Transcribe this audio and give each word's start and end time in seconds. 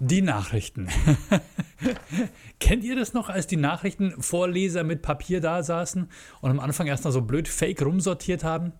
Die 0.00 0.22
Nachrichten. 0.22 0.88
Kennt 2.60 2.84
ihr 2.84 2.94
das 2.94 3.14
noch, 3.14 3.28
als 3.28 3.46
die 3.46 3.56
Nachrichtenvorleser 3.56 4.84
mit 4.84 5.02
Papier 5.02 5.40
da 5.40 5.62
saßen 5.62 6.08
und 6.40 6.50
am 6.50 6.60
Anfang 6.60 6.86
erst 6.86 7.04
noch 7.04 7.10
so 7.10 7.22
blöd 7.22 7.48
fake 7.48 7.82
rumsortiert 7.82 8.44
haben? 8.44 8.72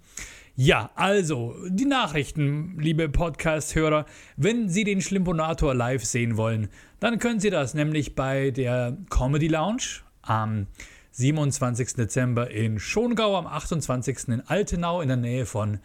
Ja, 0.55 0.91
also, 0.95 1.55
die 1.69 1.85
Nachrichten, 1.85 2.79
liebe 2.81 3.09
Podcast-Hörer. 3.09 4.07
Wenn 4.37 4.69
Sie 4.69 4.85
den 4.85 5.01
Schlimponator 5.01 5.75
live 5.75 6.05
sehen 6.05 6.37
wollen, 6.37 6.69
dann 7.01 7.19
können 7.19 7.41
Sie 7.41 7.51
das 7.51 7.75
nämlich 7.75 8.15
bei 8.15 8.51
der 8.51 8.97
Comedy 9.09 9.49
Lounge 9.49 10.03
am 10.23 10.67
27. 11.13 11.95
Dezember 11.95 12.51
in 12.51 12.79
Schongau, 12.79 13.37
am 13.37 13.47
28. 13.47 14.29
in 14.29 14.41
Altenau 14.43 15.01
in 15.01 15.09
der 15.09 15.17
Nähe 15.17 15.47
von 15.47 15.79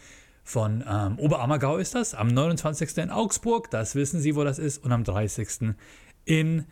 von 0.44 0.84
ähm, 0.90 1.18
Oberammergau 1.20 1.78
ist 1.78 1.96
das, 1.96 2.14
am 2.14 2.28
29. 2.28 2.98
in 2.98 3.10
Augsburg, 3.10 3.72
das 3.72 3.96
wissen 3.96 4.20
Sie, 4.20 4.36
wo 4.36 4.44
das 4.44 4.60
ist, 4.60 4.84
und 4.84 4.92
am 4.92 5.04
30. 5.04 5.76
in 6.26 6.66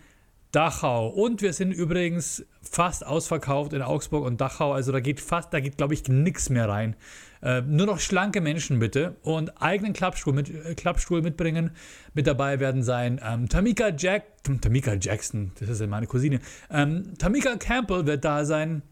Dachau. 0.52 1.08
Und 1.08 1.42
wir 1.42 1.54
sind 1.54 1.72
übrigens 1.72 2.46
fast 2.62 3.06
ausverkauft 3.06 3.74
in 3.74 3.82
Augsburg 3.82 4.26
und 4.26 4.42
Dachau. 4.42 4.74
Also 4.74 4.92
da 4.92 5.00
geht 5.00 5.22
fast, 5.22 5.54
da 5.54 5.62
geht, 5.62 5.78
glaube 5.78 5.94
ich, 5.94 6.08
nichts 6.08 6.50
mehr 6.50 6.68
rein. 6.68 6.96
Äh, 7.42 7.62
nur 7.62 7.88
noch 7.88 8.00
schlanke 8.00 8.42
Menschen 8.42 8.80
bitte 8.80 9.16
und 9.24 9.62
eigenen 9.62 9.94
Klappstuhl, 9.94 10.34
mit, 10.34 10.50
äh, 10.50 10.76
Klappstuhl 10.76 11.22
mitbringen. 11.22 11.72
Mit 12.14 12.28
dabei 12.28 12.60
werden 12.60 12.84
sein 12.84 13.20
ähm, 13.26 13.50
Tamika 13.50 13.90
Jack, 13.98 14.44
Tamika 14.62 14.94
Jackson, 14.94 15.52
das 15.60 15.70
ist 15.70 15.82
ja 15.82 15.88
meine 15.88 16.06
Cousine. 16.06 16.40
Ähm, 16.70 17.18
Tamika 17.18 17.56
Campbell 17.56 18.06
wird 18.06 18.26
da 18.26 18.46
sein. 18.46 18.84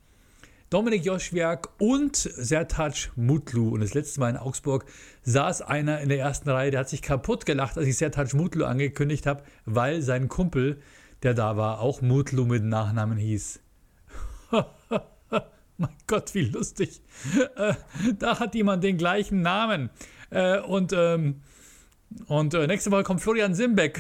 Dominik 0.70 1.04
Joschwiak 1.04 1.70
und 1.80 2.16
Sertac 2.16 3.12
Mutlu. 3.16 3.70
Und 3.70 3.80
das 3.80 3.96
letzte 3.96 4.20
Mal 4.20 4.30
in 4.30 4.38
Augsburg 4.38 4.86
saß 5.24 5.64
einer 5.64 6.00
in 6.02 6.10
der 6.10 6.20
ersten 6.20 6.48
Reihe, 6.48 6.70
der 6.70 6.82
hat 6.82 6.90
sich 6.90 7.02
kaputt 7.02 7.48
gelacht, 7.48 7.76
als 7.76 7.88
ich 7.88 7.98
Sertac 7.98 8.36
Mutlu 8.36 8.66
angekündigt 8.66 9.26
habe, 9.26 9.42
weil 9.66 10.04
sein 10.04 10.28
Kumpel, 10.28 10.80
der 11.24 11.34
da 11.34 11.58
war, 11.58 11.80
auch 11.80 12.02
Mutlu 12.04 12.46
mit 12.46 12.64
Nachnamen 12.64 13.18
hieß. 13.18 13.62
mein 15.78 15.96
Gott, 16.06 16.36
wie 16.36 16.46
lustig. 16.46 17.02
Äh, 17.56 17.74
da 18.20 18.40
hat 18.40 18.54
jemand 18.54 18.84
den 18.84 18.98
gleichen 18.98 19.42
Namen. 19.42 19.90
Äh, 20.30 20.60
und 20.60 20.94
ähm, 20.94 21.42
und 22.28 22.54
äh, 22.54 22.68
nächste 22.68 22.92
Woche 22.92 23.04
kommt 23.04 23.22
Florian 23.22 23.56
Simbeck. 23.56 24.00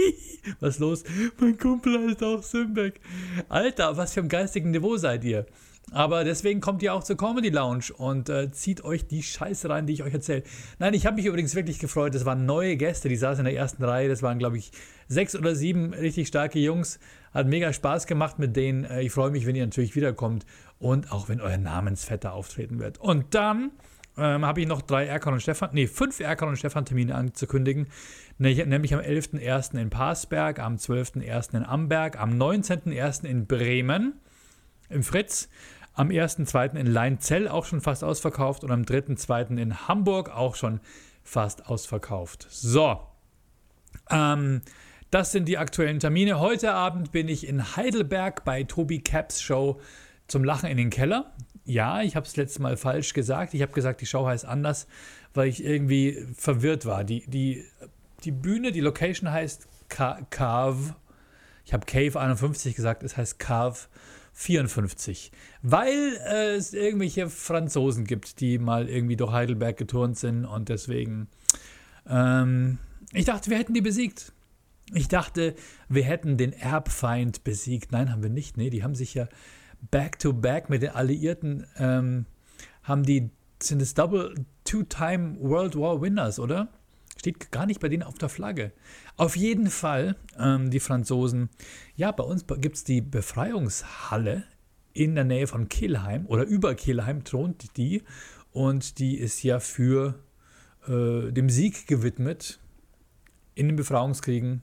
was 0.60 0.78
los? 0.78 1.02
Mein 1.38 1.58
Kumpel 1.58 2.08
heißt 2.08 2.22
auch 2.22 2.42
Simbeck. 2.42 3.00
Alter, 3.48 3.96
was 3.96 4.14
für 4.14 4.20
ein 4.20 4.28
geistigen 4.28 4.70
Niveau 4.70 4.96
seid 4.96 5.24
ihr? 5.24 5.46
Aber 5.92 6.24
deswegen 6.24 6.60
kommt 6.60 6.82
ihr 6.82 6.94
auch 6.94 7.04
zur 7.04 7.16
Comedy 7.16 7.50
Lounge 7.50 7.92
und 7.96 8.28
äh, 8.28 8.50
zieht 8.50 8.82
euch 8.84 9.06
die 9.06 9.22
Scheiße 9.22 9.68
rein, 9.68 9.86
die 9.86 9.92
ich 9.92 10.02
euch 10.02 10.14
erzähle. 10.14 10.42
Nein, 10.78 10.94
ich 10.94 11.06
habe 11.06 11.16
mich 11.16 11.26
übrigens 11.26 11.54
wirklich 11.54 11.78
gefreut. 11.78 12.14
Das 12.14 12.24
waren 12.24 12.46
neue 12.46 12.76
Gäste, 12.76 13.08
die 13.08 13.16
saßen 13.16 13.44
in 13.46 13.52
der 13.52 13.60
ersten 13.60 13.84
Reihe. 13.84 14.08
Das 14.08 14.22
waren, 14.22 14.38
glaube 14.38 14.58
ich, 14.58 14.72
sechs 15.08 15.36
oder 15.36 15.54
sieben 15.54 15.92
richtig 15.92 16.28
starke 16.28 16.58
Jungs. 16.58 16.98
Hat 17.32 17.46
mega 17.46 17.72
Spaß 17.72 18.06
gemacht 18.06 18.38
mit 18.38 18.56
denen. 18.56 18.84
Äh, 18.84 19.02
ich 19.02 19.12
freue 19.12 19.30
mich, 19.30 19.46
wenn 19.46 19.54
ihr 19.54 19.64
natürlich 19.64 19.94
wiederkommt 19.94 20.46
und 20.78 21.12
auch 21.12 21.28
wenn 21.28 21.40
euer 21.40 21.58
Namensvetter 21.58 22.32
auftreten 22.32 22.78
wird. 22.80 22.98
Und 22.98 23.34
dann 23.34 23.70
ähm, 24.16 24.44
habe 24.44 24.60
ich 24.60 24.66
noch 24.66 24.82
drei 24.82 25.06
Erkan 25.06 25.34
und 25.34 25.40
Stefan, 25.40 25.70
nee, 25.72 25.86
fünf 25.86 26.18
Erkan 26.18 26.48
und 26.48 26.56
Stefan 26.56 26.86
Termine 26.86 27.14
anzukündigen. 27.14 27.88
Nämlich 28.38 28.94
am 28.94 29.00
11.01. 29.00 29.78
in 29.78 29.90
Parsberg, 29.90 30.58
am 30.58 30.76
12.01. 30.76 31.56
in 31.56 31.64
Amberg, 31.64 32.18
am 32.18 32.30
19.01. 32.30 33.24
in 33.24 33.46
Bremen 33.46 34.14
im 34.94 35.02
Fritz, 35.02 35.48
am 35.94 36.08
1.2. 36.08 36.76
in 36.76 36.86
Leinzell 36.86 37.48
auch 37.48 37.64
schon 37.64 37.80
fast 37.80 38.02
ausverkauft 38.02 38.64
und 38.64 38.70
am 38.70 38.82
3.2. 38.82 39.56
in 39.58 39.86
Hamburg 39.88 40.30
auch 40.30 40.56
schon 40.56 40.80
fast 41.22 41.66
ausverkauft. 41.66 42.46
So, 42.50 43.00
ähm, 44.10 44.62
das 45.10 45.32
sind 45.32 45.46
die 45.46 45.58
aktuellen 45.58 46.00
Termine. 46.00 46.40
Heute 46.40 46.72
Abend 46.72 47.12
bin 47.12 47.28
ich 47.28 47.46
in 47.46 47.76
Heidelberg 47.76 48.44
bei 48.44 48.64
Tobi 48.64 49.00
Caps 49.00 49.40
Show 49.40 49.80
zum 50.26 50.42
Lachen 50.42 50.68
in 50.68 50.76
den 50.76 50.90
Keller. 50.90 51.32
Ja, 51.64 52.02
ich 52.02 52.16
habe 52.16 52.26
es 52.26 52.36
letztes 52.36 52.58
Mal 52.58 52.76
falsch 52.76 53.14
gesagt. 53.14 53.54
Ich 53.54 53.62
habe 53.62 53.72
gesagt, 53.72 54.00
die 54.00 54.06
Show 54.06 54.26
heißt 54.26 54.44
anders, 54.44 54.86
weil 55.32 55.48
ich 55.48 55.64
irgendwie 55.64 56.26
verwirrt 56.36 56.84
war. 56.84 57.04
Die, 57.04 57.24
die, 57.28 57.64
die 58.24 58.32
Bühne, 58.32 58.72
die 58.72 58.80
Location 58.80 59.30
heißt 59.30 59.68
Cave. 59.88 60.96
Ich 61.64 61.72
habe 61.72 61.86
Cave 61.86 62.20
51 62.20 62.74
gesagt, 62.74 63.02
es 63.02 63.16
heißt 63.16 63.38
Cave 63.38 63.78
54. 64.34 65.32
Weil 65.62 66.18
äh, 66.26 66.56
es 66.56 66.74
irgendwelche 66.74 67.30
Franzosen 67.30 68.04
gibt, 68.04 68.40
die 68.40 68.58
mal 68.58 68.88
irgendwie 68.88 69.16
durch 69.16 69.32
Heidelberg 69.32 69.76
geturnt 69.76 70.18
sind 70.18 70.44
und 70.44 70.68
deswegen. 70.68 71.28
Ähm, 72.06 72.78
ich 73.12 73.24
dachte, 73.24 73.50
wir 73.50 73.58
hätten 73.58 73.74
die 73.74 73.80
besiegt. 73.80 74.32
Ich 74.92 75.08
dachte, 75.08 75.54
wir 75.88 76.04
hätten 76.04 76.36
den 76.36 76.52
Erbfeind 76.52 77.44
besiegt. 77.44 77.92
Nein, 77.92 78.12
haben 78.12 78.22
wir 78.22 78.30
nicht. 78.30 78.56
Nee, 78.56 78.70
die 78.70 78.82
haben 78.82 78.94
sich 78.94 79.14
ja 79.14 79.28
back-to-back 79.90 80.68
mit 80.68 80.82
den 80.82 80.90
Alliierten, 80.90 81.66
ähm, 81.78 82.26
haben 82.82 83.04
die, 83.04 83.30
sind 83.60 83.80
es 83.80 83.94
Double 83.94 84.34
Two-Time 84.64 85.36
World 85.40 85.76
War 85.76 86.00
Winners, 86.00 86.38
oder? 86.38 86.68
Steht 87.16 87.52
gar 87.52 87.66
nicht 87.66 87.80
bei 87.80 87.88
denen 87.88 88.02
auf 88.02 88.18
der 88.18 88.28
Flagge. 88.28 88.72
Auf 89.16 89.36
jeden 89.36 89.70
Fall, 89.70 90.16
ähm, 90.38 90.70
die 90.70 90.80
Franzosen, 90.80 91.48
ja, 91.96 92.10
bei 92.12 92.24
uns 92.24 92.44
gibt 92.46 92.76
es 92.76 92.84
die 92.84 93.00
Befreiungshalle 93.00 94.44
in 94.92 95.14
der 95.14 95.24
Nähe 95.24 95.46
von 95.46 95.68
Kelheim 95.68 96.26
oder 96.26 96.44
über 96.44 96.74
Kelheim 96.74 97.24
thront 97.24 97.76
die 97.76 98.02
und 98.52 98.98
die 98.98 99.18
ist 99.18 99.42
ja 99.42 99.58
für 99.58 100.14
äh, 100.86 101.32
dem 101.32 101.48
Sieg 101.50 101.86
gewidmet 101.86 102.60
in 103.54 103.68
den 103.68 103.76
Befreiungskriegen 103.76 104.62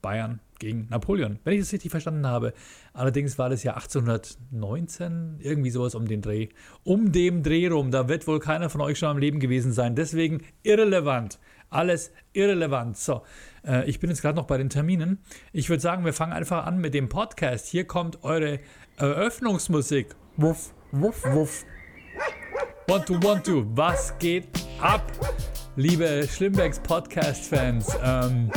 Bayern 0.00 0.40
gegen 0.58 0.86
Napoleon, 0.90 1.38
wenn 1.44 1.54
ich 1.54 1.60
das 1.60 1.72
richtig 1.72 1.90
verstanden 1.90 2.26
habe. 2.26 2.52
Allerdings 2.92 3.38
war 3.38 3.48
das 3.48 3.62
ja 3.62 3.74
1819, 3.74 5.38
irgendwie 5.40 5.70
sowas 5.70 5.94
um 5.94 6.06
den 6.06 6.22
Dreh. 6.22 6.48
Um 6.84 7.10
dem 7.10 7.42
Dreh 7.42 7.66
rum, 7.68 7.90
da 7.90 8.08
wird 8.08 8.26
wohl 8.26 8.38
keiner 8.38 8.70
von 8.70 8.80
euch 8.80 8.98
schon 8.98 9.08
am 9.08 9.18
Leben 9.18 9.40
gewesen 9.40 9.72
sein. 9.72 9.96
Deswegen 9.96 10.42
irrelevant. 10.62 11.38
Alles 11.70 12.12
irrelevant. 12.32 12.96
So, 12.96 13.22
äh, 13.66 13.88
ich 13.88 14.00
bin 14.00 14.10
jetzt 14.10 14.22
gerade 14.22 14.36
noch 14.36 14.46
bei 14.46 14.58
den 14.58 14.70
Terminen. 14.70 15.18
Ich 15.52 15.68
würde 15.68 15.80
sagen, 15.80 16.04
wir 16.04 16.12
fangen 16.12 16.32
einfach 16.32 16.66
an 16.66 16.78
mit 16.78 16.94
dem 16.94 17.08
Podcast. 17.08 17.66
Hier 17.66 17.86
kommt 17.86 18.22
eure 18.22 18.60
Eröffnungsmusik. 18.96 20.14
Wuff, 20.36 20.72
wuff, 20.92 21.24
wuff. 21.24 21.64
One, 22.88 23.04
two, 23.04 23.14
one, 23.26 23.42
two. 23.42 23.64
Was 23.74 24.16
geht 24.18 24.46
ab, 24.80 25.10
liebe 25.76 26.28
Schlimmbecks 26.30 26.78
Podcast-Fans? 26.80 27.96
Ähm, 28.02 28.52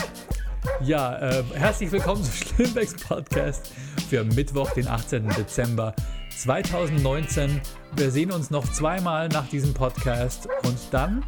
ja, 0.81 1.17
äh, 1.17 1.43
herzlich 1.53 1.91
willkommen 1.91 2.23
zu 2.23 2.31
Schlimmbecks 2.31 2.95
Podcast 2.95 3.71
für 4.09 4.23
Mittwoch, 4.23 4.69
den 4.71 4.87
18. 4.87 5.29
Dezember 5.29 5.95
2019. 6.35 7.61
Wir 7.95 8.11
sehen 8.11 8.31
uns 8.31 8.51
noch 8.51 8.71
zweimal 8.71 9.27
nach 9.29 9.47
diesem 9.49 9.73
Podcast 9.73 10.47
und 10.63 10.77
dann 10.91 11.25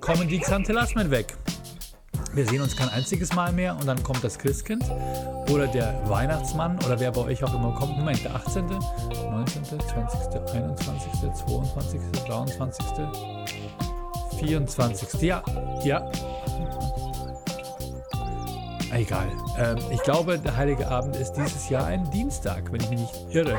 kommen 0.00 0.28
die 0.28 0.38
Xanthelasmen 0.38 1.10
weg. 1.10 1.36
Wir 2.34 2.46
sehen 2.46 2.60
uns 2.60 2.76
kein 2.76 2.88
einziges 2.88 3.32
Mal 3.34 3.52
mehr 3.52 3.76
und 3.76 3.86
dann 3.86 4.02
kommt 4.02 4.24
das 4.24 4.38
Christkind 4.38 4.84
oder 5.50 5.66
der 5.68 6.00
Weihnachtsmann 6.08 6.76
oder 6.84 6.98
wer 6.98 7.12
bei 7.12 7.20
euch 7.20 7.44
auch 7.44 7.54
immer 7.54 7.72
kommt. 7.74 7.96
Moment, 7.96 8.24
der 8.24 8.34
18., 8.34 8.66
19., 8.66 9.64
20., 9.64 9.84
21., 10.52 11.12
22., 11.46 12.00
23., 12.26 12.86
24. 14.38 15.22
Ja, 15.22 15.42
ja. 15.84 16.10
Egal. 18.92 19.28
Ähm, 19.58 19.78
ich 19.92 20.02
glaube, 20.02 20.38
der 20.38 20.56
Heilige 20.56 20.88
Abend 20.88 21.16
ist 21.16 21.32
dieses 21.32 21.68
Jahr 21.68 21.86
ein 21.86 22.08
Dienstag, 22.10 22.72
wenn 22.72 22.80
ich 22.80 22.90
mich 22.90 23.00
nicht 23.00 23.14
irre. 23.30 23.58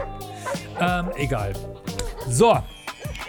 Ähm, 0.80 1.12
egal. 1.18 1.54
So, 2.30 2.58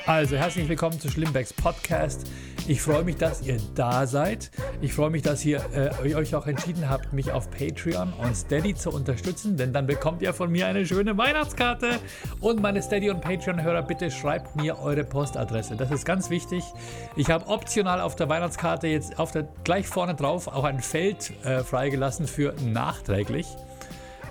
also 0.06 0.36
herzlich 0.36 0.68
willkommen 0.68 1.00
zu 1.00 1.08
Schlimmbecks 1.08 1.52
Podcast. 1.52 2.26
Ich 2.68 2.82
freue 2.82 3.04
mich, 3.04 3.16
dass 3.16 3.42
ihr 3.42 3.58
da 3.76 4.08
seid. 4.08 4.50
Ich 4.80 4.92
freue 4.92 5.10
mich, 5.10 5.22
dass 5.22 5.44
ihr 5.44 5.60
äh, 5.72 6.14
euch 6.16 6.34
auch 6.34 6.48
entschieden 6.48 6.90
habt, 6.90 7.12
mich 7.12 7.30
auf 7.30 7.48
Patreon 7.48 8.12
und 8.14 8.34
Steady 8.34 8.74
zu 8.74 8.90
unterstützen, 8.90 9.56
denn 9.56 9.72
dann 9.72 9.86
bekommt 9.86 10.20
ihr 10.20 10.34
von 10.34 10.50
mir 10.50 10.66
eine 10.66 10.84
schöne 10.84 11.16
Weihnachtskarte. 11.16 12.00
Und 12.40 12.60
meine 12.60 12.82
Steady 12.82 13.08
und 13.10 13.20
Patreon-Hörer, 13.20 13.82
bitte 13.82 14.10
schreibt 14.10 14.56
mir 14.56 14.80
eure 14.80 15.04
Postadresse. 15.04 15.76
Das 15.76 15.92
ist 15.92 16.04
ganz 16.04 16.28
wichtig. 16.28 16.64
Ich 17.14 17.30
habe 17.30 17.46
optional 17.46 18.00
auf 18.00 18.16
der 18.16 18.28
Weihnachtskarte 18.28 18.88
jetzt 18.88 19.20
auf 19.20 19.30
der, 19.30 19.46
gleich 19.62 19.86
vorne 19.86 20.16
drauf 20.16 20.48
auch 20.48 20.64
ein 20.64 20.80
Feld 20.80 21.32
äh, 21.44 21.60
freigelassen 21.62 22.26
für 22.26 22.52
nachträglich. 22.64 23.46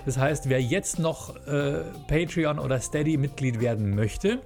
Das 0.04 0.18
heißt, 0.18 0.50
wer 0.50 0.60
jetzt 0.60 0.98
noch 0.98 1.34
äh, 1.46 1.84
Patreon 2.06 2.58
oder 2.58 2.80
Steady-Mitglied 2.80 3.60
werden 3.60 3.94
möchte, 3.94 4.40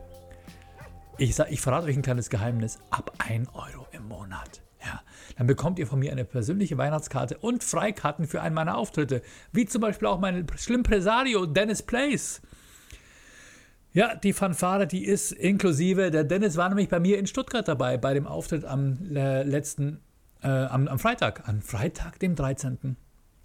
ich, 1.20 1.34
sag, 1.34 1.52
ich 1.52 1.60
verrate 1.60 1.86
euch 1.86 1.96
ein 1.96 2.02
kleines 2.02 2.30
Geheimnis, 2.30 2.78
ab 2.90 3.12
1 3.18 3.48
Euro 3.52 3.86
im 3.92 4.08
Monat. 4.08 4.62
Ja, 4.82 5.02
dann 5.36 5.46
bekommt 5.46 5.78
ihr 5.78 5.86
von 5.86 5.98
mir 5.98 6.10
eine 6.10 6.24
persönliche 6.24 6.78
Weihnachtskarte 6.78 7.36
und 7.36 7.62
Freikarten 7.62 8.26
für 8.26 8.40
einen 8.40 8.54
meiner 8.54 8.78
Auftritte, 8.78 9.20
wie 9.52 9.66
zum 9.66 9.82
Beispiel 9.82 10.08
auch 10.08 10.18
mein 10.18 10.46
Schlimmpresario 10.56 11.44
Dennis 11.44 11.82
Place. 11.82 12.40
Ja, 13.92 14.14
die 14.14 14.32
Fanfare, 14.32 14.86
die 14.86 15.04
ist 15.04 15.32
inklusive. 15.32 16.10
Der 16.10 16.24
Dennis 16.24 16.56
war 16.56 16.68
nämlich 16.70 16.88
bei 16.88 17.00
mir 17.00 17.18
in 17.18 17.26
Stuttgart 17.26 17.68
dabei, 17.68 17.98
bei 17.98 18.14
dem 18.14 18.26
Auftritt 18.26 18.64
am 18.64 19.14
äh, 19.14 19.42
letzten, 19.42 20.00
äh, 20.42 20.48
am, 20.48 20.88
am 20.88 20.98
Freitag, 20.98 21.46
am 21.46 21.60
Freitag, 21.60 22.18
dem 22.20 22.34
13. 22.34 22.96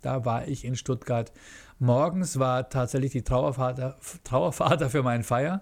da 0.02 0.24
war 0.24 0.48
ich 0.48 0.64
in 0.64 0.78
Stuttgart. 0.78 1.34
Morgens 1.80 2.40
war 2.40 2.70
tatsächlich 2.70 3.12
die 3.12 3.24
Trauervater, 3.24 3.98
Trauervater 4.24 4.90
für 4.90 5.04
meinen 5.04 5.24
Feier, 5.24 5.62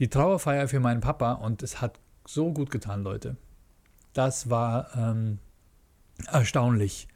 die 0.00 0.08
Trauerfeier 0.08 0.66
für 0.66 0.80
meinen 0.80 1.00
Papa 1.00 1.34
und 1.34 1.62
es 1.62 1.80
hat 1.80 2.00
so 2.26 2.52
gut 2.52 2.70
getan, 2.70 3.02
Leute. 3.02 3.36
Das 4.12 4.50
war 4.50 4.88
ähm, 4.96 5.38
erstaunlich. 6.26 7.06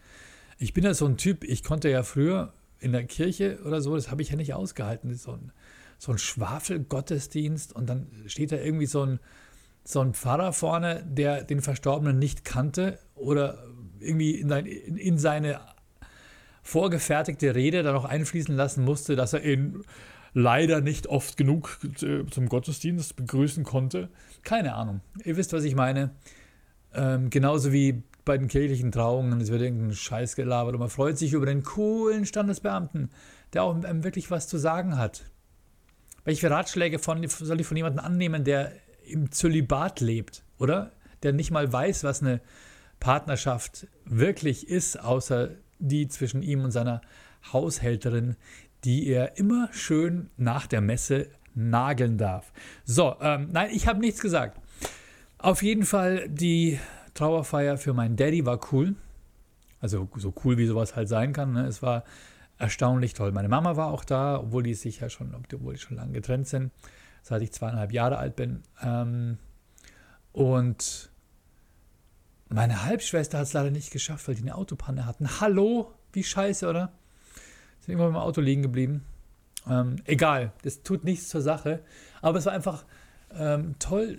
Ich 0.59 0.75
bin 0.75 0.85
ja 0.85 0.95
so 0.95 1.07
ein 1.07 1.17
Typ, 1.17 1.43
ich 1.43 1.65
konnte 1.65 1.89
ja 1.89 2.03
früher 2.03 2.53
in 2.79 2.93
der 2.93 3.05
Kirche 3.05 3.59
oder 3.65 3.81
so, 3.81 3.97
das 3.97 4.11
habe 4.11 4.23
ich 4.23 4.31
ja 4.31 4.37
nicht 4.37 4.55
ausgehalten. 4.55 5.15
So 5.15 5.33
ein, 5.33 5.51
so 5.99 6.13
ein 6.13 6.19
Schwafelgottesdienst 6.19 7.75
und 7.75 7.89
dann 7.89 8.07
steht 8.27 8.53
da 8.53 8.57
irgendwie 8.57 8.87
so 8.87 9.03
ein, 9.03 9.19
so 9.85 10.01
ein 10.01 10.13
Pfarrer 10.13 10.53
vorne, 10.53 11.05
der 11.09 11.43
den 11.43 11.63
Verstorbenen 11.63 12.19
nicht 12.19 12.45
kannte 12.45 12.99
oder 13.15 13.65
irgendwie 13.99 14.33
in, 14.33 14.49
sein, 14.49 14.67
in, 14.67 14.99
in 14.99 15.19
seine 15.19 15.61
vorgefertigte 16.63 17.55
Rede 17.55 17.83
dann 17.83 17.95
noch 17.95 18.05
einfließen 18.05 18.55
lassen 18.55 18.85
musste, 18.85 19.17
dass 19.17 19.33
er 19.33 19.45
ihn 19.45 19.85
leider 20.35 20.81
nicht 20.81 21.07
oft 21.07 21.37
genug 21.37 21.79
äh, 22.03 22.27
zum 22.27 22.49
Gottesdienst 22.49 23.17
begrüßen 23.17 23.65
konnte. 23.65 24.11
Keine 24.43 24.75
Ahnung. 24.75 25.01
Ihr 25.25 25.37
wisst, 25.37 25.53
was 25.53 25.65
ich 25.65 25.75
meine. 25.75 26.11
Ähm, 26.93 27.31
genauso 27.31 27.73
wie 27.73 28.03
bei 28.25 28.37
den 28.37 28.49
kirchlichen 28.49 28.93
Trauungen, 28.93 29.41
es 29.41 29.51
wird 29.51 29.63
irgendein 29.63 29.95
Scheiß 29.95 30.37
gelabert 30.37 30.75
und 30.75 30.81
man 30.81 30.89
freut 30.89 31.19
sich 31.19 31.33
über 31.33 31.47
den 31.47 31.63
coolen 31.63 32.27
Standesbeamten, 32.27 33.11
der 33.53 33.63
auch 33.63 33.75
einem 33.75 34.05
wirklich 34.05 34.31
was 34.31 34.49
zu 34.49 34.59
sagen 34.59 34.99
hat. 34.99 35.25
Welche 36.25 36.51
Ratschläge 36.51 36.99
von, 36.99 37.27
soll 37.29 37.61
ich 37.61 37.67
von 37.67 37.77
jemandem 37.77 38.05
annehmen, 38.05 38.45
der 38.45 38.73
im 39.07 39.31
Zölibat 39.31 40.01
lebt, 40.01 40.43
oder? 40.59 40.93
Der 41.23 41.33
nicht 41.33 41.51
mal 41.51 41.71
weiß, 41.71 42.05
was 42.05 42.23
eine 42.23 42.41
Partnerschaft 42.99 43.87
wirklich 44.07 44.69
ist, 44.69 44.99
außer 44.99 45.51
die 45.79 46.09
zwischen 46.09 46.43
ihm 46.43 46.65
und 46.65 46.71
seiner 46.71 47.03
Haushälterin, 47.53 48.37
die 48.85 49.07
er 49.07 49.39
immer 49.39 49.69
schön 49.73 50.31
nach 50.37 50.67
der 50.67 50.81
Messe 50.81 51.29
nageln 51.55 52.19
darf. 52.19 52.53
So, 52.85 53.17
ähm, 53.21 53.49
nein, 53.53 53.71
ich 53.73 53.87
habe 53.87 54.01
nichts 54.01 54.21
gesagt. 54.21 54.61
Auf 55.39 55.63
jeden 55.63 55.85
Fall, 55.85 56.29
die 56.29 56.79
Trauerfeier 57.15 57.79
für 57.79 57.95
meinen 57.95 58.17
Daddy 58.17 58.45
war 58.45 58.61
cool. 58.73 58.95
Also 59.81 60.09
so 60.17 60.35
cool, 60.45 60.59
wie 60.59 60.67
sowas 60.67 60.97
halt 60.97 61.09
sein 61.09 61.33
kann. 61.33 61.53
Ne? 61.53 61.67
Es 61.67 61.83
war 61.83 62.05
erstaunlich 62.59 63.15
toll. 63.15 63.33
Meine 63.33 63.49
Mama 63.49 63.77
war 63.77 63.89
auch 63.89 64.05
da, 64.05 64.41
obwohl 64.41 64.63
die 64.63 64.75
sich 64.75 65.01
ja 65.01 65.09
schon, 65.09 65.35
obwohl 65.35 65.75
die 65.75 65.81
schon 65.81 65.97
lange 65.97 66.13
getrennt 66.13 66.49
sind, 66.49 66.73
seit 67.23 67.43
ich 67.43 67.53
zweieinhalb 67.53 67.93
Jahre 67.93 68.19
alt 68.19 68.37
bin. 68.37 68.63
Ähm, 68.83 69.39
und 70.33 71.11
meine 72.49 72.85
Halbschwester 72.85 73.39
hat 73.39 73.47
es 73.47 73.53
leider 73.53 73.71
nicht 73.71 73.91
geschafft, 73.91 74.27
weil 74.27 74.35
die 74.35 74.43
eine 74.43 74.55
Autopanne 74.55 75.07
hatten. 75.07 75.41
Hallo? 75.41 75.93
Wie 76.13 76.25
scheiße, 76.25 76.69
oder? 76.69 76.93
Sind 77.85 77.95
immer 77.95 78.09
im 78.09 78.17
Auto 78.17 78.41
liegen 78.41 78.63
geblieben. 78.63 79.05
Ähm, 79.69 79.97
egal, 80.07 80.53
das 80.63 80.83
tut 80.83 81.05
nichts 81.05 81.29
zur 81.29 81.43
Sache. 81.43 81.81
Aber 82.23 82.39
es 82.39 82.47
war 82.47 82.55
einfach 82.55 82.85
ähm, 83.37 83.75
toll, 83.79 84.19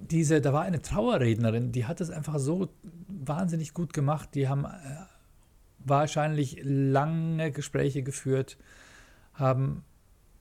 diese, 0.00 0.40
da 0.40 0.52
war 0.52 0.62
eine 0.62 0.82
Trauerrednerin, 0.82 1.70
die 1.70 1.86
hat 1.86 2.00
es 2.00 2.10
einfach 2.10 2.38
so 2.38 2.68
wahnsinnig 3.06 3.74
gut 3.74 3.92
gemacht. 3.92 4.30
Die 4.34 4.48
haben 4.48 4.64
äh, 4.64 4.68
wahrscheinlich 5.78 6.60
lange 6.62 7.52
Gespräche 7.52 8.02
geführt, 8.02 8.56
haben 9.34 9.84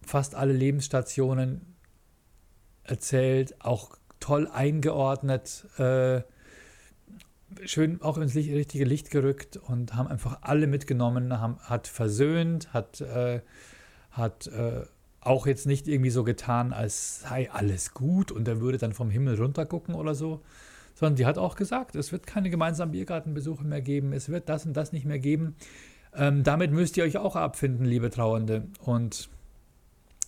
fast 0.02 0.34
alle 0.34 0.54
Lebensstationen 0.54 1.62
erzählt, 2.84 3.56
auch 3.64 3.98
toll 4.20 4.48
eingeordnet. 4.48 5.68
Äh, 5.78 6.22
schön 7.64 8.02
auch 8.02 8.18
ins 8.18 8.36
richtige 8.36 8.86
Licht 8.86 9.12
gerückt 9.12 9.58
und 9.58 9.96
haben 9.96 10.08
einfach 10.08 10.40
alle 10.42 10.68
mitgenommen, 10.68 11.40
haben, 11.40 11.58
hat 11.60 11.88
versöhnt, 11.88 12.74
hat, 12.74 13.02
äh, 13.02 13.42
hat 14.12 14.48
äh, 14.48 14.84
auch 15.22 15.48
jetzt 15.48 15.66
nicht 15.66 15.88
irgendwie 15.88 16.10
so 16.12 16.24
getan, 16.24 16.74
als 16.74 17.22
sei 17.22 17.50
alles 17.52 17.94
gut 17.94 18.32
und 18.32 18.48
er 18.48 18.62
würde 18.62 18.78
dann 18.78 18.94
vom 18.94 19.10
Himmel 19.10 19.36
runtergucken 19.42 19.96
oder 19.96 20.14
so, 20.16 20.42
sondern 20.94 21.16
die 21.16 21.26
hat 21.26 21.38
auch 21.38 21.56
gesagt, 21.56 21.96
es 21.96 22.12
wird 22.12 22.28
keine 22.28 22.50
gemeinsamen 22.50 22.92
Biergartenbesuche 22.92 23.64
mehr 23.64 23.82
geben, 23.82 24.14
es 24.14 24.30
wird 24.30 24.50
das 24.50 24.66
und 24.66 24.74
das 24.78 24.92
nicht 24.92 25.06
mehr 25.06 25.20
geben. 25.20 25.56
Ähm, 26.14 26.44
damit 26.44 26.72
müsst 26.72 26.96
ihr 26.98 27.04
euch 27.04 27.18
auch 27.18 27.36
abfinden, 27.36 27.86
liebe 27.86 28.10
Trauernde. 28.10 28.68
Und 28.80 29.30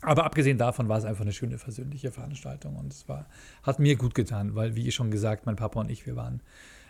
aber 0.02 0.26
abgesehen 0.26 0.58
davon 0.58 0.90
war 0.90 0.98
es 0.98 1.06
einfach 1.06 1.24
eine 1.24 1.34
schöne 1.34 1.58
versöhnliche 1.58 2.12
Veranstaltung 2.12 2.76
und 2.76 2.94
es 2.94 3.10
war, 3.10 3.26
hat 3.64 3.80
mir 3.80 3.96
gut 3.96 4.14
getan, 4.14 4.54
weil, 4.56 4.76
wie 4.76 4.92
schon 4.92 5.10
gesagt, 5.10 5.46
mein 5.46 5.56
Papa 5.56 5.80
und 5.80 5.90
ich, 5.90 6.06
wir 6.06 6.16
waren 6.16 6.42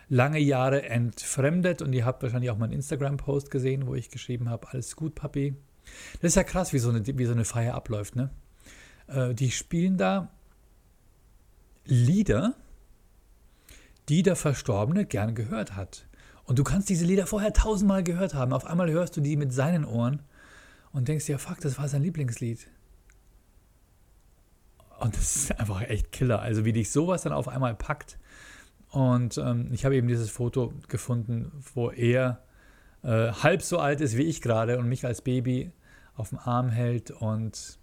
lange 0.08 0.38
Jahre 0.38 0.82
entfremdet 0.88 1.82
und 1.82 1.92
ihr 1.92 2.04
habt 2.04 2.22
wahrscheinlich 2.22 2.50
auch 2.50 2.58
meinen 2.58 2.72
Instagram-Post 2.72 3.50
gesehen, 3.50 3.86
wo 3.86 3.94
ich 3.94 4.10
geschrieben 4.10 4.48
habe, 4.48 4.68
alles 4.68 4.96
gut, 4.96 5.14
Papi. 5.14 5.54
Das 6.20 6.32
ist 6.32 6.36
ja 6.36 6.44
krass, 6.44 6.72
wie 6.72 6.78
so 6.78 6.90
eine, 6.90 7.06
wie 7.06 7.24
so 7.24 7.32
eine 7.32 7.44
Feier 7.44 7.74
abläuft, 7.74 8.16
ne? 8.16 8.30
Äh, 9.06 9.34
die 9.34 9.50
spielen 9.50 9.96
da 9.96 10.30
Lieder, 11.84 12.54
die 14.08 14.22
der 14.22 14.36
Verstorbene 14.36 15.06
gern 15.06 15.34
gehört 15.34 15.76
hat. 15.76 16.06
Und 16.44 16.58
du 16.58 16.64
kannst 16.64 16.88
diese 16.88 17.04
Lieder 17.04 17.26
vorher 17.26 17.52
tausendmal 17.52 18.02
gehört 18.02 18.34
haben. 18.34 18.52
Auf 18.52 18.64
einmal 18.64 18.90
hörst 18.90 19.16
du 19.16 19.20
die 19.20 19.36
mit 19.36 19.52
seinen 19.52 19.84
Ohren 19.84 20.22
und 20.92 21.08
denkst 21.08 21.26
dir, 21.26 21.32
ja, 21.32 21.38
fuck, 21.38 21.60
das 21.60 21.78
war 21.78 21.88
sein 21.88 22.02
Lieblingslied. 22.02 22.68
Und 24.98 25.14
das 25.14 25.36
ist 25.36 25.60
einfach 25.60 25.82
echt 25.82 26.10
Killer. 26.10 26.40
Also 26.40 26.64
wie 26.64 26.72
dich 26.72 26.90
sowas 26.90 27.22
dann 27.22 27.32
auf 27.32 27.48
einmal 27.48 27.74
packt. 27.74 28.18
Und 28.90 29.38
ähm, 29.38 29.68
ich 29.72 29.84
habe 29.84 29.96
eben 29.96 30.08
dieses 30.08 30.30
Foto 30.30 30.72
gefunden, 30.88 31.52
wo 31.74 31.90
er 31.90 32.42
äh, 33.02 33.32
halb 33.32 33.62
so 33.62 33.78
alt 33.78 34.00
ist 34.00 34.16
wie 34.16 34.22
ich 34.22 34.40
gerade 34.40 34.78
und 34.78 34.88
mich 34.88 35.04
als 35.04 35.22
Baby 35.22 35.72
auf 36.16 36.30
dem 36.30 36.38
Arm 36.38 36.70
hält. 36.70 37.10
Und 37.10 37.78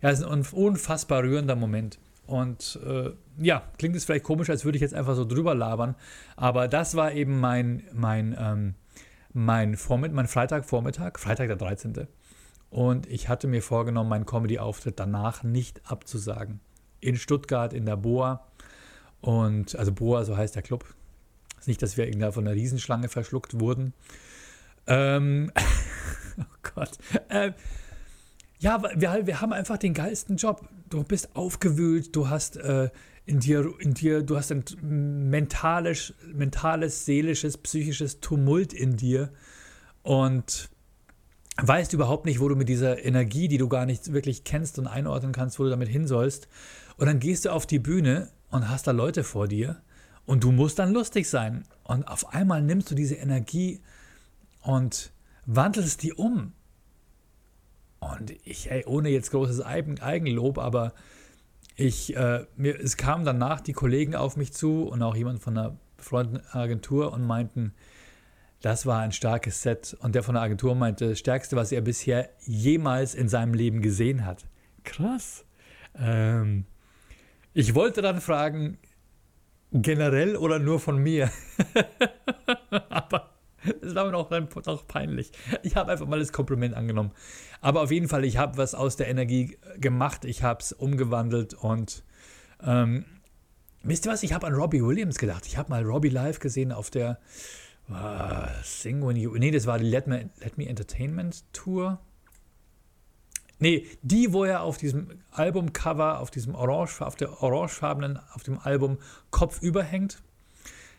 ja, 0.00 0.10
es 0.10 0.20
ist 0.20 0.26
ein 0.26 0.44
unfassbar 0.52 1.22
rührender 1.22 1.56
Moment. 1.56 1.98
Und 2.26 2.78
äh, 2.86 3.10
ja, 3.38 3.62
klingt 3.78 3.96
es 3.96 4.04
vielleicht 4.04 4.24
komisch, 4.24 4.50
als 4.50 4.64
würde 4.64 4.76
ich 4.76 4.82
jetzt 4.82 4.94
einfach 4.94 5.16
so 5.16 5.24
drüber 5.24 5.54
labern. 5.54 5.96
Aber 6.36 6.68
das 6.68 6.94
war 6.94 7.12
eben 7.12 7.40
mein, 7.40 7.82
mein, 7.92 8.36
ähm, 8.38 8.74
mein, 9.32 9.76
Vormitt 9.76 10.12
mein 10.12 10.28
Freitagvormittag, 10.28 11.18
Freitag 11.18 11.48
der 11.48 11.56
13. 11.56 12.06
Und 12.70 13.06
ich 13.06 13.28
hatte 13.28 13.48
mir 13.48 13.62
vorgenommen, 13.62 14.08
meinen 14.08 14.26
Comedy-Auftritt 14.26 14.98
danach 14.98 15.42
nicht 15.42 15.82
abzusagen. 15.90 16.60
In 17.00 17.16
Stuttgart, 17.16 17.72
in 17.72 17.84
der 17.84 17.96
Boa. 17.96 18.46
Und, 19.22 19.76
also 19.76 19.92
Boa, 19.92 20.24
so 20.24 20.36
heißt 20.36 20.54
der 20.54 20.62
Club. 20.62 20.84
Ist 21.58 21.68
nicht, 21.68 21.80
dass 21.80 21.96
wir 21.96 22.06
irgendwie 22.06 22.30
von 22.32 22.46
einer 22.46 22.56
Riesenschlange 22.56 23.08
verschluckt 23.08 23.58
wurden. 23.58 23.94
Ähm, 24.86 25.50
oh 26.38 26.70
Gott. 26.74 26.98
Ähm, 27.30 27.54
ja, 28.58 28.82
wir, 28.82 29.26
wir 29.26 29.40
haben 29.40 29.52
einfach 29.52 29.78
den 29.78 29.94
geilsten 29.94 30.36
Job. 30.36 30.68
Du 30.90 31.04
bist 31.04 31.34
aufgewühlt, 31.34 32.14
du 32.14 32.28
hast 32.28 32.56
äh, 32.56 32.90
in 33.24 33.38
dir, 33.38 33.72
in 33.78 33.94
dir, 33.94 34.22
du 34.22 34.36
hast 34.36 34.50
ein 34.50 34.64
mentales, 35.30 36.14
mentales, 36.32 37.04
seelisches, 37.04 37.58
psychisches 37.58 38.20
Tumult 38.20 38.72
in 38.72 38.96
dir 38.96 39.32
und 40.02 40.68
weißt 41.60 41.92
überhaupt 41.92 42.26
nicht, 42.26 42.40
wo 42.40 42.48
du 42.48 42.56
mit 42.56 42.68
dieser 42.68 43.04
Energie, 43.04 43.46
die 43.46 43.58
du 43.58 43.68
gar 43.68 43.86
nicht 43.86 44.12
wirklich 44.12 44.42
kennst 44.42 44.78
und 44.78 44.86
einordnen 44.86 45.32
kannst, 45.32 45.58
wo 45.58 45.64
du 45.64 45.70
damit 45.70 45.88
hin 45.88 46.06
sollst. 46.06 46.48
Und 46.96 47.06
dann 47.06 47.20
gehst 47.20 47.44
du 47.44 47.50
auf 47.50 47.66
die 47.66 47.78
Bühne 47.78 48.30
und 48.52 48.68
hast 48.68 48.86
da 48.86 48.92
Leute 48.92 49.24
vor 49.24 49.48
dir 49.48 49.82
und 50.24 50.44
du 50.44 50.52
musst 50.52 50.78
dann 50.78 50.92
lustig 50.92 51.28
sein. 51.28 51.64
Und 51.82 52.06
auf 52.06 52.32
einmal 52.32 52.62
nimmst 52.62 52.90
du 52.90 52.94
diese 52.94 53.16
Energie 53.16 53.80
und 54.60 55.10
wandelst 55.46 56.02
die 56.02 56.12
um. 56.12 56.52
Und 57.98 58.30
ich, 58.44 58.70
ey, 58.70 58.84
ohne 58.86 59.08
jetzt 59.08 59.30
großes 59.30 59.60
Eigenlob, 59.62 60.58
aber 60.58 60.92
ich, 61.76 62.14
äh, 62.16 62.46
mir, 62.56 62.78
es 62.78 62.96
kamen 62.96 63.24
danach 63.24 63.60
die 63.60 63.72
Kollegen 63.72 64.14
auf 64.14 64.36
mich 64.36 64.52
zu 64.52 64.84
und 64.84 65.02
auch 65.02 65.16
jemand 65.16 65.42
von 65.42 65.56
einer 65.56 65.76
befreundeten 65.96 66.46
Agentur 66.52 67.12
und 67.12 67.26
meinten, 67.26 67.72
das 68.60 68.86
war 68.86 69.00
ein 69.00 69.12
starkes 69.12 69.62
Set. 69.62 69.96
Und 70.00 70.14
der 70.14 70.22
von 70.22 70.34
der 70.34 70.42
Agentur 70.42 70.74
meinte, 70.74 71.08
das 71.08 71.18
Stärkste, 71.18 71.56
was 71.56 71.72
er 71.72 71.80
bisher 71.80 72.28
jemals 72.44 73.14
in 73.14 73.28
seinem 73.28 73.54
Leben 73.54 73.80
gesehen 73.80 74.26
hat. 74.26 74.44
Krass. 74.84 75.44
Ähm, 75.96 76.66
ich 77.54 77.74
wollte 77.74 78.02
dann 78.02 78.20
fragen, 78.20 78.78
generell 79.72 80.36
oder 80.36 80.58
nur 80.58 80.80
von 80.80 80.98
mir? 80.98 81.30
Aber 82.90 83.30
es 83.80 83.94
war 83.94 84.10
mir 84.10 84.16
auch 84.16 84.28
dann 84.28 84.48
auch 84.66 84.86
peinlich. 84.86 85.32
Ich 85.62 85.76
habe 85.76 85.92
einfach 85.92 86.06
mal 86.06 86.18
das 86.18 86.32
Kompliment 86.32 86.74
angenommen. 86.74 87.12
Aber 87.60 87.82
auf 87.82 87.90
jeden 87.90 88.08
Fall, 88.08 88.24
ich 88.24 88.36
habe 88.36 88.56
was 88.56 88.74
aus 88.74 88.96
der 88.96 89.08
Energie 89.08 89.56
gemacht. 89.78 90.24
Ich 90.24 90.42
habe 90.42 90.60
es 90.60 90.72
umgewandelt 90.72 91.54
und 91.54 92.02
ähm, 92.62 93.04
wisst 93.82 94.06
ihr 94.06 94.12
was? 94.12 94.22
Ich 94.22 94.32
habe 94.32 94.46
an 94.46 94.54
Robbie 94.54 94.82
Williams 94.82 95.18
gedacht. 95.18 95.46
Ich 95.46 95.56
habe 95.56 95.70
mal 95.70 95.84
Robbie 95.84 96.08
live 96.08 96.40
gesehen 96.40 96.72
auf 96.72 96.90
der 96.90 97.20
uh, 97.88 98.48
Sing 98.62 99.06
When 99.06 99.16
You. 99.16 99.34
Nee, 99.36 99.50
das 99.50 99.66
war 99.66 99.78
die 99.78 99.88
Let 99.88 100.06
Me, 100.06 100.30
Let 100.40 100.58
Me 100.58 100.68
Entertainment 100.68 101.44
Tour. 101.52 102.00
Nee, 103.62 103.86
die, 104.02 104.32
wo 104.32 104.44
er 104.44 104.62
auf 104.62 104.76
diesem 104.76 105.22
Albumcover, 105.30 106.20
auf 106.20 106.30
diesem 106.30 106.54
orange, 106.54 107.00
auf 107.00 107.16
der 107.16 107.42
orangefarbenen, 107.42 108.18
auf 108.34 108.42
dem 108.42 108.58
Album 108.58 108.98
Kopf 109.30 109.62
überhängt. 109.62 110.22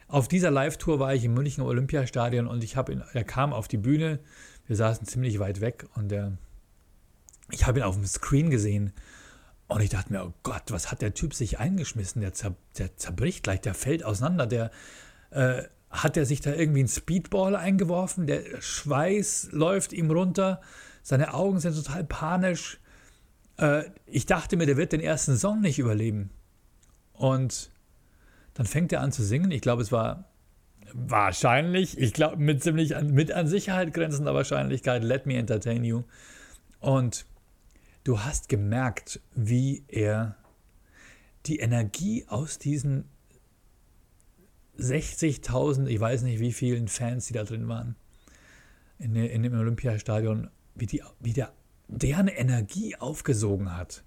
Auf 0.08 0.27
dieser 0.27 0.51
Live-Tour 0.51 1.00
war 1.00 1.13
ich 1.13 1.25
im 1.25 1.34
Münchner 1.34 1.65
Olympiastadion 1.65 2.48
und 2.48 2.63
ich 2.63 2.75
habe 2.75 2.91
ihn, 2.93 3.03
er 3.13 3.24
kam 3.24 3.53
auf 3.53 3.67
die 3.67 3.77
Bühne 3.77 4.20
wir 4.67 4.75
saßen 4.75 5.08
ziemlich 5.08 5.39
weit 5.39 5.62
weg 5.62 5.86
und 5.96 6.10
der, 6.10 6.38
ich 7.51 7.65
habe 7.65 7.79
ihn 7.79 7.84
auf 7.84 7.96
dem 7.96 8.05
Screen 8.05 8.50
gesehen 8.50 8.93
und 9.67 9.82
ich 9.82 9.89
dachte 9.89 10.12
mir, 10.12 10.25
oh 10.25 10.34
Gott, 10.43 10.63
was 10.67 10.91
hat 10.91 11.01
der 11.01 11.13
Typ 11.13 11.34
sich 11.34 11.60
eingeschmissen? 11.60 12.22
Der, 12.22 12.34
zer, 12.34 12.55
der 12.77 12.96
zerbricht 12.96 13.43
gleich, 13.43 13.62
der 13.62 13.74
fällt 13.74 14.03
auseinander, 14.03 14.48
der 14.48 14.72
äh, 15.32 15.63
hat 15.89 16.17
er 16.17 16.25
sich 16.25 16.41
da 16.41 16.53
irgendwie 16.53 16.79
einen 16.79 16.88
Speedball 16.88 17.55
eingeworfen, 17.55 18.25
der 18.25 18.62
Schweiß 18.62 19.50
läuft 19.51 19.93
ihm 19.93 20.10
runter, 20.12 20.62
seine 21.03 21.33
Augen 21.33 21.60
sind 21.60 21.75
total 21.75 22.03
panisch. 22.05 22.79
Äh, 23.57 23.83
ich 24.07 24.25
dachte 24.25 24.57
mir, 24.57 24.65
der 24.65 24.77
wird 24.77 24.93
den 24.93 25.01
ersten 25.01 25.38
Song 25.38 25.62
nicht 25.62 25.77
überleben. 25.77 26.31
Und 27.12 27.69
dann 28.55 28.65
fängt 28.65 28.91
er 28.93 29.01
an 29.01 29.12
zu 29.12 29.24
singen. 29.24 29.51
Ich 29.51 29.62
glaube, 29.62 29.81
es 29.81 29.91
war 29.91 30.29
wahrscheinlich, 30.93 31.98
ich 31.98 32.13
glaube, 32.13 32.38
mit 32.38 32.63
ziemlich 32.63 32.95
an, 32.95 33.12
mit 33.12 33.31
an 33.31 33.48
Sicherheit 33.48 33.93
grenzender 33.93 34.33
Wahrscheinlichkeit, 34.33 35.03
Let 35.03 35.25
Me 35.25 35.36
Entertain 35.36 35.83
You. 35.83 36.03
Und 36.79 37.25
du 38.03 38.22
hast 38.22 38.48
gemerkt, 38.48 39.19
wie 39.36 39.83
er 39.88 40.38
die 41.45 41.60
Energie 41.60 42.25
aus 42.27 42.60
diesen 42.60 43.10
60.000, 44.79 45.88
ich 45.88 46.00
weiß 46.00 46.24
nicht 46.24 46.39
wie 46.39 46.53
vielen 46.53 46.88
Fans, 46.88 47.25
die 47.25 47.33
da 47.33 47.43
drin 47.43 47.67
waren, 47.67 47.95
in, 49.00 49.15
in 49.15 49.43
dem 49.43 49.53
Olympiastadion, 49.53 50.50
wie, 50.75 50.86
die, 50.86 51.01
wie 51.20 51.34
der 51.34 51.53
deren 51.88 52.27
Energie 52.27 52.96
aufgesogen 52.96 53.75
hat. 53.75 54.03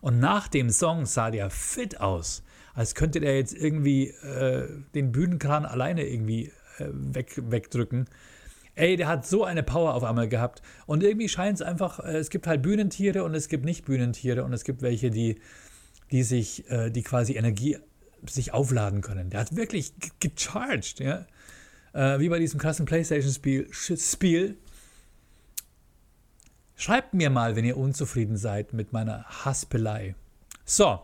Und 0.00 0.18
nach 0.18 0.48
dem 0.48 0.70
Song 0.70 1.06
sah 1.06 1.30
der 1.30 1.50
fit 1.50 2.00
aus, 2.00 2.42
als 2.74 2.94
könnte 2.94 3.20
der 3.20 3.36
jetzt 3.36 3.54
irgendwie 3.54 4.08
äh, 4.08 4.68
den 4.94 5.12
Bühnenkran 5.12 5.64
alleine 5.64 6.06
irgendwie 6.06 6.50
äh, 6.78 6.88
weg, 6.90 7.34
wegdrücken. 7.36 8.06
Ey, 8.74 8.96
der 8.96 9.06
hat 9.06 9.26
so 9.26 9.44
eine 9.44 9.62
Power 9.62 9.94
auf 9.94 10.02
einmal 10.02 10.28
gehabt. 10.28 10.62
Und 10.86 11.02
irgendwie 11.02 11.28
scheint 11.28 11.60
es 11.60 11.62
einfach, 11.62 12.00
äh, 12.00 12.16
es 12.16 12.30
gibt 12.30 12.46
halt 12.46 12.62
Bühnentiere 12.62 13.22
und 13.22 13.34
es 13.34 13.48
gibt 13.48 13.64
nicht 13.64 13.84
Bühnentiere 13.84 14.44
und 14.44 14.52
es 14.52 14.64
gibt 14.64 14.82
welche, 14.82 15.10
die, 15.10 15.40
die 16.10 16.22
sich, 16.22 16.68
äh, 16.70 16.90
die 16.90 17.02
quasi 17.02 17.34
Energie 17.34 17.78
sich 18.28 18.52
aufladen 18.52 19.02
können. 19.02 19.30
Der 19.30 19.40
hat 19.40 19.56
wirklich 19.56 19.92
gecharged, 20.20 21.00
ja. 21.00 21.26
Äh, 21.92 22.18
wie 22.20 22.28
bei 22.28 22.38
diesem 22.38 22.58
krassen 22.58 22.86
Playstation-Spiel. 22.86 24.56
Schreibt 26.82 27.14
mir 27.14 27.30
mal, 27.30 27.54
wenn 27.54 27.64
ihr 27.64 27.76
unzufrieden 27.76 28.36
seid 28.36 28.72
mit 28.72 28.92
meiner 28.92 29.24
Haspelei. 29.44 30.16
So. 30.64 30.98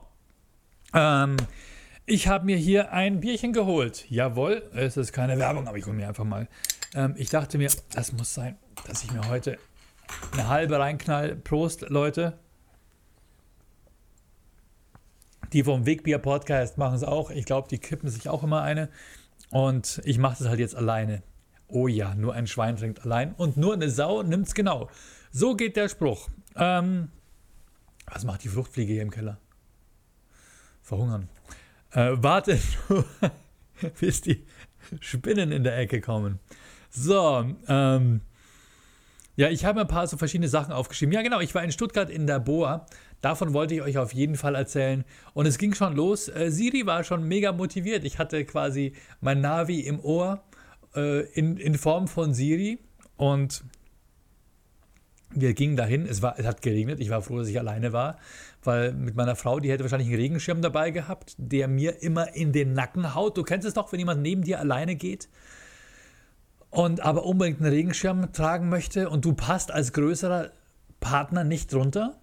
Ähm, 0.92 1.37
ich 2.04 2.26
habe 2.26 2.47
mir 2.47 2.56
hier 2.56 2.90
ein 2.90 3.20
Bierchen 3.20 3.52
geholt. 3.52 4.04
Jawohl, 4.11 4.68
es 4.75 4.97
ist 4.97 5.12
keine 5.12 5.38
Werbung, 5.38 5.68
aber 5.68 5.78
ich 5.78 5.87
hole 5.87 5.94
mir 5.94 6.08
einfach 6.08 6.25
mal. 6.25 6.49
Ähm, 6.97 7.14
ich 7.16 7.30
dachte 7.30 7.58
mir, 7.58 7.70
das 7.92 8.11
muss 8.11 8.35
sein, 8.35 8.56
dass 8.88 9.04
ich 9.04 9.12
mir 9.12 9.28
heute 9.28 9.56
eine 10.32 10.49
halbe 10.49 10.80
reinknall. 10.80 11.37
Prost, 11.37 11.82
Leute. 11.82 12.37
Die 15.52 15.62
vom 15.62 15.87
Wegbier 15.87 16.18
Podcast 16.18 16.76
machen 16.76 16.97
es 16.97 17.04
auch. 17.04 17.30
Ich 17.30 17.44
glaube, 17.44 17.68
die 17.68 17.78
kippen 17.78 18.11
sich 18.11 18.28
auch 18.28 18.42
immer 18.42 18.62
eine. 18.62 18.88
Und 19.50 20.02
ich 20.04 20.18
mache 20.18 20.38
das 20.40 20.49
halt 20.49 20.58
jetzt 20.58 20.75
alleine. 20.75 21.23
Oh 21.68 21.87
ja, 21.87 22.16
nur 22.16 22.35
ein 22.35 22.49
Schwein 22.49 22.76
trinkt 22.76 23.04
allein 23.04 23.32
und 23.35 23.56
nur 23.56 23.75
eine 23.75 23.90
Sau 23.90 24.25
nimmt 24.25 24.49
es 24.49 24.54
genau. 24.56 24.88
So 25.30 25.54
geht 25.54 25.76
der 25.76 25.88
Spruch. 25.88 26.28
Ähm, 26.56 27.11
was 28.06 28.25
macht 28.25 28.44
die 28.44 28.49
Fruchtfliege 28.49 28.92
hier 28.92 29.02
im 29.02 29.11
Keller? 29.11 29.38
Verhungern. 30.82 31.28
Äh, 31.92 32.12
warte 32.16 32.58
nur, 32.88 33.04
bis 34.00 34.23
die 34.23 34.47
Spinnen 35.00 35.52
in 35.52 35.64
der 35.64 35.76
Ecke 35.76 36.00
kommen. 36.00 36.38
So, 36.90 37.44
ähm, 37.68 38.23
ja, 39.37 39.50
ich 39.50 39.64
habe 39.64 39.82
ein 39.82 39.87
paar 39.87 40.06
so 40.06 40.16
verschiedene 40.16 40.49
Sachen 40.49 40.73
aufgeschrieben. 40.73 41.12
Ja, 41.12 41.23
genau, 41.23 41.40
ich 41.40 41.54
war 41.54 41.62
in 41.62 41.70
Stuttgart 41.70 42.11
in 42.11 42.26
der 42.26 42.40
Boa 42.40 42.87
Davon 43.20 43.52
wollte 43.52 43.75
ich 43.75 43.82
euch 43.82 43.99
auf 43.99 44.14
jeden 44.14 44.37
Fall 44.37 44.54
erzählen. 44.54 45.04
Und 45.35 45.47
es 45.47 45.58
ging 45.58 45.75
schon 45.75 45.97
los. 45.97 46.28
Äh, 46.28 46.50
Siri 46.50 46.87
war 46.87 47.02
schon 47.02 47.26
mega 47.26 47.52
motiviert. 47.52 48.04
Ich 48.04 48.18
hatte 48.18 48.44
quasi 48.44 48.92
mein 49.20 49.40
Navi 49.40 49.80
im 49.80 49.99
Ohr 50.00 50.42
äh, 50.94 51.23
in, 51.32 51.56
in 51.56 51.75
Form 51.76 52.06
von 52.06 52.32
Siri. 52.32 52.78
Und 53.16 53.64
wir 55.30 55.54
gingen 55.54 55.76
dahin. 55.76 56.06
Es, 56.06 56.23
war, 56.23 56.38
es 56.38 56.47
hat 56.47 56.62
geregnet. 56.62 57.00
Ich 57.00 57.11
war 57.11 57.23
froh, 57.23 57.38
dass 57.38 57.49
ich 57.49 57.58
alleine 57.58 57.92
war. 57.92 58.18
Weil 58.62 58.92
mit 58.92 59.14
meiner 59.14 59.37
Frau, 59.37 59.61
die 59.61 59.70
hätte 59.70 59.85
wahrscheinlich 59.85 60.08
einen 60.08 60.18
Regenschirm 60.18 60.62
dabei 60.62 60.90
gehabt, 60.90 61.35
der 61.38 61.68
mir 61.68 62.02
immer 62.02 62.35
in 62.35 62.52
den 62.52 62.73
Nacken 62.73 63.14
haut. 63.14 63.37
Du 63.37 63.42
kennst 63.42 63.66
es 63.66 63.75
doch, 63.75 63.92
wenn 63.92 63.99
jemand 63.99 64.23
neben 64.23 64.42
dir 64.42 64.58
alleine 64.58 64.97
geht 64.97 65.28
und 66.70 67.00
aber 67.00 67.25
unbedingt 67.25 67.61
einen 67.61 67.70
Regenschirm 67.70 68.32
tragen 68.32 68.68
möchte 68.68 69.08
und 69.11 69.25
du 69.25 69.32
passt 69.32 69.70
als 69.70 69.92
größerer 69.92 70.50
Partner 71.00 71.44
nicht 71.44 71.73
drunter 71.73 72.18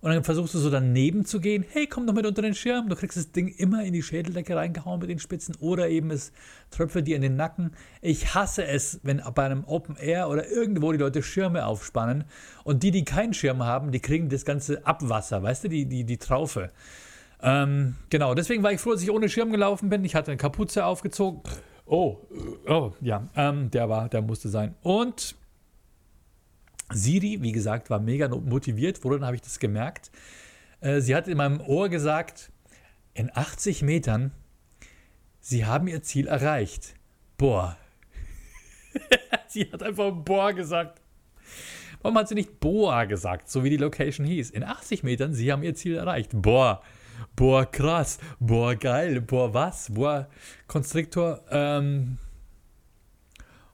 und 0.00 0.12
dann 0.12 0.24
versuchst 0.24 0.54
du 0.54 0.58
so 0.58 0.70
daneben 0.70 1.24
zu 1.24 1.40
gehen. 1.40 1.64
Hey, 1.68 1.86
komm 1.86 2.06
doch 2.06 2.14
mit 2.14 2.26
unter 2.26 2.42
den 2.42 2.54
Schirm. 2.54 2.88
Du 2.88 2.96
kriegst 2.96 3.16
das 3.16 3.32
Ding 3.32 3.48
immer 3.48 3.84
in 3.84 3.92
die 3.92 4.02
Schädeldecke 4.02 4.54
reingehauen 4.54 5.00
mit 5.00 5.10
den 5.10 5.18
Spitzen 5.18 5.54
oder 5.60 5.88
eben 5.88 6.10
es 6.10 6.32
tröpfelt 6.70 7.06
dir 7.06 7.16
in 7.16 7.22
den 7.22 7.36
Nacken. 7.36 7.72
Ich 8.02 8.34
hasse 8.34 8.64
es, 8.64 9.00
wenn 9.02 9.22
bei 9.34 9.44
einem 9.44 9.64
Open 9.64 9.96
Air 9.96 10.28
oder 10.28 10.48
irgendwo 10.48 10.92
die 10.92 10.98
Leute 10.98 11.22
Schirme 11.22 11.66
aufspannen 11.66 12.24
und 12.64 12.82
die, 12.82 12.90
die 12.90 13.04
keinen 13.04 13.34
Schirm 13.34 13.62
haben, 13.62 13.92
die 13.92 14.00
kriegen 14.00 14.28
das 14.28 14.44
ganze 14.44 14.86
Abwasser, 14.86 15.42
weißt 15.42 15.64
du, 15.64 15.68
die, 15.68 15.86
die, 15.86 16.04
die 16.04 16.18
Traufe. 16.18 16.70
Ähm, 17.42 17.96
genau, 18.10 18.34
deswegen 18.34 18.62
war 18.62 18.72
ich 18.72 18.80
froh, 18.80 18.92
dass 18.92 19.02
ich 19.02 19.10
ohne 19.10 19.28
Schirm 19.28 19.50
gelaufen 19.50 19.88
bin. 19.88 20.04
Ich 20.04 20.14
hatte 20.14 20.30
eine 20.30 20.38
Kapuze 20.38 20.84
aufgezogen. 20.84 21.42
Oh, 21.84 22.18
oh, 22.66 22.92
ja, 23.00 23.28
ähm, 23.36 23.70
der 23.70 23.88
war, 23.88 24.08
der 24.08 24.22
musste 24.22 24.48
sein. 24.48 24.74
Und 24.82 25.36
Siri, 26.92 27.42
wie 27.42 27.52
gesagt, 27.52 27.90
war 27.90 28.00
mega 28.00 28.28
motiviert. 28.28 29.02
Woran 29.04 29.24
habe 29.24 29.36
ich 29.36 29.42
das 29.42 29.58
gemerkt? 29.58 30.10
Äh, 30.80 31.00
sie 31.00 31.14
hat 31.14 31.28
in 31.28 31.36
meinem 31.36 31.60
Ohr 31.60 31.88
gesagt, 31.88 32.50
in 33.14 33.30
80 33.34 33.82
Metern, 33.82 34.32
sie 35.40 35.64
haben 35.64 35.88
ihr 35.88 36.02
Ziel 36.02 36.26
erreicht. 36.26 36.94
Boah. 37.38 37.76
sie 39.48 39.70
hat 39.72 39.82
einfach 39.82 40.12
Boah 40.12 40.52
gesagt. 40.52 41.00
Warum 42.02 42.18
hat 42.18 42.28
sie 42.28 42.34
nicht 42.34 42.60
Boa 42.60 43.04
gesagt, 43.04 43.50
so 43.50 43.64
wie 43.64 43.70
die 43.70 43.76
Location 43.78 44.26
hieß? 44.26 44.50
In 44.50 44.62
80 44.62 45.02
Metern, 45.02 45.34
sie 45.34 45.50
haben 45.50 45.62
ihr 45.62 45.74
Ziel 45.74 45.96
erreicht. 45.96 46.30
Boah. 46.34 46.82
Boah, 47.34 47.66
krass. 47.66 48.18
Boah, 48.38 48.74
geil. 48.74 49.20
Boah, 49.20 49.52
was? 49.52 49.92
Boah, 49.92 50.28
Konstriktor. 50.66 51.40
Ähm, 51.50 52.18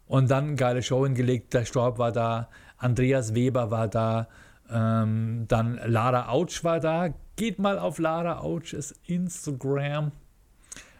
und 0.06 0.30
dann 0.30 0.56
geile 0.56 0.82
Show 0.82 1.04
hingelegt. 1.04 1.52
Der 1.54 1.64
Storb 1.64 1.98
war 1.98 2.12
da. 2.12 2.48
Andreas 2.82 3.34
Weber 3.34 3.70
war 3.70 3.88
da, 3.88 4.28
ähm, 4.70 5.46
dann 5.48 5.80
Lara 5.84 6.28
Autsch 6.28 6.64
war 6.64 6.80
da. 6.80 7.14
Geht 7.36 7.58
mal 7.58 7.78
auf 7.78 7.98
Lara 7.98 8.38
Autsch's 8.38 8.94
Instagram. 9.06 10.12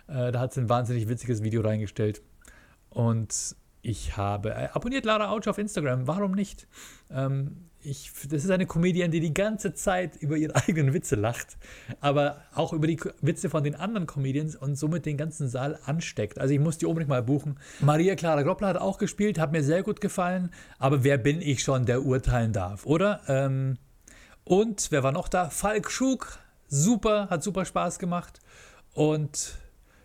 Äh, 0.07 0.33
da 0.33 0.41
hat 0.41 0.53
sie 0.53 0.61
ein 0.61 0.69
wahnsinnig 0.69 1.09
witziges 1.09 1.43
Video 1.43 1.63
reingestellt. 1.63 2.23
Und 2.91 3.57
ich 3.83 4.17
habe 4.17 4.51
äh, 4.51 4.69
abonniert 4.73 5.05
Lara 5.05 5.29
Autsch 5.31 5.49
auf 5.49 5.59
Instagram. 5.59 6.07
Warum 6.07 6.33
nicht? 6.33 6.69
Ähm, 7.11 7.69
ich, 7.83 8.13
das 8.31 8.45
ist 8.45 8.51
eine 8.51 8.65
Comedian, 8.65 9.11
die 9.11 9.19
die 9.19 9.35
ganze 9.35 9.75
Zeit 9.75 10.15
über 10.17 10.37
ihre 10.37 10.55
eigenen 10.69 10.95
Witze 10.95 11.17
lacht, 11.17 11.59
aber 12.01 12.43
auch 12.55 12.73
über 12.73 12.87
die 12.87 12.99
Witze 13.21 13.51
von 13.51 13.65
den 13.65 13.75
anderen 13.75 14.07
Comedians 14.07 14.55
und 14.55 14.77
somit 14.77 15.05
den 15.05 15.17
ganzen 15.17 15.49
Saal 15.49 15.79
ansteckt. 15.85 16.39
Also 16.39 16.55
ich 16.55 16.61
muss 16.61 16.79
die 16.79 16.87
unbedingt 16.87 17.11
mal 17.11 17.25
buchen. 17.25 17.59
Maria 17.81 18.15
Clara 18.15 18.43
Groppler 18.43 18.69
hat 18.69 18.77
auch 18.77 18.99
gespielt, 18.99 19.41
hat 19.41 19.51
mir 19.51 19.65
sehr 19.65 19.83
gut 19.83 20.01
gefallen, 20.01 20.51
aber 20.79 21.03
wer 21.03 21.19
bin 21.19 21.43
ich 21.43 21.63
schon, 21.63 21.85
der 21.85 22.05
urteilen 22.05 22.53
darf, 22.53 22.87
oder? 22.87 23.21
Ähm, 23.27 23.79
und 24.45 24.89
wer 24.91 25.03
war 25.03 25.13
noch 25.13 25.29
da? 25.29 25.51
Falk 25.51 25.91
Schug, 25.91 26.39
super, 26.69 27.29
hat 27.31 27.43
super 27.43 27.65
Spaß 27.65 27.99
gemacht. 27.99 28.41
Und 28.95 29.57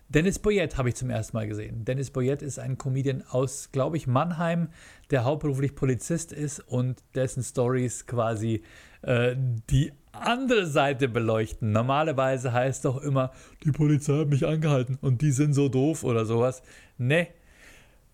Dennis 0.09 0.39
Boyett 0.39 0.77
habe 0.77 0.89
ich 0.89 0.95
zum 0.95 1.09
ersten 1.09 1.35
Mal 1.35 1.47
gesehen. 1.47 1.83
Dennis 1.83 2.11
Boyett 2.11 2.41
ist 2.41 2.59
ein 2.59 2.77
Comedian 2.77 3.23
aus, 3.29 3.69
glaube 3.73 3.97
ich, 3.97 4.07
Mannheim, 4.07 4.69
der 5.11 5.25
hauptberuflich 5.25 5.75
Polizist 5.75 6.31
ist 6.31 6.59
und 6.61 7.03
dessen 7.13 7.43
Stories 7.43 8.07
quasi 8.07 8.63
äh, 9.01 9.35
die 9.69 9.91
andere 10.13 10.65
Seite 10.65 11.09
beleuchten. 11.09 11.73
Normalerweise 11.73 12.53
heißt 12.53 12.85
doch 12.85 13.01
immer, 13.01 13.31
die 13.63 13.71
Polizei 13.71 14.19
hat 14.19 14.29
mich 14.29 14.47
angehalten 14.47 14.97
und 15.01 15.21
die 15.21 15.31
sind 15.31 15.53
so 15.53 15.67
doof 15.67 16.05
oder 16.05 16.25
sowas. 16.25 16.63
Ne, 16.97 17.27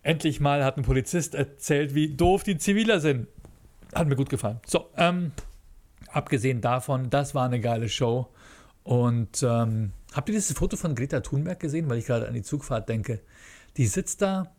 endlich 0.01 0.39
mal 0.39 0.65
hat 0.65 0.77
ein 0.77 0.83
Polizist 0.83 1.35
erzählt, 1.35 1.93
wie 1.93 2.15
doof 2.15 2.43
die 2.43 2.57
Ziviler 2.57 2.99
sind. 2.99 3.27
Hat 3.93 4.07
mir 4.07 4.15
gut 4.15 4.29
gefallen. 4.29 4.59
So, 4.65 4.89
ähm, 4.97 5.31
abgesehen 6.07 6.59
davon, 6.59 7.11
das 7.11 7.35
war 7.35 7.45
eine 7.45 7.59
geile 7.59 7.87
Show. 7.87 8.29
Und 8.83 9.43
ähm, 9.43 9.91
habt 10.13 10.29
ihr 10.29 10.35
dieses 10.35 10.55
Foto 10.57 10.77
von 10.77 10.95
Greta 10.95 11.19
Thunberg 11.19 11.59
gesehen, 11.59 11.89
weil 11.89 11.97
ich 11.97 12.05
gerade 12.05 12.27
an 12.27 12.33
die 12.33 12.41
Zugfahrt 12.41 12.89
denke? 12.89 13.21
Die 13.77 13.87
sitzt 13.87 14.21
da, 14.21 14.53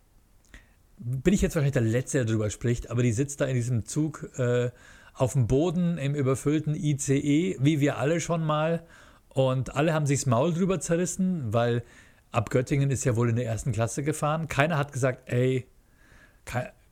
bin 0.99 1.34
ich 1.34 1.42
jetzt 1.42 1.54
wahrscheinlich 1.54 1.73
der 1.73 1.82
Letzte, 1.82 2.18
der 2.18 2.25
darüber 2.26 2.50
spricht, 2.50 2.90
aber 2.90 3.02
die 3.02 3.12
sitzt 3.12 3.40
da 3.40 3.46
in 3.46 3.54
diesem 3.54 3.87
Zug 3.87 4.30
äh, 4.37 4.70
auf 5.14 5.32
dem 5.32 5.46
Boden 5.46 5.99
im 5.99 6.14
überfüllten 6.14 6.75
ICE, 6.75 7.56
wie 7.61 7.80
wir 7.80 7.99
alle 7.99 8.20
schon 8.20 8.44
mal. 8.44 8.84
Und 9.28 9.75
alle 9.75 9.94
haben 9.94 10.06
sich 10.06 10.20
das 10.20 10.26
Maul 10.26 10.52
drüber 10.52 10.80
zerrissen, 10.80 11.52
weil 11.52 11.82
ab 12.30 12.50
Göttingen 12.50 12.90
ist 12.90 13.04
ja 13.04 13.16
wohl 13.16 13.30
in 13.30 13.37
der 13.37 13.46
ersten 13.46 13.73
Klasse 13.73 14.02
gefahren. 14.02 14.49
Keiner 14.49 14.76
hat 14.76 14.92
gesagt, 14.92 15.28
ey, 15.30 15.66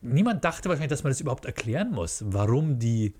niemand 0.00 0.44
dachte 0.44 0.68
wahrscheinlich, 0.68 0.90
dass 0.90 1.04
man 1.04 1.10
das 1.10 1.20
überhaupt 1.20 1.44
erklären 1.44 1.90
muss, 1.90 2.24
warum 2.26 2.78
die 2.78 3.14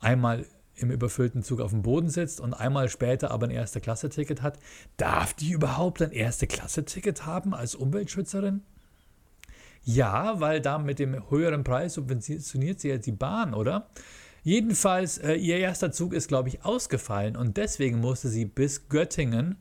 einmal 0.00 0.46
im 0.80 0.90
überfüllten 0.90 1.42
Zug 1.42 1.60
auf 1.60 1.70
dem 1.70 1.82
Boden 1.82 2.08
sitzt 2.08 2.40
und 2.40 2.54
einmal 2.54 2.88
später 2.88 3.30
aber 3.30 3.46
ein 3.46 3.50
Erste-Klasse-Ticket 3.50 4.42
hat. 4.42 4.58
Darf 4.96 5.34
die 5.34 5.52
überhaupt 5.52 6.02
ein 6.02 6.12
Erste-Klasse-Ticket 6.12 7.26
haben 7.26 7.54
als 7.54 7.74
Umweltschützerin? 7.74 8.62
Ja, 9.84 10.40
weil 10.40 10.60
da 10.60 10.78
mit 10.78 10.98
dem 10.98 11.30
höheren 11.30 11.64
Preis 11.64 11.94
subventioniert 11.94 12.80
sie 12.80 12.88
ja 12.88 12.98
die 12.98 13.12
Bahn, 13.12 13.54
oder? 13.54 13.88
Jedenfalls, 14.42 15.18
äh, 15.18 15.34
ihr 15.34 15.58
erster 15.58 15.92
Zug 15.92 16.14
ist, 16.14 16.28
glaube 16.28 16.48
ich, 16.48 16.64
ausgefallen 16.64 17.36
und 17.36 17.56
deswegen 17.56 17.98
musste 17.98 18.28
sie 18.28 18.46
bis 18.46 18.88
Göttingen 18.88 19.56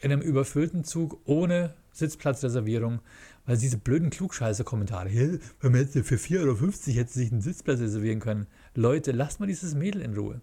in 0.00 0.12
einem 0.12 0.22
überfüllten 0.22 0.84
Zug 0.84 1.20
ohne 1.24 1.74
Sitzplatzreservierung, 1.92 3.00
weil 3.46 3.56
diese 3.56 3.78
blöden 3.78 4.10
Klugscheiße-Kommentare, 4.10 5.10
wenn 5.60 5.72
man 5.72 5.80
jetzt 5.80 5.98
für 6.06 6.16
4,50 6.16 6.40
Euro 6.40 6.56
hätte 6.98 7.12
sich 7.12 7.32
einen 7.32 7.40
Sitzplatz 7.40 7.80
reservieren 7.80 8.20
können. 8.20 8.46
Leute, 8.74 9.12
lasst 9.12 9.40
mal 9.40 9.46
dieses 9.46 9.74
Mädel 9.74 10.02
in 10.02 10.14
Ruhe. 10.14 10.40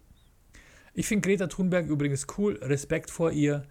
Ich 1.00 1.08
finde 1.08 1.26
Greta 1.30 1.48
Thunberg 1.48 1.88
übrigens 1.88 2.28
cool, 2.38 2.60
Respekt 2.62 3.10
vor 3.10 3.32
ihr. 3.32 3.64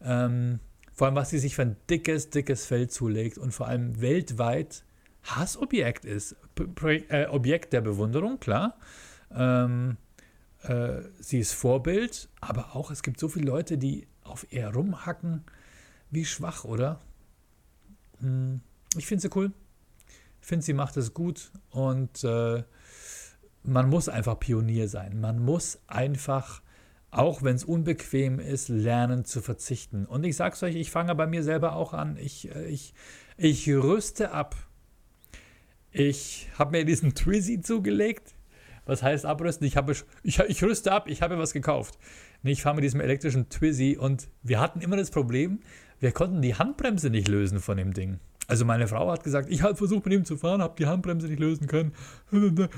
Ähm, 0.00 0.60
vor 0.92 1.08
allem, 1.08 1.16
was 1.16 1.30
sie 1.30 1.40
sich 1.40 1.56
für 1.56 1.62
ein 1.62 1.76
dickes, 1.90 2.30
dickes 2.30 2.64
Feld 2.64 2.92
zulegt 2.92 3.38
und 3.38 3.50
vor 3.50 3.66
allem 3.66 4.00
weltweit 4.00 4.84
Hassobjekt 5.24 6.04
ist. 6.04 6.36
P 6.54 6.98
äh, 7.08 7.26
Objekt 7.26 7.72
der 7.72 7.80
Bewunderung, 7.80 8.38
klar. 8.38 8.78
Ähm, 9.34 9.96
äh, 10.62 11.00
sie 11.18 11.40
ist 11.40 11.54
Vorbild, 11.54 12.28
aber 12.40 12.76
auch 12.76 12.92
es 12.92 13.02
gibt 13.02 13.18
so 13.18 13.26
viele 13.26 13.46
Leute, 13.46 13.78
die 13.78 14.06
auf 14.22 14.46
ihr 14.52 14.68
rumhacken. 14.68 15.42
Wie 16.12 16.24
schwach, 16.24 16.62
oder? 16.64 17.00
Hm, 18.20 18.60
ich 18.96 19.06
finde 19.08 19.22
sie 19.22 19.30
cool. 19.34 19.50
Ich 20.40 20.46
finde, 20.46 20.64
sie 20.64 20.72
macht 20.72 20.96
es 20.96 21.12
gut 21.12 21.50
und 21.70 22.22
äh, 22.22 22.62
man 23.64 23.90
muss 23.90 24.08
einfach 24.08 24.38
Pionier 24.38 24.86
sein. 24.86 25.20
Man 25.20 25.40
muss 25.40 25.80
einfach, 25.88 26.62
auch 27.16 27.42
wenn 27.42 27.56
es 27.56 27.64
unbequem 27.64 28.38
ist, 28.38 28.68
lernen 28.68 29.24
zu 29.24 29.40
verzichten. 29.40 30.04
Und 30.04 30.24
ich 30.24 30.36
sage 30.36 30.54
es 30.54 30.62
euch, 30.62 30.76
ich 30.76 30.90
fange 30.90 31.14
bei 31.14 31.26
mir 31.26 31.42
selber 31.42 31.74
auch 31.74 31.94
an. 31.94 32.16
Ich, 32.18 32.54
äh, 32.54 32.66
ich, 32.66 32.92
ich 33.36 33.68
rüste 33.68 34.32
ab. 34.32 34.54
Ich 35.90 36.48
habe 36.58 36.76
mir 36.76 36.84
diesen 36.84 37.14
Twizy 37.14 37.60
zugelegt. 37.60 38.34
Was 38.84 39.02
heißt 39.02 39.24
abrüsten? 39.24 39.66
Ich, 39.66 39.76
habe, 39.76 39.94
ich, 40.22 40.38
ich 40.38 40.62
rüste 40.62 40.92
ab, 40.92 41.08
ich 41.08 41.22
habe 41.22 41.38
was 41.38 41.52
gekauft. 41.52 41.98
Ich 42.42 42.62
fahre 42.62 42.76
mit 42.76 42.84
diesem 42.84 43.00
elektrischen 43.00 43.48
Twizy 43.48 43.96
und 43.98 44.28
wir 44.42 44.60
hatten 44.60 44.80
immer 44.80 44.96
das 44.96 45.10
Problem, 45.10 45.60
wir 45.98 46.12
konnten 46.12 46.42
die 46.42 46.54
Handbremse 46.54 47.10
nicht 47.10 47.26
lösen 47.28 47.60
von 47.60 47.78
dem 47.78 47.94
Ding. 47.94 48.20
Also 48.48 48.64
meine 48.64 48.86
Frau 48.86 49.10
hat 49.10 49.24
gesagt, 49.24 49.50
ich 49.50 49.62
habe 49.62 49.74
versucht 49.76 50.04
mit 50.04 50.14
ihm 50.14 50.24
zu 50.24 50.36
fahren, 50.36 50.62
habe 50.62 50.74
die 50.78 50.86
Handbremse 50.86 51.26
nicht 51.26 51.40
lösen 51.40 51.66
können. 51.66 51.92
Und 52.30 52.68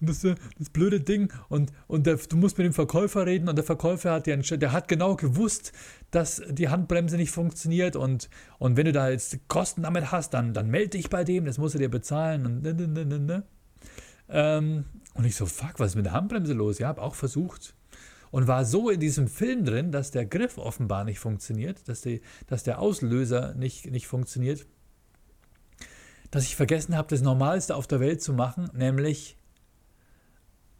das, 0.00 0.20
das 0.20 0.70
blöde 0.72 1.00
Ding. 1.00 1.32
Und, 1.48 1.72
und 1.88 2.06
der, 2.06 2.16
du 2.16 2.36
musst 2.36 2.56
mit 2.58 2.66
dem 2.66 2.72
Verkäufer 2.72 3.26
reden 3.26 3.48
und 3.48 3.56
der 3.56 3.64
Verkäufer 3.64 4.12
hat 4.12 4.26
dir 4.26 4.36
der 4.36 4.72
hat 4.72 4.88
genau 4.88 5.16
gewusst, 5.16 5.72
dass 6.10 6.42
die 6.48 6.68
Handbremse 6.68 7.16
nicht 7.16 7.30
funktioniert. 7.30 7.96
Und, 7.96 8.28
und 8.58 8.76
wenn 8.76 8.86
du 8.86 8.92
da 8.92 9.08
jetzt 9.08 9.48
Kosten 9.48 9.82
damit 9.82 10.12
hast, 10.12 10.34
dann, 10.34 10.54
dann 10.54 10.70
melde 10.70 10.90
dich 10.90 11.10
bei 11.10 11.24
dem, 11.24 11.46
das 11.46 11.58
musst 11.58 11.74
du 11.74 11.78
dir 11.78 11.90
bezahlen. 11.90 12.46
Und, 12.46 12.62
ne, 12.62 12.74
ne, 12.74 13.18
ne, 13.18 13.42
ähm, 14.28 14.84
und 15.14 15.24
ich 15.24 15.34
so, 15.34 15.46
fuck, 15.46 15.78
was 15.78 15.90
ist 15.90 15.96
mit 15.96 16.06
der 16.06 16.12
Handbremse 16.12 16.52
los? 16.52 16.78
Ja, 16.78 16.88
habe 16.88 17.02
auch 17.02 17.14
versucht 17.14 17.74
und 18.30 18.46
war 18.46 18.64
so 18.64 18.90
in 18.90 19.00
diesem 19.00 19.28
Film 19.28 19.64
drin, 19.64 19.92
dass 19.92 20.10
der 20.10 20.26
Griff 20.26 20.58
offenbar 20.58 21.04
nicht 21.04 21.18
funktioniert, 21.18 21.88
dass, 21.88 22.02
die, 22.02 22.20
dass 22.46 22.62
der 22.62 22.80
Auslöser 22.80 23.54
nicht, 23.54 23.90
nicht 23.90 24.06
funktioniert, 24.06 24.66
dass 26.36 26.44
ich 26.44 26.54
vergessen 26.54 26.94
habe, 26.94 27.08
das 27.08 27.22
Normalste 27.22 27.74
auf 27.74 27.86
der 27.86 27.98
Welt 27.98 28.20
zu 28.20 28.34
machen, 28.34 28.68
nämlich 28.74 29.38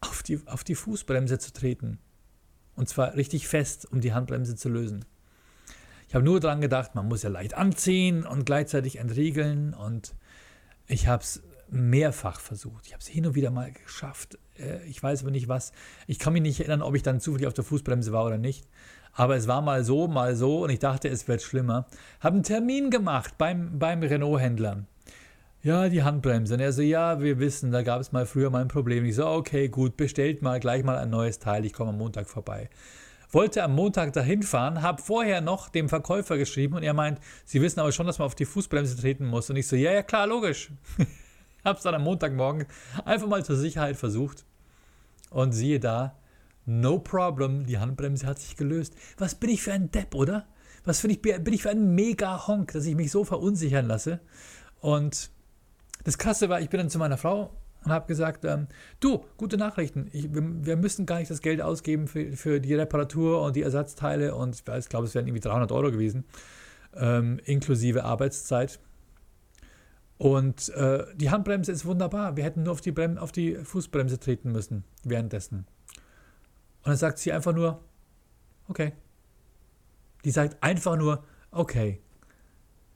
auf 0.03 0.23
die, 0.23 0.39
auf 0.47 0.65
die 0.65 0.75
Fußbremse 0.75 1.39
zu 1.39 1.51
treten. 1.51 1.99
Und 2.75 2.91
zwar 2.91 3.15
richtig 3.17 3.49
fest, 3.49 3.91
um 3.91 4.03
die 4.03 4.13
Handbremse 4.13 4.55
zu 4.55 4.69
lösen. 4.69 5.07
Ich 6.09 6.15
habe 6.15 6.23
nur 6.23 6.41
daran 6.41 6.61
gedacht, 6.61 6.95
man 6.95 7.09
muss 7.09 7.23
ja 7.23 7.31
leicht 7.31 7.55
anziehen 7.55 8.27
und 8.27 8.45
gleichzeitig 8.45 8.99
entriegeln. 8.99 9.73
Und 9.73 10.15
ich 10.89 11.07
habe 11.07 11.23
es 11.23 11.43
mehrfach 11.71 12.39
versucht. 12.39 12.87
Ich 12.87 12.93
habe 12.93 13.01
es 13.01 13.09
hin 13.09 13.25
und 13.25 13.35
wieder 13.35 13.51
mal 13.51 13.73
geschafft. 13.73 14.39
Äh, 14.59 14.85
ich 14.85 15.03
weiß 15.03 15.23
aber 15.23 15.31
nicht 15.31 15.49
was. 15.49 15.73
Ich 16.07 16.19
kann 16.19 16.35
mich 16.35 16.43
nicht 16.43 16.61
erinnern, 16.61 16.83
ob 16.83 16.95
ich 16.95 17.03
dann 17.03 17.19
zufällig 17.19 17.47
auf 17.47 17.55
der 17.55 17.65
Fußbremse 17.65 18.13
war 18.13 18.27
oder 18.27 18.37
nicht. 18.37 18.69
Aber 19.15 19.37
es 19.37 19.49
war 19.49 19.63
mal 19.63 19.85
so, 19.85 20.07
mal 20.07 20.37
so 20.37 20.65
und 20.65 20.71
ich 20.71 20.81
dachte, 20.81 21.09
es 21.09 21.27
wird 21.29 21.41
schlimmer. 21.41 21.87
Habe 22.21 22.35
einen 22.35 22.43
Termin 22.43 22.91
gemacht 22.91 23.39
beim, 23.39 23.79
beim 23.79 24.03
Renault-Händler. 24.03 24.85
Ja, 25.67 25.89
die 25.89 26.05
Handbremse. 26.05 26.55
Und 26.55 26.61
er 26.61 26.73
so, 26.73 26.81
ja, 26.81 27.21
wir 27.21 27.41
wissen, 27.41 27.73
da 27.73 27.83
gab 27.83 28.01
es 28.01 28.13
mal 28.13 28.25
früher 28.25 28.51
mal 28.51 28.61
ein 28.61 28.69
Problem. 28.69 29.05
Ich 29.05 29.17
so, 29.17 29.27
okay, 29.27 29.69
gut, 29.69 29.97
bestellt 29.97 30.41
mal 30.41 30.61
gleich 30.61 30.85
mal 30.85 30.97
ein 30.97 31.11
neues 31.11 31.41
Teil. 31.41 31.65
Ich 31.65 31.73
komme 31.73 31.91
am 31.91 31.99
Montag 31.99 32.29
vorbei. 32.29 32.71
Wollte 33.33 33.65
am 33.65 33.75
Montag 33.75 34.13
dahin 34.13 34.45
fahren, 34.45 34.81
habe 34.81 35.03
vorher 35.03 35.41
noch 35.41 35.69
dem 35.69 35.89
Verkäufer 35.89 36.39
geschrieben 36.39 36.77
und 36.77 36.85
er 36.85 36.95
meint, 36.95 37.19
Sie 37.45 37.61
wissen 37.61 37.81
aber 37.81 37.91
schon, 37.91 38.07
dass 38.07 38.21
man 38.21 38.27
auf 38.27 38.37
die 38.37 38.45
Fußbremse 38.45 38.97
treten 38.97 39.27
muss. 39.27 39.51
Und 39.51 39.57
ich 39.57 39.67
so, 39.67 39.75
ja, 39.75 39.91
ja, 39.91 40.05
klar, 40.05 40.29
logisch. 40.29 40.71
habe 41.65 41.77
es 41.77 41.83
dann 41.83 41.97
am 41.97 42.05
Montagmorgen 42.05 42.67
einfach 43.05 43.27
mal 43.27 43.45
zur 43.45 43.57
Sicherheit 43.57 43.97
versucht. 43.97 44.45
Und 45.31 45.51
siehe 45.51 45.81
da, 45.81 46.17
no 46.65 47.01
problem, 47.01 47.67
die 47.67 47.79
Handbremse 47.79 48.25
hat 48.29 48.39
sich 48.39 48.55
gelöst. 48.57 48.95
Was 49.19 49.35
bin 49.35 49.51
ich 49.51 49.65
für 49.65 49.73
ein 49.73 49.91
Depp, 49.91 50.15
oder? 50.15 50.47
Was 50.85 51.03
ich, 51.03 51.21
bin 51.21 51.53
ich 51.53 51.63
für 51.63 51.71
ein 51.71 51.97
Mega-Honk, 51.97 52.71
dass 52.71 52.87
ich 52.87 52.95
mich 52.95 53.11
so 53.11 53.25
verunsichern 53.25 53.87
lasse. 53.89 54.21
Und 54.79 55.35
das 56.07 56.19
Krasse 56.19 56.49
war, 56.49 56.61
ich 56.61 56.71
bin 56.71 56.79
dann 56.79 56.89
zu 56.89 57.01
meiner 57.01 57.17
Frau 57.17 57.51
und 57.85 57.91
habe 57.91 58.07
gesagt, 58.07 58.45
ähm, 58.45 58.69
du, 59.01 59.25
gute 59.39 59.57
Nachrichten, 59.57 60.09
ich, 60.13 60.33
wir, 60.33 60.77
müssen 60.77 61.05
gar 61.05 61.19
nicht 61.19 61.33
das 61.33 61.41
Geld 61.41 61.61
ausgeben 61.61 62.07
für, 62.07 62.31
für 62.37 62.61
die 62.61 62.75
Reparatur 62.75 63.43
und 63.43 63.57
die 63.57 63.63
Ersatzteile 63.63 64.37
und 64.37 64.55
ich 64.55 64.89
glaube, 64.89 65.07
es 65.07 65.17
wären 65.17 65.27
irgendwie 65.27 65.41
300 65.41 65.73
Euro 65.73 65.91
gewesen, 65.91 66.25
ähm, 66.95 67.41
inklusive 67.45 68.05
Arbeitszeit. 68.05 68.79
Und 70.17 70.69
äh, 70.71 71.07
die 71.17 71.31
Handbremse 71.31 71.73
ist 71.73 71.85
wunderbar. 71.85 72.37
Wir 72.37 72.45
hätten 72.45 72.63
nur 72.63 72.73
auf 72.73 72.81
die, 72.81 72.93
Brem 72.93 73.19
auf 73.19 73.33
die 73.33 73.57
Fußbremse 73.57 74.21
treten 74.21 74.53
müssen 74.53 74.85
währenddessen. 75.03 75.67
Und 76.83 76.87
dann 76.87 76.97
sagt 76.97 77.19
sie 77.19 77.33
einfach 77.33 77.53
nur, 77.53 77.83
okay. 78.69 78.93
Die 80.25 80.31
sagt 80.31 80.63
einfach 80.63 80.97
nur, 80.97 81.25
okay. 81.51 82.01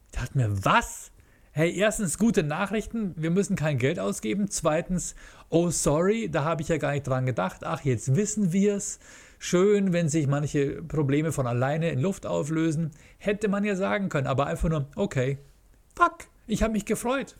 Ich 0.06 0.12
dachte 0.12 0.38
mir, 0.38 0.64
was? 0.64 1.10
Hey, 1.52 1.76
erstens 1.76 2.16
gute 2.16 2.44
Nachrichten, 2.44 3.12
wir 3.16 3.30
müssen 3.30 3.56
kein 3.56 3.78
Geld 3.78 3.98
ausgeben. 3.98 4.48
Zweitens, 4.48 5.16
oh 5.48 5.70
sorry, 5.70 6.30
da 6.30 6.44
habe 6.44 6.62
ich 6.62 6.68
ja 6.68 6.76
gar 6.76 6.92
nicht 6.92 7.08
dran 7.08 7.26
gedacht. 7.26 7.64
Ach, 7.64 7.80
jetzt 7.80 8.14
wissen 8.14 8.52
wir 8.52 8.76
es. 8.76 9.00
Schön, 9.40 9.92
wenn 9.92 10.08
sich 10.08 10.28
manche 10.28 10.80
Probleme 10.82 11.32
von 11.32 11.48
alleine 11.48 11.90
in 11.90 11.98
Luft 11.98 12.24
auflösen. 12.24 12.92
Hätte 13.18 13.48
man 13.48 13.64
ja 13.64 13.74
sagen 13.74 14.08
können, 14.10 14.28
aber 14.28 14.46
einfach 14.46 14.68
nur, 14.68 14.86
okay, 14.94 15.38
fuck. 15.96 16.28
Ich 16.46 16.62
habe 16.62 16.72
mich 16.72 16.84
gefreut. 16.84 17.36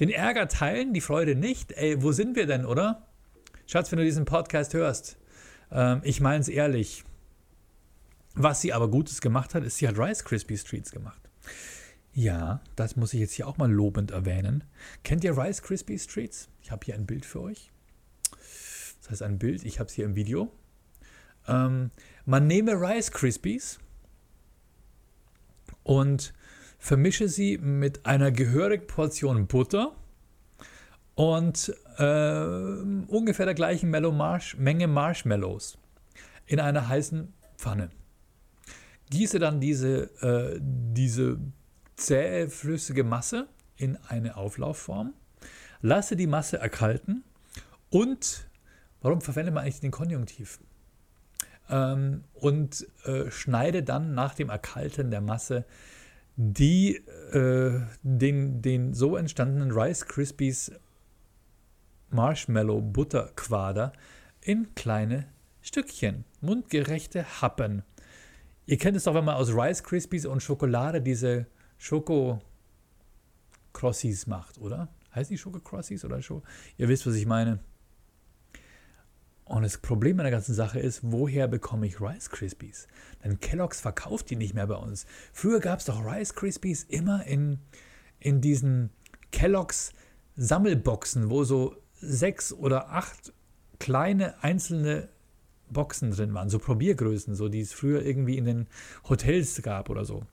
Den 0.00 0.10
Ärger 0.10 0.48
teilen, 0.48 0.92
die 0.92 1.00
Freude 1.00 1.36
nicht. 1.36 1.72
Ey, 1.72 2.02
wo 2.02 2.10
sind 2.10 2.34
wir 2.34 2.46
denn, 2.46 2.66
oder? 2.66 3.06
Schatz, 3.66 3.92
wenn 3.92 3.98
du 3.98 4.04
diesen 4.04 4.24
Podcast 4.24 4.74
hörst, 4.74 5.18
ähm, 5.70 6.00
ich 6.02 6.20
meine 6.20 6.40
es 6.40 6.48
ehrlich. 6.48 7.04
Was 8.34 8.60
sie 8.60 8.72
aber 8.72 8.88
Gutes 8.88 9.20
gemacht 9.20 9.54
hat, 9.54 9.62
ist, 9.62 9.76
sie 9.76 9.86
hat 9.86 9.98
Rice 9.98 10.24
Krispie 10.24 10.56
Streets 10.56 10.90
gemacht. 10.90 11.20
Ja, 12.18 12.60
das 12.74 12.96
muss 12.96 13.14
ich 13.14 13.20
jetzt 13.20 13.34
hier 13.34 13.46
auch 13.46 13.58
mal 13.58 13.70
lobend 13.70 14.10
erwähnen. 14.10 14.64
Kennt 15.04 15.22
ihr 15.22 15.38
Rice 15.38 15.62
Krispie 15.62 16.00
Streets? 16.00 16.48
Ich 16.60 16.72
habe 16.72 16.84
hier 16.84 16.96
ein 16.96 17.06
Bild 17.06 17.24
für 17.24 17.40
euch. 17.40 17.70
Das 19.00 19.10
heißt 19.10 19.22
ein 19.22 19.38
Bild, 19.38 19.64
ich 19.64 19.78
habe 19.78 19.86
es 19.88 19.94
hier 19.94 20.04
im 20.04 20.16
Video. 20.16 20.50
Ähm, 21.46 21.92
man 22.26 22.48
nehme 22.48 22.72
Rice 22.72 23.12
Krispies 23.12 23.78
und 25.84 26.34
vermische 26.80 27.28
sie 27.28 27.56
mit 27.56 28.04
einer 28.04 28.32
gehörigen 28.32 28.88
Portion 28.88 29.46
Butter 29.46 29.94
und 31.14 31.72
äh, 31.98 32.42
ungefähr 33.06 33.46
der 33.46 33.54
gleichen 33.54 33.90
Marsh 33.90 34.56
Menge 34.56 34.88
Marshmallows 34.88 35.78
in 36.46 36.58
einer 36.58 36.88
heißen 36.88 37.32
Pfanne. 37.56 37.90
Gieße 39.10 39.38
dann 39.38 39.60
diese, 39.60 40.10
äh, 40.20 40.58
diese 40.60 41.38
zähe, 41.98 42.48
flüssige 42.48 43.04
Masse 43.04 43.48
in 43.76 43.96
eine 44.08 44.36
Auflaufform, 44.36 45.14
lasse 45.80 46.16
die 46.16 46.26
Masse 46.26 46.58
erkalten 46.58 47.24
und, 47.90 48.48
warum 49.00 49.20
verwendet 49.20 49.54
man 49.54 49.64
eigentlich 49.64 49.80
den 49.80 49.90
Konjunktiv? 49.90 50.58
Ähm, 51.70 52.24
und 52.34 52.86
äh, 53.04 53.30
schneide 53.30 53.82
dann 53.82 54.14
nach 54.14 54.34
dem 54.34 54.48
Erkalten 54.48 55.10
der 55.10 55.20
Masse 55.20 55.64
die 56.40 56.96
äh, 57.32 57.80
den, 58.02 58.62
den 58.62 58.94
so 58.94 59.16
entstandenen 59.16 59.72
Rice 59.72 60.06
Krispies 60.06 60.70
Marshmallow 62.10 62.80
Butter 62.80 63.32
Quader 63.34 63.92
in 64.40 64.74
kleine 64.74 65.26
Stückchen, 65.60 66.24
mundgerechte 66.40 67.42
Happen. 67.42 67.82
Ihr 68.66 68.78
kennt 68.78 68.96
es 68.96 69.04
doch, 69.04 69.14
wenn 69.14 69.24
man 69.24 69.34
aus 69.34 69.52
Rice 69.52 69.82
Krispies 69.82 70.26
und 70.26 70.42
Schokolade 70.42 71.02
diese 71.02 71.46
Schoko 71.78 72.40
Crossies 73.72 74.26
macht, 74.26 74.58
oder? 74.58 74.88
Heißt 75.14 75.30
die 75.30 75.38
Schoko 75.38 75.60
Crossies 75.60 76.04
oder 76.04 76.20
Schoko? 76.20 76.44
Ihr 76.76 76.88
wisst, 76.88 77.06
was 77.06 77.14
ich 77.14 77.26
meine. 77.26 77.60
Und 79.44 79.62
das 79.62 79.78
Problem 79.78 80.20
an 80.20 80.24
der 80.24 80.30
ganzen 80.30 80.54
Sache 80.54 80.78
ist, 80.78 81.00
woher 81.02 81.48
bekomme 81.48 81.86
ich 81.86 82.00
Rice 82.02 82.28
Krispies? 82.28 82.86
Denn 83.24 83.40
Kellogg's 83.40 83.80
verkauft 83.80 84.28
die 84.28 84.36
nicht 84.36 84.52
mehr 84.52 84.66
bei 84.66 84.74
uns. 84.74 85.06
Früher 85.32 85.60
gab 85.60 85.78
es 85.78 85.86
doch 85.86 86.04
Rice 86.04 86.34
Krispies 86.34 86.84
immer 86.84 87.24
in, 87.24 87.58
in 88.20 88.42
diesen 88.42 88.90
Kellogg's 89.32 89.92
Sammelboxen, 90.36 91.30
wo 91.30 91.44
so 91.44 91.76
sechs 91.94 92.52
oder 92.52 92.90
acht 92.90 93.32
kleine 93.78 94.42
einzelne 94.42 95.08
Boxen 95.70 96.10
drin 96.10 96.34
waren, 96.34 96.48
so 96.48 96.58
Probiergrößen, 96.58 97.34
so 97.34 97.48
die 97.48 97.60
es 97.60 97.72
früher 97.72 98.02
irgendwie 98.04 98.36
in 98.36 98.44
den 98.44 98.66
Hotels 99.08 99.60
gab 99.62 99.88
oder 99.88 100.04
so. 100.04 100.24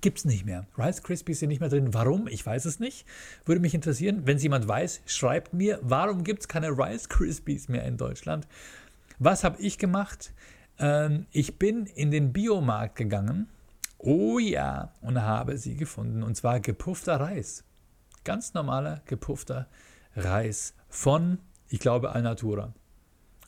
Gibt 0.00 0.18
es 0.18 0.24
nicht 0.24 0.44
mehr. 0.44 0.66
Rice 0.76 1.02
Krispies 1.02 1.40
sind 1.40 1.48
nicht 1.48 1.60
mehr 1.60 1.68
drin. 1.68 1.94
Warum? 1.94 2.28
Ich 2.28 2.44
weiß 2.44 2.64
es 2.66 2.80
nicht. 2.80 3.06
Würde 3.44 3.60
mich 3.60 3.74
interessieren. 3.74 4.22
Wenn 4.24 4.36
es 4.36 4.42
jemand 4.42 4.68
weiß, 4.68 5.00
schreibt 5.06 5.52
mir, 5.52 5.78
warum 5.82 6.24
gibt 6.24 6.40
es 6.40 6.48
keine 6.48 6.70
Rice 6.70 7.08
Krispies 7.08 7.68
mehr 7.68 7.84
in 7.84 7.96
Deutschland? 7.96 8.46
Was 9.18 9.44
habe 9.44 9.60
ich 9.60 9.78
gemacht? 9.78 10.32
Ähm, 10.78 11.26
ich 11.30 11.58
bin 11.58 11.86
in 11.86 12.10
den 12.10 12.32
Biomarkt 12.32 12.96
gegangen. 12.96 13.48
Oh 13.98 14.38
ja, 14.38 14.92
und 15.00 15.20
habe 15.20 15.56
sie 15.56 15.76
gefunden. 15.76 16.22
Und 16.22 16.36
zwar 16.36 16.60
gepuffter 16.60 17.18
Reis. 17.18 17.64
Ganz 18.24 18.52
normaler 18.54 19.00
gepuffter 19.06 19.68
Reis 20.14 20.74
von, 20.88 21.38
ich 21.68 21.80
glaube, 21.80 22.12
Alnatura. 22.12 22.74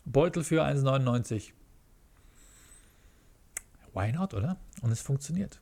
Beutel 0.04 0.42
für 0.42 0.64
1,99. 0.64 1.52
Why 3.92 4.12
not, 4.12 4.32
oder? 4.32 4.56
Und 4.80 4.90
es 4.90 5.02
funktioniert. 5.02 5.60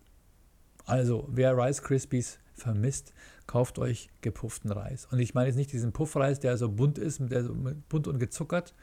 Also, 0.87 1.29
wer 1.31 1.57
Rice 1.57 1.83
Krispies 1.83 2.39
vermisst, 2.55 3.13
kauft 3.47 3.79
euch 3.79 4.09
gepufften 4.21 4.71
Reis. 4.71 5.07
Und 5.11 5.19
ich 5.19 5.35
meine 5.35 5.49
jetzt 5.49 5.57
nicht 5.57 5.73
diesen 5.73 5.93
Puffreis, 5.93 6.41
der 6.41 6.57
so 6.57 6.71
bunt 6.71 6.99
ist, 6.99 7.21
der 7.21 7.45
so 7.45 7.55
bunt 7.89 8.09
und 8.09 8.19
gezuckert, 8.19 8.75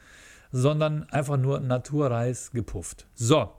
sondern 0.52 1.04
einfach 1.10 1.36
nur 1.36 1.60
Naturreis 1.60 2.52
gepufft. 2.52 3.06
So, 3.14 3.52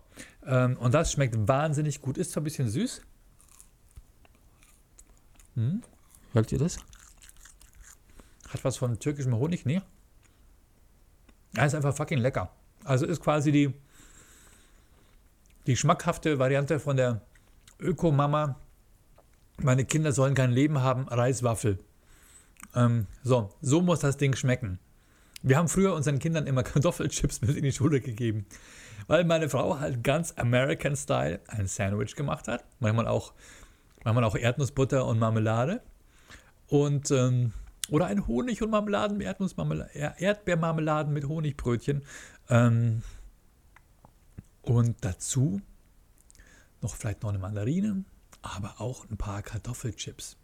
ähm, 0.45 0.77
und 0.77 0.93
das 0.93 1.12
schmeckt 1.12 1.36
wahnsinnig 1.47 2.01
gut. 2.01 2.17
Ist 2.17 2.31
zwar 2.31 2.41
ein 2.41 2.45
bisschen 2.45 2.69
süß. 2.69 3.01
Hm? 5.55 5.81
Hört 6.34 6.51
ihr 6.51 6.60
das? 6.60 6.77
Hat 8.49 8.63
was 8.63 8.77
von 8.77 8.99
türkischem 8.99 9.36
Honig? 9.36 9.65
Nee. 9.65 9.81
Ja, 11.55 11.65
ist 11.65 11.75
einfach 11.75 11.95
fucking 11.95 12.19
lecker. 12.19 12.51
Also 12.84 13.05
ist 13.05 13.21
quasi 13.21 13.51
die, 13.51 13.73
die 15.65 15.75
schmackhafte 15.75 16.38
Variante 16.38 16.79
von 16.79 16.97
der 16.97 17.21
Öko-Mama, 17.79 18.59
meine 19.61 19.85
Kinder 19.85 20.11
sollen 20.11 20.33
kein 20.33 20.51
Leben 20.51 20.81
haben, 20.81 21.07
Reiswaffel. 21.07 21.79
Ähm, 22.73 23.07
so, 23.23 23.49
so 23.61 23.81
muss 23.81 23.99
das 23.99 24.17
Ding 24.17 24.35
schmecken. 24.35 24.79
Wir 25.41 25.57
haben 25.57 25.67
früher 25.67 25.93
unseren 25.93 26.19
Kindern 26.19 26.47
immer 26.47 26.63
Kartoffelchips 26.63 27.41
mit 27.41 27.55
in 27.55 27.63
die 27.63 27.71
Schule 27.71 28.01
gegeben, 28.01 28.45
weil 29.07 29.23
meine 29.25 29.49
Frau 29.49 29.79
halt 29.79 30.03
ganz 30.03 30.33
American 30.38 30.95
Style 30.95 31.39
ein 31.47 31.67
Sandwich 31.67 32.15
gemacht 32.15 32.47
hat. 32.47 32.65
Manchmal 32.79 33.07
auch, 33.07 33.33
manchmal 34.03 34.23
auch 34.23 34.35
Erdnussbutter 34.35 35.05
und 35.05 35.19
Marmelade. 35.19 35.81
Und, 36.67 37.11
ähm, 37.11 37.53
oder 37.91 38.07
ein 38.07 38.25
Honig- 38.25 38.63
und 38.63 38.71
Marmeladen, 38.71 39.21
Erdbeermarmeladen 39.21 41.13
mit 41.13 41.27
Honigbrötchen. 41.27 42.01
Ähm, 42.49 43.03
und 44.63 44.95
dazu 45.01 45.61
noch 46.85 46.95
vielleicht 46.95 47.23
noch 47.23 47.29
eine 47.29 47.39
Mandarine, 47.39 48.05
aber 48.41 48.75
auch 48.79 49.09
ein 49.09 49.17
paar 49.17 49.41
Kartoffelchips. 49.41 50.37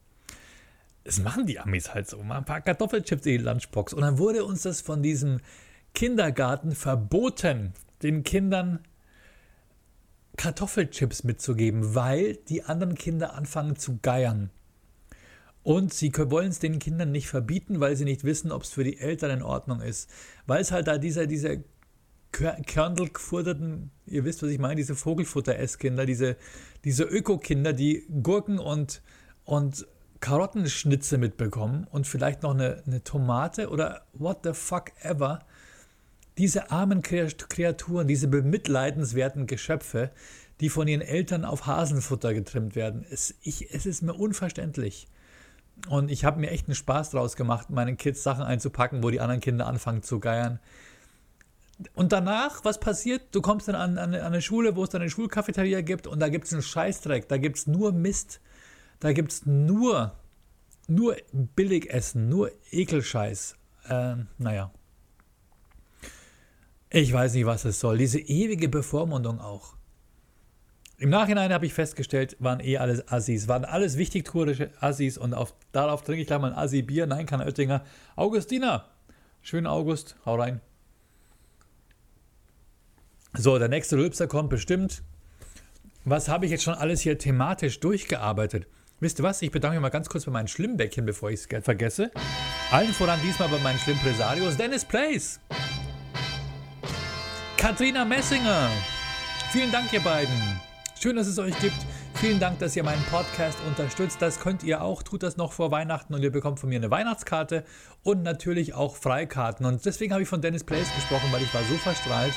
Das 1.03 1.19
machen 1.19 1.45
die 1.45 1.59
Amis 1.59 1.93
halt 1.93 2.07
so, 2.07 2.21
mal 2.21 2.37
ein 2.37 2.45
paar 2.45 2.61
Kartoffelchips 2.61 3.25
in 3.25 3.37
die 3.37 3.43
Lunchbox. 3.43 3.93
Und 3.93 4.01
dann 4.01 4.17
wurde 4.17 4.43
uns 4.45 4.63
das 4.63 4.81
von 4.81 5.01
diesem 5.01 5.39
Kindergarten 5.93 6.73
verboten, 6.73 7.73
den 8.01 8.23
Kindern 8.23 8.79
Kartoffelchips 10.37 11.23
mitzugeben, 11.23 11.93
weil 11.95 12.35
die 12.35 12.63
anderen 12.63 12.95
Kinder 12.95 13.33
anfangen 13.35 13.75
zu 13.75 13.99
geiern. 14.01 14.49
Und 15.63 15.93
sie 15.93 16.11
wollen 16.15 16.49
es 16.49 16.59
den 16.59 16.79
Kindern 16.79 17.11
nicht 17.11 17.27
verbieten, 17.27 17.79
weil 17.79 17.95
sie 17.95 18.05
nicht 18.05 18.23
wissen, 18.23 18.51
ob 18.51 18.63
es 18.63 18.69
für 18.71 18.83
die 18.83 18.97
Eltern 18.97 19.29
in 19.31 19.43
Ordnung 19.43 19.81
ist. 19.81 20.09
Weil 20.47 20.61
es 20.61 20.71
halt 20.71 20.87
da 20.87 20.97
dieser, 20.97 21.27
dieser 21.27 21.57
Körndelgefutterten, 22.31 23.91
ihr 24.05 24.23
wisst, 24.23 24.41
was 24.41 24.49
ich 24.49 24.59
meine, 24.59 24.75
diese 24.75 24.95
Vogelfutter-Esskinder, 24.95 26.05
diese, 26.05 26.37
diese 26.83 27.03
Öko-Kinder, 27.03 27.73
die 27.73 28.05
Gurken 28.23 28.57
und, 28.59 29.01
und 29.43 29.85
Karottenschnitze 30.21 31.17
mitbekommen 31.17 31.87
und 31.89 32.07
vielleicht 32.07 32.43
noch 32.43 32.53
eine, 32.53 32.83
eine 32.85 33.03
Tomate 33.03 33.69
oder 33.69 34.05
what 34.13 34.39
the 34.43 34.53
fuck 34.53 34.91
ever. 35.01 35.39
Diese 36.37 36.71
armen 36.71 37.01
Kreaturen, 37.01 38.07
diese 38.07 38.27
bemitleidenswerten 38.27 39.47
Geschöpfe, 39.47 40.11
die 40.61 40.69
von 40.69 40.87
ihren 40.87 41.01
Eltern 41.01 41.43
auf 41.43 41.65
Hasenfutter 41.65 42.33
getrimmt 42.33 42.75
werden. 42.75 43.05
Es, 43.09 43.35
ich, 43.41 43.73
es 43.73 43.85
ist 43.85 44.03
mir 44.03 44.13
unverständlich. 44.13 45.07
Und 45.89 46.11
ich 46.11 46.23
habe 46.23 46.39
mir 46.39 46.51
echt 46.51 46.67
einen 46.67 46.75
Spaß 46.75 47.09
draus 47.09 47.35
gemacht, 47.35 47.69
meinen 47.71 47.97
Kids 47.97 48.23
Sachen 48.23 48.43
einzupacken, 48.43 49.03
wo 49.03 49.09
die 49.09 49.19
anderen 49.19 49.41
Kinder 49.41 49.67
anfangen 49.67 50.03
zu 50.03 50.19
geiern 50.19 50.59
und 51.93 52.11
danach, 52.11 52.63
was 52.63 52.79
passiert? 52.79 53.23
Du 53.31 53.41
kommst 53.41 53.67
dann 53.67 53.75
an, 53.75 53.97
an, 53.97 54.13
an 54.13 54.21
eine 54.21 54.41
Schule, 54.41 54.75
wo 54.75 54.83
es 54.83 54.89
dann 54.89 55.01
eine 55.01 55.09
Schulcafeteria 55.09 55.81
gibt 55.81 56.07
und 56.07 56.19
da 56.19 56.29
gibt 56.29 56.45
es 56.45 56.53
einen 56.53 56.61
Scheißdreck, 56.61 57.27
da 57.27 57.37
gibt 57.37 57.57
es 57.57 57.67
nur 57.67 57.91
Mist, 57.91 58.41
da 58.99 59.13
gibt 59.13 59.31
es 59.31 59.45
nur, 59.45 60.15
nur 60.87 61.15
Billigessen, 61.31 62.29
nur 62.29 62.51
Ekelscheiß. 62.71 63.55
Ähm, 63.89 64.27
naja. 64.37 64.71
Ich 66.89 67.11
weiß 67.13 67.33
nicht, 67.35 67.45
was 67.45 67.65
es 67.65 67.79
soll. 67.79 67.97
Diese 67.97 68.19
ewige 68.19 68.67
Bevormundung 68.67 69.39
auch. 69.39 69.75
Im 70.97 71.09
Nachhinein 71.09 71.51
habe 71.51 71.65
ich 71.65 71.73
festgestellt, 71.73 72.35
waren 72.39 72.59
eh 72.59 72.77
alles 72.77 73.07
Assis, 73.07 73.47
waren 73.47 73.65
alles 73.65 73.97
wichtigtuerische 73.97 74.69
Assis 74.81 75.17
und 75.17 75.33
auf, 75.33 75.55
darauf 75.71 76.03
trinke 76.03 76.21
ich 76.21 76.27
gleich 76.27 76.39
mal 76.39 76.51
ein 76.51 76.57
Assi-Bier. 76.57 77.07
Nein, 77.07 77.25
kein 77.25 77.41
Oettinger. 77.41 77.83
Augustina. 78.15 78.85
Schönen 79.41 79.65
August, 79.65 80.15
hau 80.25 80.35
rein. 80.35 80.61
So, 83.37 83.57
der 83.57 83.69
nächste 83.69 83.95
Rülpser 83.97 84.27
kommt 84.27 84.49
bestimmt. 84.49 85.03
Was 86.03 86.27
habe 86.27 86.45
ich 86.45 86.51
jetzt 86.51 86.63
schon 86.63 86.73
alles 86.73 86.99
hier 86.99 87.17
thematisch 87.17 87.79
durchgearbeitet? 87.79 88.67
Wisst 88.99 89.19
ihr 89.19 89.23
was? 89.23 89.41
Ich 89.41 89.51
bedanke 89.51 89.77
mich 89.77 89.81
mal 89.81 89.89
ganz 89.89 90.09
kurz 90.09 90.25
bei 90.25 90.31
meinen 90.31 90.49
Schlimmbäckchen, 90.49 91.05
bevor 91.05 91.31
ich 91.31 91.39
es 91.39 91.63
vergesse. 91.63 92.11
Allen 92.71 92.91
voran 92.91 93.19
diesmal 93.23 93.47
bei 93.47 93.57
meinen 93.59 93.79
Schlimmpresarios. 93.79 94.57
Dennis 94.57 94.83
Place. 94.83 95.39
Katrina 97.55 98.03
Messinger. 98.03 98.69
Vielen 99.51 99.71
Dank, 99.71 99.93
ihr 99.93 100.01
beiden. 100.01 100.35
Schön, 100.99 101.15
dass 101.15 101.27
es 101.27 101.39
euch 101.39 101.57
gibt. 101.59 101.77
Vielen 102.15 102.39
Dank, 102.39 102.59
dass 102.59 102.75
ihr 102.75 102.83
meinen 102.83 103.03
Podcast 103.05 103.57
unterstützt. 103.65 104.21
Das 104.21 104.41
könnt 104.41 104.61
ihr 104.61 104.83
auch. 104.83 105.03
Tut 105.03 105.23
das 105.23 105.37
noch 105.37 105.53
vor 105.53 105.71
Weihnachten 105.71 106.13
und 106.13 106.21
ihr 106.21 106.31
bekommt 106.31 106.59
von 106.59 106.67
mir 106.67 106.75
eine 106.75 106.91
Weihnachtskarte 106.91 107.63
und 108.03 108.23
natürlich 108.23 108.73
auch 108.73 108.97
Freikarten. 108.97 109.65
Und 109.65 109.85
deswegen 109.85 110.11
habe 110.11 110.21
ich 110.21 110.29
von 110.29 110.41
Dennis 110.41 110.65
Place 110.65 110.93
gesprochen, 110.95 111.29
weil 111.31 111.41
ich 111.41 111.53
war 111.53 111.63
so 111.63 111.75
verstrahlt 111.75 112.33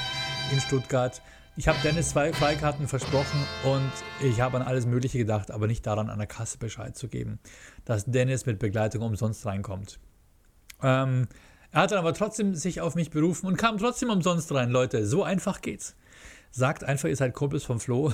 in 0.52 0.60
Stuttgart. 0.60 1.20
Ich 1.56 1.68
habe 1.68 1.78
Dennis 1.82 2.10
zwei 2.10 2.32
Freikarten 2.32 2.88
versprochen 2.88 3.38
und 3.64 3.92
ich 4.20 4.40
habe 4.40 4.56
an 4.56 4.62
alles 4.62 4.86
Mögliche 4.86 5.18
gedacht, 5.18 5.50
aber 5.50 5.66
nicht 5.66 5.86
daran, 5.86 6.10
an 6.10 6.18
der 6.18 6.26
Kasse 6.26 6.58
Bescheid 6.58 6.96
zu 6.96 7.08
geben, 7.08 7.38
dass 7.84 8.04
Dennis 8.06 8.44
mit 8.46 8.58
Begleitung 8.58 9.02
umsonst 9.02 9.46
reinkommt. 9.46 10.00
Ähm, 10.82 11.28
er 11.70 11.82
hat 11.82 11.92
dann 11.92 11.98
aber 11.98 12.14
trotzdem 12.14 12.54
sich 12.54 12.80
auf 12.80 12.94
mich 12.94 13.10
berufen 13.10 13.46
und 13.46 13.56
kam 13.56 13.78
trotzdem 13.78 14.10
umsonst 14.10 14.52
rein, 14.52 14.70
Leute. 14.70 15.06
So 15.06 15.22
einfach 15.22 15.60
geht's. 15.60 15.94
Sagt 16.50 16.84
einfach, 16.84 17.08
ihr 17.08 17.16
seid 17.16 17.34
Kumpels 17.34 17.64
vom 17.64 17.80
Flo. 17.80 18.06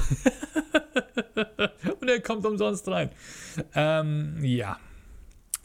und 2.01 2.09
er 2.09 2.21
kommt 2.21 2.47
umsonst 2.47 2.89
rein. 2.89 3.11
Ähm, 3.75 4.37
ja, 4.43 4.79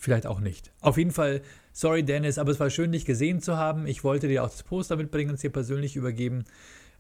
vielleicht 0.06 0.26
auch 0.26 0.40
nicht. 0.40 0.72
Auf 0.80 0.98
jeden 0.98 1.12
Fall 1.12 1.42
Sorry, 1.78 2.04
Dennis, 2.04 2.38
aber 2.38 2.54
es 2.54 2.60
war 2.62 2.70
schön, 2.70 2.94
dich 2.94 3.04
gesehen 3.04 3.42
zu 3.42 3.58
haben. 3.58 3.86
Ich 3.86 4.06
wollte 4.06 4.30
dir 4.30 4.46
auch 4.46 4.50
das 4.50 4.64
Poster 4.64 4.96
mitbringen 4.96 5.32
und 5.32 5.36
es 5.36 5.42
dir 5.42 5.50
persönlich 5.50 5.98
übergeben. 5.98 6.46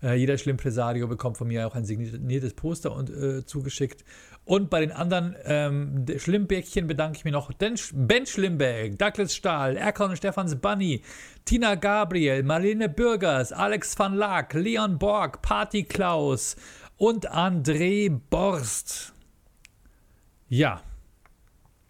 Äh, 0.04 0.15
jeder 0.15 0.38
Schlimmpresario 0.38 1.08
bekommt 1.08 1.38
von 1.38 1.48
mir 1.48 1.65
auch 1.65 1.76
ein 1.76 1.86
signiertes 1.86 2.54
Poster 2.56 2.94
und, 2.94 3.10
äh, 3.10 3.46
zugeschickt. 3.46 4.04
Und 4.44 4.70
bei 4.70 4.82
den 4.82 4.91
anderen 4.91 5.34
ähm, 5.46 6.06
Schlimmbäckchen 6.18 6.88
bedanke 6.88 7.18
ich 7.18 7.24
mich 7.24 7.32
noch. 7.32 7.52
Ben 7.54 8.26
Schlimberg, 8.26 9.00
Douglas 9.00 9.34
Stahl, 9.34 9.78
Erkan 9.78 10.10
und 10.10 10.18
Stefans 10.18 10.58
Bunny, 10.58 11.04
Tina 11.46 11.76
Gabriel, 11.76 12.44
Marlene 12.44 12.89
Bürgers, 12.89 13.54
Alex 13.54 13.98
van 13.98 14.15
Laak, 14.15 14.56
Leon 14.56 15.00
Borg, 15.00 15.41
Party 15.41 15.84
Klaus 15.84 16.58
und 16.98 17.32
André 17.32 18.20
Borst. 18.30 19.13
Ja, 20.50 20.82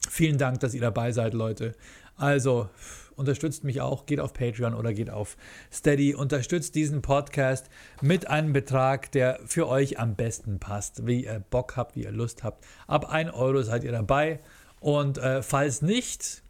vielen 0.10 0.38
Dank, 0.38 0.60
dass 0.60 0.74
ihr 0.74 0.82
dabei 0.82 1.12
seid, 1.12 1.34
Leute. 1.34 1.76
Also 2.18 2.70
unterstützt 3.16 3.64
mich 3.64 3.82
auch, 3.82 4.06
geht 4.06 4.20
auf 4.20 4.34
Patreon 4.34 4.74
oder 4.74 4.94
geht 4.94 5.10
auf 5.10 5.38
Steady, 5.72 6.16
unterstützt 6.16 6.76
diesen 6.76 7.02
Podcast 7.02 7.70
mit 8.02 8.28
einem 8.30 8.54
Betrag, 8.54 9.12
der 9.12 9.40
für 9.46 9.68
euch 9.68 10.00
am 10.00 10.16
besten 10.16 10.60
passt, 10.60 11.06
wie 11.08 11.26
ihr 11.26 11.44
Bock 11.50 11.78
habt, 11.78 11.96
wie 11.96 12.04
ihr 12.04 12.12
Lust 12.12 12.44
habt. 12.44 12.66
Ab 12.88 13.12
1 13.12 13.34
Euro 13.34 13.62
seid 13.64 13.84
ihr 13.84 13.92
dabei 13.92 14.40
Und 14.80 15.18
äh, 15.18 15.42
falls 15.42 15.82
nicht, 15.82 16.44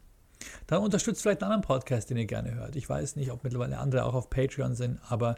dann 0.66 0.82
unterstützt 0.82 1.22
vielleicht 1.22 1.42
einen 1.42 1.52
anderen 1.52 1.66
Podcast, 1.66 2.10
den 2.10 2.16
ihr 2.16 2.26
gerne 2.26 2.54
hört. 2.54 2.76
Ich 2.76 2.88
weiß 2.88 3.16
nicht, 3.16 3.30
ob 3.30 3.44
mittlerweile 3.44 3.78
andere 3.78 4.04
auch 4.04 4.14
auf 4.14 4.30
Patreon 4.30 4.74
sind, 4.74 5.00
aber 5.08 5.36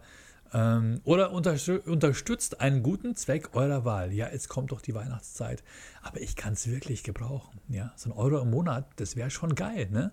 ähm, 0.52 1.00
oder 1.04 1.32
unterstützt 1.32 2.60
einen 2.60 2.82
guten 2.82 3.14
Zweck 3.16 3.50
eurer 3.54 3.84
Wahl. 3.84 4.12
Ja, 4.12 4.26
es 4.26 4.48
kommt 4.48 4.72
doch 4.72 4.80
die 4.80 4.94
Weihnachtszeit, 4.94 5.62
aber 6.02 6.20
ich 6.20 6.36
kann 6.36 6.54
es 6.54 6.68
wirklich 6.68 7.02
gebrauchen. 7.02 7.60
Ja, 7.68 7.92
so 7.96 8.10
ein 8.10 8.12
Euro 8.12 8.40
im 8.40 8.50
Monat, 8.50 8.86
das 8.96 9.16
wäre 9.16 9.30
schon 9.30 9.54
geil, 9.54 9.88
ne? 9.90 10.12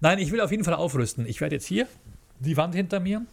Nein, 0.00 0.18
ich 0.18 0.32
will 0.32 0.40
auf 0.40 0.50
jeden 0.50 0.64
Fall 0.64 0.74
aufrüsten. 0.74 1.26
Ich 1.26 1.40
werde 1.40 1.56
jetzt 1.56 1.66
hier 1.66 1.86
die 2.40 2.56
Wand 2.56 2.74
hinter 2.74 3.00
mir. 3.00 3.24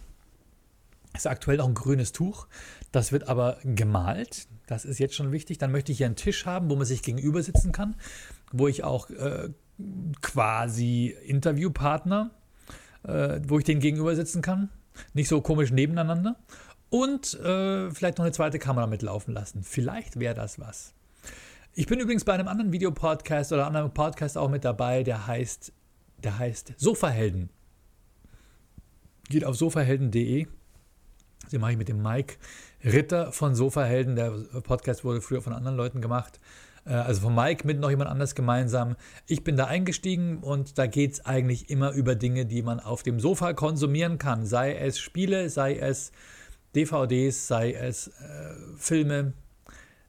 Ist 1.14 1.28
aktuell 1.28 1.58
noch 1.58 1.68
ein 1.68 1.74
grünes 1.74 2.14
Tuch. 2.14 2.48
Das 2.92 3.12
wird 3.12 3.28
aber 3.28 3.58
gemalt. 3.64 4.48
Das 4.68 4.86
ist 4.86 5.00
jetzt 5.00 5.16
schon 5.16 5.32
wichtig. 5.32 5.58
Dann 5.58 5.72
möchte 5.72 5.92
ich 5.92 5.98
hier 5.98 6.06
einen 6.06 6.16
Tisch 6.16 6.46
haben, 6.46 6.70
wo 6.70 6.76
man 6.76 6.86
sich 6.86 7.02
gegenüber 7.04 7.44
sitzen 7.44 7.72
kann, 7.72 7.96
wo 8.52 8.68
ich 8.68 8.84
auch 8.84 9.10
äh, 9.10 9.50
quasi 10.22 11.16
Interviewpartner, 11.26 12.32
äh, 13.04 13.42
wo 13.46 13.60
ich 13.60 13.66
den 13.66 13.80
gegenüber 13.80 14.16
sitzen 14.16 14.42
kann. 14.42 14.70
Nicht 15.14 15.28
so 15.28 15.42
komisch 15.42 15.72
nebeneinander. 15.72 16.36
Und 16.90 17.40
äh, 17.40 17.90
vielleicht 17.92 18.18
noch 18.18 18.26
eine 18.26 18.34
zweite 18.34 18.60
Kamera 18.60 18.88
mitlaufen 18.88 19.34
lassen. 19.34 19.64
Vielleicht 19.64 20.20
wäre 20.20 20.36
das 20.36 20.60
was. 20.60 20.94
Ich 21.74 21.88
bin 21.88 22.00
übrigens 22.00 22.26
bei 22.26 22.34
einem 22.34 22.50
anderen 22.50 22.74
Videopodcast 22.74 23.54
oder 23.54 23.66
anderen 23.66 23.94
Podcast 23.94 24.38
auch 24.38 24.50
mit 24.50 24.66
dabei, 24.66 25.04
der 25.04 25.26
heißt, 25.26 25.72
der 26.22 26.38
heißt 26.38 26.74
Sofahelden. 26.76 27.50
Geht 29.30 29.46
auf 29.46 29.56
sofahelden.de. 29.56 30.48
Den 31.52 31.62
mache 31.62 31.72
ich 31.72 31.78
mit 31.78 31.88
dem 31.88 32.02
Mike 32.02 32.36
Ritter 32.84 33.32
von 33.32 33.56
Sofahelden. 33.56 34.18
Der 34.18 34.32
Podcast 34.64 35.06
wurde 35.06 35.22
früher 35.22 35.42
von 35.42 35.54
anderen 35.54 35.78
Leuten 35.78 36.02
gemacht. 36.02 36.42
Äh, 36.86 36.94
also 36.94 37.22
von 37.22 37.36
Mike 37.36 37.66
mit 37.66 37.80
noch 37.80 37.90
jemand 37.90 38.10
anders 38.10 38.36
gemeinsam. 38.36 38.96
Ich 39.28 39.44
bin 39.44 39.58
da 39.58 39.66
eingestiegen 39.66 40.40
und 40.40 40.78
da 40.78 40.88
geht 40.88 41.14
es 41.14 41.26
eigentlich 41.26 41.70
immer 41.70 41.92
über 41.92 42.16
Dinge, 42.16 42.46
die 42.46 42.62
man 42.62 42.80
auf 42.80 43.04
dem 43.04 43.20
Sofa 43.20 43.54
konsumieren 43.54 44.18
kann. 44.18 44.46
Sei 44.46 44.76
es 44.76 45.00
Spiele, 45.00 45.50
sei 45.50 45.78
es 45.78 46.12
DVDs, 46.76 47.48
sei 47.48 47.74
es 47.74 48.08
äh, 48.08 48.12
Filme, 48.78 49.34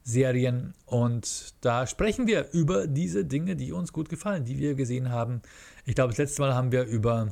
Serien. 0.04 0.74
Und 0.86 1.54
da 1.60 1.86
sprechen 1.86 2.26
wir 2.26 2.50
über 2.52 2.86
diese 2.86 3.24
Dinge, 3.24 3.56
die 3.56 3.72
uns 3.72 3.92
gut 3.92 4.08
gefallen, 4.08 4.44
die 4.44 4.58
wir 4.58 4.74
gesehen 4.74 5.10
haben. 5.10 5.42
Ich 5.84 5.94
glaube, 5.94 6.10
das 6.10 6.18
letzte 6.18 6.42
Mal 6.42 6.54
haben 6.54 6.72
wir 6.72 6.84
über. 6.84 7.28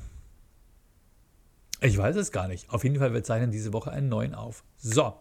Ich 1.83 1.97
weiß 1.97 2.17
es 2.17 2.31
gar 2.31 2.47
nicht. 2.47 2.69
Auf 2.69 2.85
jeden 2.85 2.99
Fall, 2.99 3.15
wir 3.15 3.25
zeichnen 3.25 3.51
diese 3.51 3.73
Woche 3.73 3.91
einen 3.91 4.11
neuen 4.11 4.35
auf. 4.35 4.65
So 4.77 5.15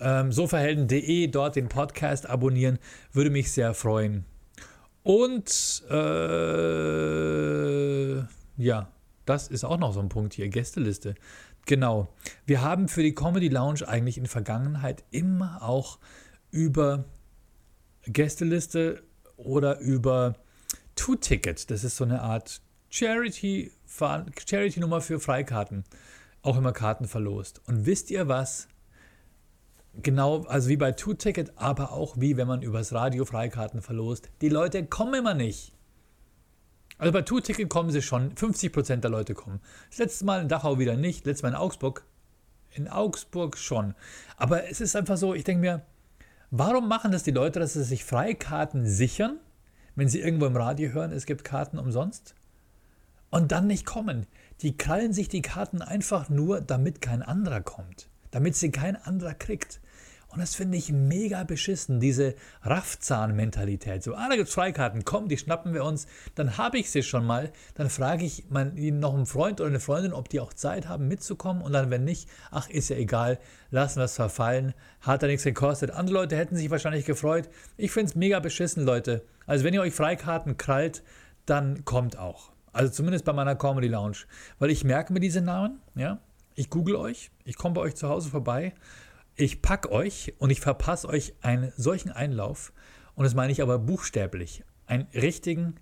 ähm, 0.00 0.32
sofahelden.de, 0.32 1.28
dort 1.28 1.56
den 1.56 1.68
Podcast 1.68 2.28
abonnieren, 2.28 2.78
würde 3.12 3.30
mich 3.30 3.52
sehr 3.52 3.74
freuen. 3.74 4.24
Und 5.02 5.82
äh, 5.90 5.94
ja, 8.56 8.88
das 9.24 9.48
ist 9.48 9.64
auch 9.64 9.78
noch 9.78 9.92
so 9.92 10.00
ein 10.00 10.08
Punkt 10.08 10.34
hier, 10.34 10.48
Gästeliste. 10.48 11.14
Genau. 11.66 12.08
Wir 12.46 12.62
haben 12.62 12.88
für 12.88 13.02
die 13.02 13.14
Comedy 13.14 13.48
Lounge 13.48 13.86
eigentlich 13.86 14.18
in 14.18 14.26
Vergangenheit 14.26 15.04
immer 15.10 15.62
auch 15.62 15.98
über 16.50 17.04
Gästeliste 18.04 19.02
oder 19.36 19.78
über 19.78 20.34
Two-Ticket, 20.96 21.70
das 21.70 21.84
ist 21.84 21.96
so 21.96 22.04
eine 22.04 22.20
Art 22.22 22.60
Charity, 22.90 23.72
Charity-Nummer 23.86 25.00
für 25.00 25.18
Freikarten, 25.18 25.84
auch 26.42 26.58
immer 26.58 26.72
Karten 26.72 27.06
verlost. 27.08 27.62
Und 27.66 27.86
wisst 27.86 28.10
ihr 28.10 28.28
was? 28.28 28.68
Genau, 29.94 30.44
also 30.44 30.68
wie 30.70 30.76
bei 30.76 30.92
Two-Ticket, 30.92 31.52
aber 31.56 31.92
auch 31.92 32.16
wie 32.18 32.36
wenn 32.36 32.48
man 32.48 32.62
übers 32.62 32.92
Radio 32.92 33.24
Freikarten 33.26 33.82
verlost. 33.82 34.30
Die 34.40 34.48
Leute 34.48 34.86
kommen 34.86 35.14
immer 35.14 35.34
nicht. 35.34 35.72
Also 36.96 37.12
bei 37.12 37.22
Two-Ticket 37.22 37.68
kommen 37.68 37.90
sie 37.90 38.00
schon, 38.00 38.34
50% 38.34 38.96
der 38.96 39.10
Leute 39.10 39.34
kommen. 39.34 39.60
Das 39.90 39.98
letzte 39.98 40.24
Mal 40.24 40.40
in 40.40 40.48
Dachau 40.48 40.78
wieder 40.78 40.96
nicht, 40.96 41.26
letztes 41.26 41.42
Mal 41.42 41.50
in 41.50 41.54
Augsburg. 41.56 42.06
In 42.70 42.88
Augsburg 42.88 43.58
schon. 43.58 43.94
Aber 44.38 44.70
es 44.70 44.80
ist 44.80 44.96
einfach 44.96 45.18
so, 45.18 45.34
ich 45.34 45.44
denke 45.44 45.60
mir, 45.60 45.82
warum 46.50 46.88
machen 46.88 47.12
das 47.12 47.22
die 47.22 47.30
Leute, 47.30 47.60
dass 47.60 47.74
sie 47.74 47.84
sich 47.84 48.04
Freikarten 48.04 48.86
sichern, 48.86 49.38
wenn 49.94 50.08
sie 50.08 50.20
irgendwo 50.20 50.46
im 50.46 50.56
Radio 50.56 50.90
hören, 50.92 51.12
es 51.12 51.26
gibt 51.26 51.44
Karten 51.44 51.78
umsonst? 51.78 52.34
Und 53.30 53.52
dann 53.52 53.66
nicht 53.66 53.84
kommen. 53.84 54.26
Die 54.62 54.76
krallen 54.76 55.12
sich 55.12 55.28
die 55.28 55.42
Karten 55.42 55.82
einfach 55.82 56.30
nur, 56.30 56.62
damit 56.62 57.02
kein 57.02 57.22
anderer 57.22 57.60
kommt. 57.60 58.08
Damit 58.30 58.56
sie 58.56 58.70
kein 58.70 58.96
anderer 58.96 59.34
kriegt. 59.34 59.80
Und 60.32 60.40
das 60.40 60.54
finde 60.54 60.78
ich 60.78 60.90
mega 60.90 61.44
beschissen, 61.44 62.00
diese 62.00 62.34
Raffzahn-Mentalität. 62.62 64.02
So, 64.02 64.14
ah, 64.14 64.28
da 64.30 64.36
gibt 64.36 64.48
es 64.48 64.54
Freikarten, 64.54 65.04
komm, 65.04 65.28
die 65.28 65.36
schnappen 65.36 65.74
wir 65.74 65.84
uns, 65.84 66.06
dann 66.36 66.56
habe 66.56 66.78
ich 66.78 66.90
sie 66.90 67.02
schon 67.02 67.26
mal, 67.26 67.52
dann 67.74 67.90
frage 67.90 68.24
ich 68.24 68.44
mein, 68.48 68.72
noch 68.98 69.12
einen 69.12 69.26
Freund 69.26 69.60
oder 69.60 69.68
eine 69.68 69.78
Freundin, 69.78 70.14
ob 70.14 70.30
die 70.30 70.40
auch 70.40 70.54
Zeit 70.54 70.88
haben 70.88 71.06
mitzukommen 71.06 71.60
und 71.60 71.74
dann, 71.74 71.90
wenn 71.90 72.04
nicht, 72.04 72.30
ach, 72.50 72.70
ist 72.70 72.88
ja 72.88 72.96
egal, 72.96 73.38
lassen 73.70 73.98
wir 73.98 74.04
es 74.04 74.16
verfallen, 74.16 74.72
hat 75.02 75.20
ja 75.20 75.28
nichts 75.28 75.44
gekostet. 75.44 75.90
Andere 75.90 76.14
Leute 76.14 76.36
hätten 76.36 76.56
sich 76.56 76.70
wahrscheinlich 76.70 77.04
gefreut. 77.04 77.50
Ich 77.76 77.90
finde 77.90 78.08
es 78.08 78.16
mega 78.16 78.40
beschissen, 78.40 78.86
Leute. 78.86 79.26
Also 79.46 79.66
wenn 79.66 79.74
ihr 79.74 79.82
euch 79.82 79.92
Freikarten 79.92 80.56
krallt, 80.56 81.02
dann 81.44 81.84
kommt 81.84 82.16
auch. 82.16 82.52
Also 82.72 82.90
zumindest 82.90 83.26
bei 83.26 83.34
meiner 83.34 83.54
Comedy 83.54 83.88
Lounge. 83.88 84.18
Weil 84.58 84.70
ich 84.70 84.82
merke 84.82 85.12
mir 85.12 85.20
diese 85.20 85.42
Namen, 85.42 85.80
ja, 85.94 86.20
ich 86.54 86.70
google 86.70 86.96
euch, 86.96 87.30
ich 87.44 87.56
komme 87.56 87.74
bei 87.74 87.82
euch 87.82 87.96
zu 87.96 88.08
Hause 88.08 88.30
vorbei 88.30 88.72
ich 89.36 89.62
packe 89.62 89.90
euch 89.90 90.34
und 90.38 90.50
ich 90.50 90.60
verpasse 90.60 91.08
euch 91.08 91.34
einen 91.42 91.72
solchen 91.76 92.10
Einlauf, 92.10 92.72
und 93.14 93.24
das 93.24 93.34
meine 93.34 93.52
ich 93.52 93.62
aber 93.62 93.78
buchstäblich, 93.78 94.64
einen 94.86 95.06
richtigen 95.14 95.76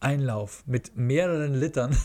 Einlauf 0.00 0.64
mit 0.66 0.96
mehreren 0.96 1.54
Litern 1.54 1.96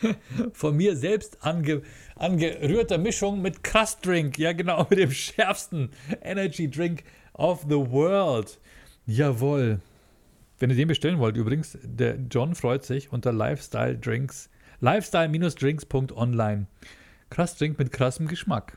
von 0.52 0.76
mir 0.76 0.96
selbst 0.96 1.44
ange, 1.44 1.82
angerührter 2.16 2.98
Mischung 2.98 3.42
mit 3.42 3.60
Drink, 4.02 4.38
ja 4.38 4.52
genau, 4.52 4.86
mit 4.88 4.98
dem 4.98 5.10
schärfsten 5.10 5.90
Energy 6.22 6.70
Drink 6.70 7.04
of 7.34 7.66
the 7.68 7.76
world. 7.76 8.58
Jawohl. 9.06 9.80
Wenn 10.58 10.70
ihr 10.70 10.76
den 10.76 10.88
bestellen 10.88 11.18
wollt, 11.18 11.36
übrigens, 11.36 11.78
der 11.82 12.16
John 12.30 12.54
freut 12.54 12.84
sich 12.84 13.12
unter 13.12 13.32
Lifestyle 13.32 13.96
Drinks, 13.96 14.50
lifestyle-drinks.online. 14.80 16.66
Krass 17.30 17.56
Drink 17.56 17.78
mit 17.78 17.92
krassem 17.92 18.26
Geschmack. 18.26 18.76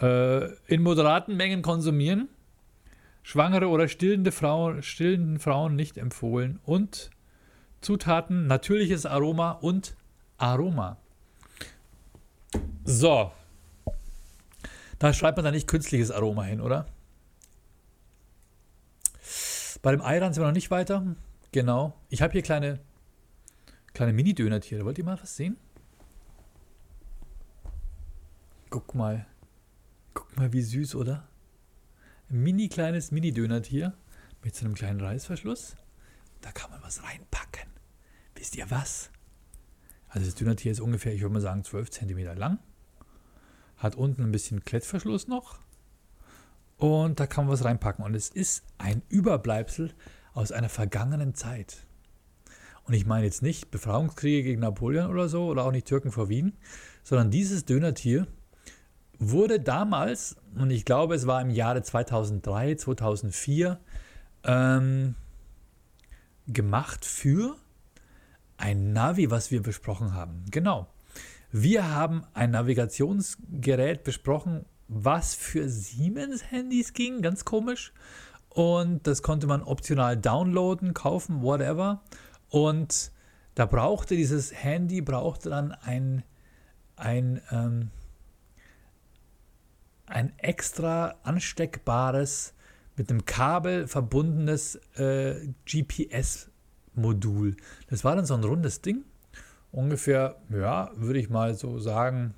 Äh, 0.00 0.54
in 0.66 0.82
moderaten 0.82 1.36
Mengen 1.36 1.62
konsumieren. 1.62 2.28
Schwangere 3.22 3.68
oder 3.68 3.86
stillende 3.86 4.32
Frauen, 4.32 4.82
stillenden 4.82 5.38
Frauen 5.38 5.76
nicht 5.76 5.98
empfohlen. 5.98 6.58
Und 6.64 7.10
Zutaten, 7.80 8.46
natürliches 8.46 9.06
Aroma 9.06 9.52
und 9.52 9.94
Aroma. 10.38 10.96
So. 12.84 13.30
Da 14.98 15.12
schreibt 15.12 15.36
man 15.36 15.44
da 15.44 15.50
nicht 15.50 15.66
künstliches 15.66 16.10
Aroma 16.10 16.44
hin, 16.44 16.60
oder? 16.60 16.86
Bei 19.82 19.92
dem 19.92 20.02
Eiran 20.02 20.32
sind 20.32 20.42
wir 20.42 20.46
noch 20.46 20.54
nicht 20.54 20.70
weiter. 20.70 21.16
Genau. 21.52 21.94
Ich 22.10 22.20
habe 22.20 22.32
hier 22.32 22.42
kleine, 22.42 22.80
kleine 23.94 24.12
Mini-Döner-Tiere. 24.12 24.84
Wollt 24.84 24.98
ihr 24.98 25.04
mal 25.04 25.18
was 25.20 25.36
sehen? 25.36 25.56
Guck 28.68 28.94
mal. 28.94 29.26
Mal, 30.40 30.54
wie 30.54 30.62
süß, 30.62 30.94
oder? 30.94 31.28
Ein 32.30 32.42
mini 32.42 32.70
kleines 32.70 33.10
Mini-Dönertier 33.10 33.92
mit 34.42 34.56
so 34.56 34.64
einem 34.64 34.74
kleinen 34.74 34.98
Reißverschluss. 34.98 35.76
Da 36.40 36.50
kann 36.50 36.70
man 36.70 36.80
was 36.80 37.02
reinpacken. 37.02 37.68
Wisst 38.34 38.56
ihr 38.56 38.70
was? 38.70 39.10
Also 40.08 40.24
das 40.24 40.36
Dönertier 40.36 40.72
ist 40.72 40.80
ungefähr, 40.80 41.12
ich 41.12 41.20
würde 41.20 41.34
mal 41.34 41.42
sagen, 41.42 41.62
12 41.62 41.90
cm 41.90 42.38
lang. 42.38 42.58
Hat 43.76 43.96
unten 43.96 44.22
ein 44.22 44.32
bisschen 44.32 44.64
Klettverschluss 44.64 45.28
noch. 45.28 45.58
Und 46.78 47.20
da 47.20 47.26
kann 47.26 47.44
man 47.44 47.52
was 47.52 47.66
reinpacken. 47.66 48.02
Und 48.02 48.14
es 48.14 48.30
ist 48.30 48.64
ein 48.78 49.02
Überbleibsel 49.10 49.92
aus 50.32 50.52
einer 50.52 50.70
vergangenen 50.70 51.34
Zeit. 51.34 51.84
Und 52.84 52.94
ich 52.94 53.04
meine 53.04 53.26
jetzt 53.26 53.42
nicht 53.42 53.70
Befreiungskriege 53.70 54.42
gegen 54.42 54.62
Napoleon 54.62 55.10
oder 55.10 55.28
so, 55.28 55.48
oder 55.48 55.66
auch 55.66 55.72
nicht 55.72 55.86
Türken 55.86 56.12
vor 56.12 56.30
Wien, 56.30 56.56
sondern 57.02 57.30
dieses 57.30 57.66
Dönertier 57.66 58.26
wurde 59.20 59.60
damals, 59.60 60.36
und 60.56 60.70
ich 60.70 60.84
glaube, 60.84 61.14
es 61.14 61.26
war 61.26 61.40
im 61.40 61.50
Jahre 61.50 61.82
2003, 61.82 62.74
2004, 62.76 63.78
ähm, 64.44 65.14
gemacht 66.48 67.04
für 67.04 67.56
ein 68.56 68.92
Navi, 68.92 69.30
was 69.30 69.50
wir 69.50 69.62
besprochen 69.62 70.14
haben. 70.14 70.44
Genau. 70.50 70.88
Wir 71.52 71.94
haben 71.94 72.24
ein 72.32 72.52
Navigationsgerät 72.52 74.04
besprochen, 74.04 74.64
was 74.88 75.34
für 75.34 75.68
Siemens-Handys 75.68 76.94
ging, 76.94 77.22
ganz 77.22 77.44
komisch. 77.44 77.92
Und 78.48 79.06
das 79.06 79.22
konnte 79.22 79.46
man 79.46 79.62
optional 79.62 80.16
downloaden, 80.16 80.94
kaufen, 80.94 81.42
whatever. 81.42 82.02
Und 82.48 83.12
da 83.54 83.66
brauchte 83.66 84.16
dieses 84.16 84.52
Handy, 84.52 85.00
brauchte 85.02 85.50
dann 85.50 85.72
ein, 85.72 86.24
ein 86.96 87.40
ähm, 87.50 87.90
ein 90.10 90.32
extra 90.38 91.16
ansteckbares, 91.22 92.54
mit 92.96 93.10
einem 93.10 93.24
Kabel 93.24 93.86
verbundenes 93.88 94.76
äh, 94.96 95.48
GPS-Modul. 95.64 97.56
Das 97.88 98.04
war 98.04 98.16
dann 98.16 98.26
so 98.26 98.34
ein 98.34 98.44
rundes 98.44 98.82
Ding. 98.82 99.04
Ungefähr, 99.72 100.36
ja, 100.50 100.90
würde 100.94 101.18
ich 101.18 101.30
mal 101.30 101.54
so 101.54 101.78
sagen, 101.78 102.34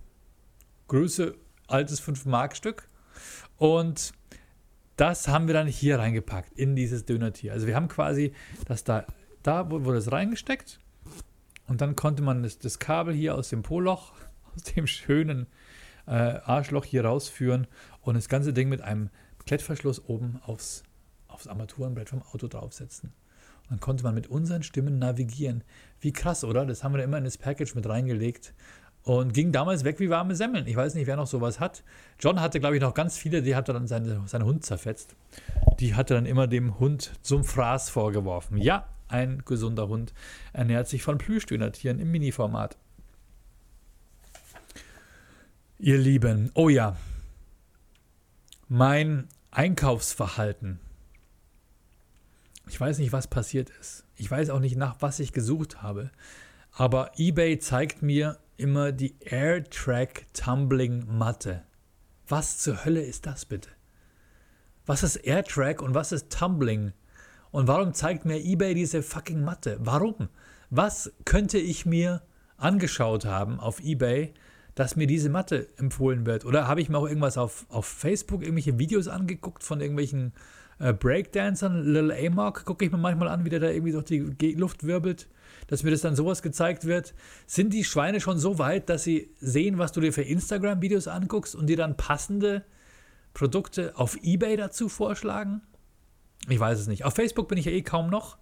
Größe 0.89 1.35
altes 1.67 2.03
5-Mark-Stück. 2.03 2.89
Und 3.57 4.13
das 4.97 5.27
haben 5.27 5.47
wir 5.47 5.55
dann 5.55 5.67
hier 5.67 5.99
reingepackt 5.99 6.53
in 6.57 6.77
dieses 6.77 7.07
Dönertier. 7.07 7.53
Also 7.53 7.67
wir 7.67 7.75
haben 7.75 7.89
quasi 7.89 8.33
das 8.67 8.85
da, 8.85 9.07
da 9.43 9.69
wurde 9.71 9.99
es 9.99 10.13
reingesteckt 10.13 10.79
und 11.67 11.81
dann 11.81 11.97
konnte 11.97 12.23
man 12.23 12.43
das, 12.43 12.59
das 12.59 12.79
Kabel 12.79 13.15
hier 13.15 13.35
aus 13.35 13.49
dem 13.49 13.63
Poloch, 13.63 14.13
aus 14.55 14.63
dem 14.63 14.87
schönen 14.87 15.47
äh, 16.07 16.41
Arschloch 16.45 16.85
hier 16.85 17.05
rausführen 17.05 17.67
und 18.01 18.15
das 18.15 18.29
ganze 18.29 18.53
Ding 18.53 18.69
mit 18.69 18.81
einem 18.81 19.11
Klettverschluss 19.47 20.05
oben 20.07 20.41
aufs, 20.45 20.83
aufs 21.29 21.47
Armaturenbrett 21.47 22.11
vom 22.11 22.23
Auto 22.23 22.49
draufsetzen. 22.49 23.13
Und 23.63 23.71
dann 23.71 23.81
konnte 23.81 24.05
man 24.05 24.15
mit 24.15 24.27
unseren 24.27 24.63
Stimmen 24.63 24.99
navigieren. 24.99 25.65
Wie 26.01 26.13
krass, 26.13 26.45
oder? 26.45 26.67
Das 26.67 26.83
haben 26.83 26.93
wir 26.93 26.99
da 26.99 27.05
immer 27.05 27.19
in 27.19 27.25
das 27.25 27.39
Package 27.39 27.75
mit 27.75 27.89
reingelegt 27.89 28.55
und 29.05 29.35
ging 29.35 29.53
damals 29.53 29.85
weg 29.85 29.99
wie 30.01 30.11
warme 30.11 30.35
Semmeln. 30.37 30.67
Ich 30.67 30.77
weiß 30.77 30.95
nicht, 30.95 31.07
wer 31.07 31.17
noch 31.17 31.27
sowas 31.27 31.61
hat. 31.61 31.83
John 32.21 32.41
hatte, 32.41 32.61
glaube 32.61 32.77
ich, 32.77 32.83
noch 32.83 32.95
ganz 32.95 33.17
viele, 33.17 33.43
die 33.43 33.57
hatte 33.57 33.73
dann 33.73 33.87
seine, 33.87 34.23
seinen 34.27 34.45
Hund 34.45 34.65
zerfetzt. 34.65 35.17
Die 35.81 35.95
hatte 35.95 36.15
dann 36.15 36.27
immer 36.27 36.47
dem 36.47 36.79
Hund 36.79 37.13
zum 37.23 37.45
Fraß 37.45 37.91
vorgeworfen. 37.91 38.59
Ja, 38.59 38.87
ein 39.09 39.43
gesunder 39.45 39.89
Hund 39.89 40.15
ernährt 40.53 40.89
sich 40.89 41.03
von 41.03 41.19
Plüschdönertieren 41.19 41.99
im 41.99 42.11
Mini-Format. 42.11 42.79
Ihr 45.85 45.99
Lieben, 45.99 46.53
oh 46.55 46.69
ja, 46.69 46.97
mein 48.69 49.27
Einkaufsverhalten. 49.51 50.79
Ich 52.69 52.81
weiß 52.81 52.99
nicht, 52.99 53.13
was 53.13 53.27
passiert 53.27 53.69
ist. 53.81 54.05
Ich 54.15 54.31
weiß 54.31 54.51
auch 54.51 54.61
nicht, 54.61 54.77
nach 54.77 54.99
was 55.01 55.19
ich 55.19 55.33
gesucht 55.33 55.83
habe. 55.83 56.13
Aber 56.71 57.11
eBay 57.17 57.59
zeigt 57.59 58.01
mir 58.01 58.39
immer 58.57 58.93
die 58.93 59.17
AirTrack 59.19 60.27
Tumbling 60.35 61.05
Matte. 61.19 61.65
Was 62.29 62.59
zur 62.59 62.85
Hölle 62.85 63.03
ist 63.03 63.27
das 63.27 63.45
bitte? 63.45 63.71
Was 64.87 65.03
ist 65.03 65.17
AirTrack 65.17 65.83
und 65.83 65.97
was 65.97 66.13
ist 66.13 66.31
Tumbling? 66.31 66.93
Und 67.51 67.67
warum 67.67 67.93
zeigt 67.93 68.25
mir 68.25 68.37
eBay 68.37 68.75
diese 68.75 69.03
fucking 69.03 69.43
Matte? 69.43 69.79
Warum? 69.81 70.29
Was 70.71 71.13
könnte 71.25 71.59
ich 71.59 71.87
mir 71.87 72.23
angeschaut 72.57 73.25
haben 73.25 73.59
auf 73.59 73.81
eBay, 73.81 74.33
dass 74.75 74.97
mir 74.97 75.07
diese 75.07 75.29
Matte 75.29 75.69
empfohlen 75.77 76.27
wird? 76.27 76.45
Oder 76.45 76.69
habe 76.69 76.81
ich 76.81 76.89
mir 76.89 76.99
auch 76.99 77.07
irgendwas 77.07 77.39
auf, 77.39 77.67
auf 77.69 77.87
Facebook, 77.87 78.43
irgendwelche 78.43 78.79
Videos 78.79 79.09
angeguckt 79.09 79.63
von 79.63 79.81
irgendwelchen 79.81 80.33
äh, 80.79 80.93
Breakdancern? 80.93 81.85
Lil 81.85 82.13
Amok 82.13 82.65
gucke 82.65 82.85
ich 82.85 82.93
mir 82.93 82.99
manchmal 82.99 83.29
an, 83.29 83.45
wie 83.45 83.51
der 83.51 83.61
da 83.61 83.69
irgendwie 83.69 83.93
durch 83.93 84.07
die 84.07 84.55
Luft 84.55 84.85
wirbelt 84.85 85.29
dass 85.67 85.83
mir 85.83 85.91
das 85.91 86.01
dann 86.01 86.17
sowas 86.17 86.43
gezeigt 86.43 86.85
wird. 86.85 87.15
Sind 87.47 87.73
die 87.73 87.85
Schweine 87.85 88.21
schon 88.21 88.39
so 88.39 88.59
weit, 88.59 88.89
dass 88.89 89.05
sie 89.05 89.31
sehen, 89.41 89.79
was 89.79 89.93
du 89.93 90.01
dir 90.01 90.13
für 90.13 90.23
Instagram-Videos 90.23 91.09
anguckst 91.09 91.55
und 91.55 91.67
dir 91.67 91.77
dann 91.77 91.97
passende 91.97 92.65
Produkte 93.35 93.97
auf 93.97 94.17
Ebay 94.23 94.57
dazu 94.57 94.89
vorschlagen? 94.89 95.63
Ich 96.49 96.59
weiß 96.59 96.79
es 96.79 96.89
nicht. 96.89 97.05
Auf 97.05 97.15
Facebook 97.15 97.49
bin 97.49 97.59
ich 97.59 97.67
ja 97.67 97.73
eh 97.73 97.83
kaum 97.83 98.11
noch, 98.11 98.37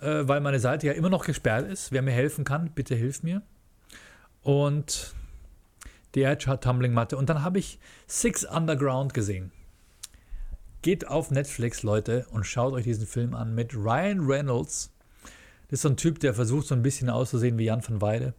äh, 0.00 0.26
weil 0.26 0.40
meine 0.40 0.60
Seite 0.60 0.86
ja 0.86 0.92
immer 0.92 1.10
noch 1.10 1.26
gesperrt 1.26 1.68
ist. 1.70 1.92
Wer 1.92 2.02
mir 2.02 2.12
helfen 2.12 2.44
kann, 2.44 2.70
bitte 2.74 2.94
hilf 2.94 3.22
mir. 3.22 3.42
Und 4.42 5.14
die 6.14 6.22
Edge 6.22 6.58
Tumbling 6.60 6.92
Matte. 6.92 7.16
Und 7.16 7.28
dann 7.28 7.42
habe 7.42 7.58
ich 7.58 7.78
Six 8.06 8.44
Underground 8.44 9.14
gesehen. 9.14 9.52
Geht 10.82 11.06
auf 11.08 11.30
Netflix, 11.30 11.82
Leute, 11.82 12.26
und 12.30 12.44
schaut 12.44 12.74
euch 12.74 12.84
diesen 12.84 13.06
Film 13.06 13.34
an 13.34 13.54
mit 13.54 13.74
Ryan 13.74 14.20
Reynolds 14.20 14.94
ist 15.74 15.82
so 15.82 15.88
ein 15.88 15.96
Typ, 15.96 16.20
der 16.20 16.34
versucht 16.34 16.66
so 16.66 16.74
ein 16.74 16.82
bisschen 16.82 17.10
auszusehen 17.10 17.58
wie 17.58 17.64
Jan 17.64 17.86
van 17.86 18.00
Weide. 18.00 18.34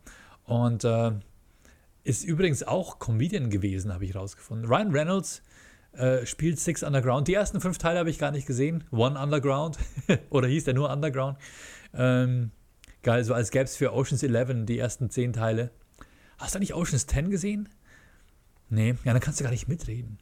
Und 0.45 0.83
äh, 0.83 1.11
ist 2.03 2.23
übrigens 2.23 2.63
auch 2.63 2.99
Comedian 2.99 3.49
gewesen, 3.49 3.93
habe 3.93 4.05
ich 4.05 4.15
rausgefunden. 4.15 4.67
Ryan 4.67 4.91
Reynolds 4.91 5.41
äh, 5.93 6.25
spielt 6.25 6.59
Six 6.59 6.83
Underground. 6.83 7.27
Die 7.27 7.33
ersten 7.33 7.61
fünf 7.61 7.77
Teile 7.77 7.99
habe 7.99 8.09
ich 8.09 8.19
gar 8.19 8.31
nicht 8.31 8.47
gesehen. 8.47 8.83
One 8.91 9.19
Underground. 9.19 9.77
Oder 10.29 10.47
hieß 10.47 10.63
der 10.63 10.73
nur 10.73 10.89
Underground. 10.91 11.37
Ähm, 11.93 12.51
geil, 13.03 13.23
so 13.23 13.33
als 13.33 13.51
gäbe 13.51 13.65
es 13.65 13.75
für 13.75 13.93
Oceans 13.93 14.23
11 14.23 14.65
die 14.65 14.79
ersten 14.79 15.09
zehn 15.09 15.33
Teile. 15.33 15.71
Hast 16.37 16.55
du 16.55 16.59
nicht 16.59 16.73
Oceans 16.73 17.07
10 17.07 17.29
gesehen? 17.29 17.69
Nee, 18.69 18.95
ja, 19.03 19.13
dann 19.13 19.21
kannst 19.21 19.39
du 19.39 19.43
gar 19.43 19.51
nicht 19.51 19.67
mitreden. 19.67 20.17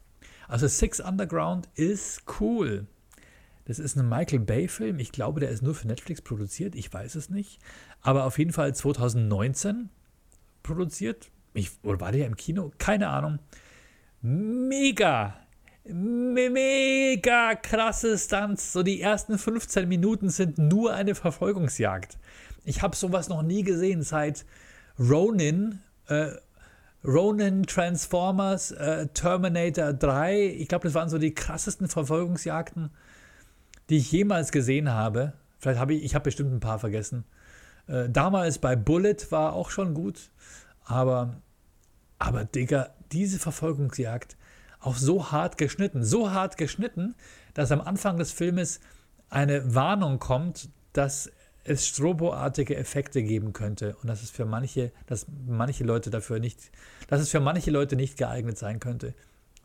Also 0.48 0.68
Six 0.68 1.00
Underground 1.00 1.68
ist 1.74 2.22
cool. 2.40 2.86
Das 3.64 3.78
ist 3.78 3.96
ein 3.96 4.08
Michael 4.08 4.40
Bay-Film. 4.40 4.98
Ich 4.98 5.10
glaube, 5.10 5.40
der 5.40 5.48
ist 5.48 5.62
nur 5.62 5.74
für 5.74 5.86
Netflix 5.86 6.20
produziert. 6.20 6.74
Ich 6.74 6.92
weiß 6.92 7.14
es 7.14 7.30
nicht. 7.30 7.58
Aber 8.02 8.24
auf 8.24 8.38
jeden 8.38 8.52
Fall 8.52 8.74
2019 8.74 9.88
produziert. 10.62 11.30
Ich, 11.54 11.70
oder 11.82 12.00
war 12.00 12.12
der 12.12 12.26
im 12.26 12.36
Kino? 12.36 12.72
Keine 12.78 13.08
Ahnung. 13.08 13.38
Mega, 14.20 15.36
mega 15.84 17.54
krasse 17.54 18.18
Stunts. 18.18 18.72
So 18.72 18.82
die 18.82 19.00
ersten 19.00 19.38
15 19.38 19.88
Minuten 19.88 20.28
sind 20.28 20.58
nur 20.58 20.92
eine 20.94 21.14
Verfolgungsjagd. 21.14 22.18
Ich 22.64 22.82
habe 22.82 22.96
sowas 22.96 23.28
noch 23.28 23.42
nie 23.42 23.62
gesehen 23.62 24.02
seit 24.02 24.44
Ronin. 24.98 25.80
Äh, 26.08 26.32
Ronin, 27.04 27.64
Transformers, 27.64 28.70
äh, 28.72 29.08
Terminator 29.08 29.92
3. 29.92 30.46
Ich 30.46 30.68
glaube, 30.68 30.84
das 30.84 30.94
waren 30.94 31.08
so 31.08 31.18
die 31.18 31.34
krassesten 31.34 31.88
Verfolgungsjagden 31.88 32.90
die 33.90 33.98
ich 33.98 34.12
jemals 34.12 34.52
gesehen 34.52 34.90
habe. 34.92 35.34
Vielleicht 35.58 35.80
habe 35.80 35.94
ich, 35.94 36.04
ich 36.04 36.14
habe 36.14 36.24
bestimmt 36.24 36.52
ein 36.52 36.60
paar 36.60 36.78
vergessen. 36.78 37.24
Äh, 37.86 38.08
damals 38.08 38.58
bei 38.58 38.76
Bullet 38.76 39.16
war 39.30 39.52
auch 39.52 39.70
schon 39.70 39.94
gut, 39.94 40.30
aber, 40.84 41.40
aber 42.18 42.44
Digga, 42.44 42.90
diese 43.12 43.38
Verfolgungsjagd 43.38 44.36
auch 44.80 44.96
so 44.96 45.32
hart 45.32 45.56
geschnitten, 45.56 46.04
so 46.04 46.30
hart 46.30 46.56
geschnitten, 46.56 47.14
dass 47.54 47.72
am 47.72 47.80
Anfang 47.80 48.18
des 48.18 48.32
Filmes 48.32 48.80
eine 49.30 49.74
Warnung 49.74 50.18
kommt, 50.18 50.68
dass 50.92 51.30
es 51.64 51.86
stroboartige 51.86 52.76
Effekte 52.76 53.22
geben 53.22 53.52
könnte 53.52 53.96
und 54.02 54.08
dass 54.08 54.22
es 54.22 54.30
für 54.30 54.44
manche, 54.44 54.92
dass 55.06 55.26
manche 55.46 55.84
Leute 55.84 56.10
dafür 56.10 56.38
nicht, 56.38 56.70
dass 57.08 57.20
es 57.20 57.30
für 57.30 57.40
manche 57.40 57.70
Leute 57.70 57.96
nicht 57.96 58.18
geeignet 58.18 58.58
sein 58.58 58.80
könnte. 58.80 59.14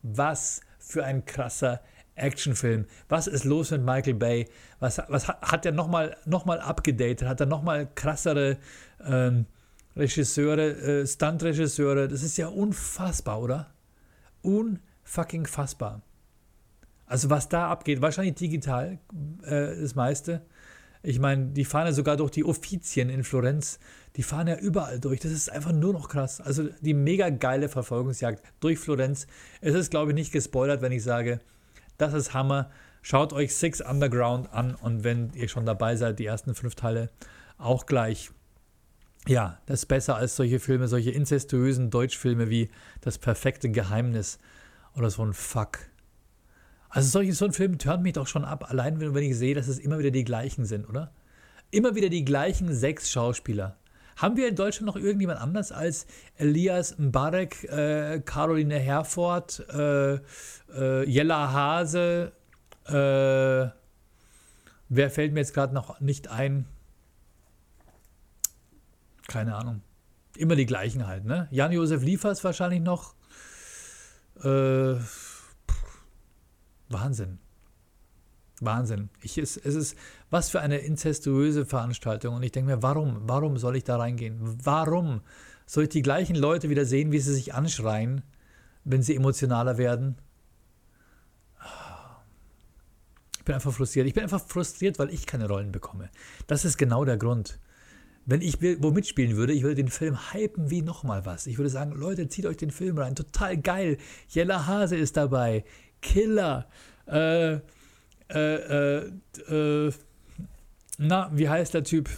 Was 0.01 0.61
für 0.79 1.03
ein 1.03 1.25
krasser 1.25 1.81
Actionfilm. 2.15 2.85
Was 3.07 3.27
ist 3.27 3.43
los 3.43 3.71
mit 3.71 3.83
Michael 3.83 4.13
Bay? 4.15 4.47
Was, 4.79 5.01
was 5.07 5.27
hat, 5.27 5.41
hat 5.41 5.65
er 5.65 5.71
nochmal 5.71 6.17
noch 6.25 6.45
mal 6.45 6.59
abgedatet? 6.59 7.27
Hat 7.27 7.39
er 7.39 7.45
nochmal 7.45 7.87
krassere 7.95 8.57
ähm, 9.05 9.45
Regisseure, 9.95 11.01
äh, 11.01 11.07
Stunt-Regisseure? 11.07 12.07
Das 12.07 12.23
ist 12.23 12.37
ja 12.37 12.47
unfassbar, 12.47 13.41
oder? 13.41 13.67
Unfucking 14.41 15.45
fassbar. 15.45 16.01
Also 17.05 17.29
was 17.29 17.49
da 17.49 17.69
abgeht, 17.69 18.01
wahrscheinlich 18.01 18.35
digital 18.35 18.99
äh, 19.43 19.81
das 19.81 19.95
meiste. 19.95 20.41
Ich 21.01 21.19
meine, 21.19 21.47
die 21.47 21.65
fahren 21.65 21.87
ja 21.87 21.93
sogar 21.93 22.17
durch 22.17 22.31
die 22.31 22.43
Offizien 22.43 23.09
in 23.09 23.23
Florenz. 23.23 23.79
Die 24.15 24.23
fahren 24.23 24.47
ja 24.47 24.57
überall 24.57 24.99
durch. 24.99 25.19
Das 25.19 25.31
ist 25.31 25.49
einfach 25.49 25.71
nur 25.71 25.93
noch 25.93 26.09
krass. 26.09 26.41
Also 26.41 26.69
die 26.81 26.93
mega 26.93 27.29
geile 27.29 27.69
Verfolgungsjagd 27.69 28.43
durch 28.59 28.79
Florenz. 28.79 29.27
Es 29.61 29.75
ist, 29.75 29.91
glaube 29.91 30.11
ich, 30.11 30.15
nicht 30.15 30.31
gespoilert, 30.31 30.81
wenn 30.81 30.91
ich 30.91 31.03
sage, 31.03 31.39
das 31.97 32.13
ist 32.13 32.33
Hammer. 32.33 32.69
Schaut 33.01 33.31
euch 33.31 33.55
Six 33.55 33.79
Underground 33.81 34.51
an 34.51 34.75
und 34.75 35.03
wenn 35.05 35.31
ihr 35.33 35.47
schon 35.47 35.65
dabei 35.65 35.95
seid, 35.95 36.19
die 36.19 36.25
ersten 36.25 36.53
fünf 36.53 36.75
Teile 36.75 37.09
auch 37.57 37.85
gleich. 37.85 38.31
Ja, 39.27 39.59
das 39.67 39.81
ist 39.81 39.85
besser 39.85 40.15
als 40.15 40.35
solche 40.35 40.59
Filme, 40.59 40.87
solche 40.87 41.11
inzestuösen 41.11 41.89
Deutschfilme 41.89 42.49
wie 42.49 42.69
Das 43.01 43.17
perfekte 43.17 43.69
Geheimnis 43.69 44.39
oder 44.95 45.09
so 45.09 45.23
ein 45.23 45.33
Fuck. 45.33 45.88
Also 46.89 47.09
solche, 47.09 47.33
so 47.33 47.45
ein 47.45 47.53
Film 47.53 47.77
turnt 47.77 48.03
mich 48.03 48.13
doch 48.13 48.27
schon 48.27 48.43
ab, 48.43 48.69
allein 48.69 48.99
wenn, 48.99 49.15
ich 49.15 49.37
sehe, 49.37 49.53
dass 49.53 49.67
es 49.67 49.77
immer 49.77 49.99
wieder 49.99 50.11
die 50.11 50.23
gleichen 50.23 50.65
sind, 50.65 50.89
oder? 50.89 51.11
Immer 51.71 51.95
wieder 51.95 52.09
die 52.09 52.25
gleichen 52.25 52.73
sechs 52.73 53.11
Schauspieler. 53.11 53.77
Haben 54.17 54.35
wir 54.35 54.47
in 54.49 54.55
Deutschland 54.55 54.87
noch 54.87 55.01
irgendjemand 55.01 55.39
anders 55.39 55.71
als 55.71 56.07
Elias 56.35 56.97
Mbarek, 56.97 57.63
äh, 57.65 58.21
Caroline 58.25 58.77
Herford, 58.79 59.65
äh, 59.69 60.15
äh, 60.73 61.07
Jella 61.07 61.53
Hase? 61.53 62.31
Äh, 62.85 62.91
wer 64.89 65.09
fällt 65.09 65.33
mir 65.33 65.41
jetzt 65.41 65.53
gerade 65.53 65.73
noch 65.73 66.01
nicht 66.01 66.27
ein? 66.27 66.65
Keine 69.27 69.55
Ahnung. 69.55 69.81
Immer 70.35 70.55
die 70.55 70.65
gleichen 70.65 71.05
halt, 71.07 71.23
ne? 71.23 71.47
Jan-Josef 71.51 72.03
Liefers 72.03 72.43
wahrscheinlich 72.43 72.81
noch. 72.81 73.13
Äh, 74.43 74.95
Wahnsinn. 76.89 77.39
Wahnsinn. 78.61 79.09
Ich, 79.21 79.37
es, 79.37 79.55
es 79.57 79.75
ist, 79.75 79.97
was 80.29 80.49
für 80.49 80.59
eine 80.59 80.79
inzestuöse 80.79 81.65
Veranstaltung. 81.65 82.35
Und 82.35 82.43
ich 82.43 82.51
denke 82.51 82.75
mir, 82.75 82.83
warum? 82.83 83.21
Warum 83.23 83.57
soll 83.57 83.77
ich 83.77 83.85
da 83.85 83.97
reingehen? 83.97 84.37
Warum 84.63 85.21
soll 85.65 85.83
ich 85.83 85.89
die 85.89 86.01
gleichen 86.01 86.35
Leute 86.35 86.69
wieder 86.69 86.85
sehen, 86.85 87.11
wie 87.11 87.19
sie 87.19 87.33
sich 87.33 87.53
anschreien, 87.53 88.21
wenn 88.83 89.01
sie 89.01 89.15
emotionaler 89.15 89.77
werden? 89.77 90.17
bin 93.49 93.55
einfach 93.55 93.73
frustriert. 93.73 94.05
Ich 94.05 94.13
bin 94.13 94.21
einfach 94.21 94.45
frustriert, 94.45 94.99
weil 94.99 95.09
ich 95.09 95.25
keine 95.25 95.47
Rollen 95.47 95.71
bekomme. 95.71 96.11
Das 96.45 96.65
ist 96.65 96.77
genau 96.77 97.03
der 97.03 97.17
Grund. 97.17 97.59
Wenn 98.27 98.43
ich 98.43 98.61
wo 98.61 98.91
mitspielen 98.91 99.37
würde, 99.37 99.53
ich 99.53 99.63
würde 99.63 99.73
den 99.73 99.87
Film 99.87 100.19
hypen 100.31 100.69
wie 100.69 100.83
nochmal 100.83 101.25
was. 101.25 101.47
Ich 101.47 101.57
würde 101.57 101.71
sagen, 101.71 101.93
Leute, 101.93 102.27
zieht 102.27 102.45
euch 102.45 102.57
den 102.57 102.69
Film 102.69 102.99
rein. 102.99 103.15
Total 103.15 103.57
geil. 103.57 103.97
Jella 104.27 104.67
Hase 104.67 104.97
ist 104.97 105.17
dabei. 105.17 105.63
Killer. 106.01 106.67
Äh, 107.07 107.53
äh, 107.53 107.61
äh, 108.29 109.11
äh, 109.47 109.93
na, 110.97 111.29
wie 111.33 111.49
heißt 111.49 111.73
der 111.73 111.83
Typ? 111.83 112.09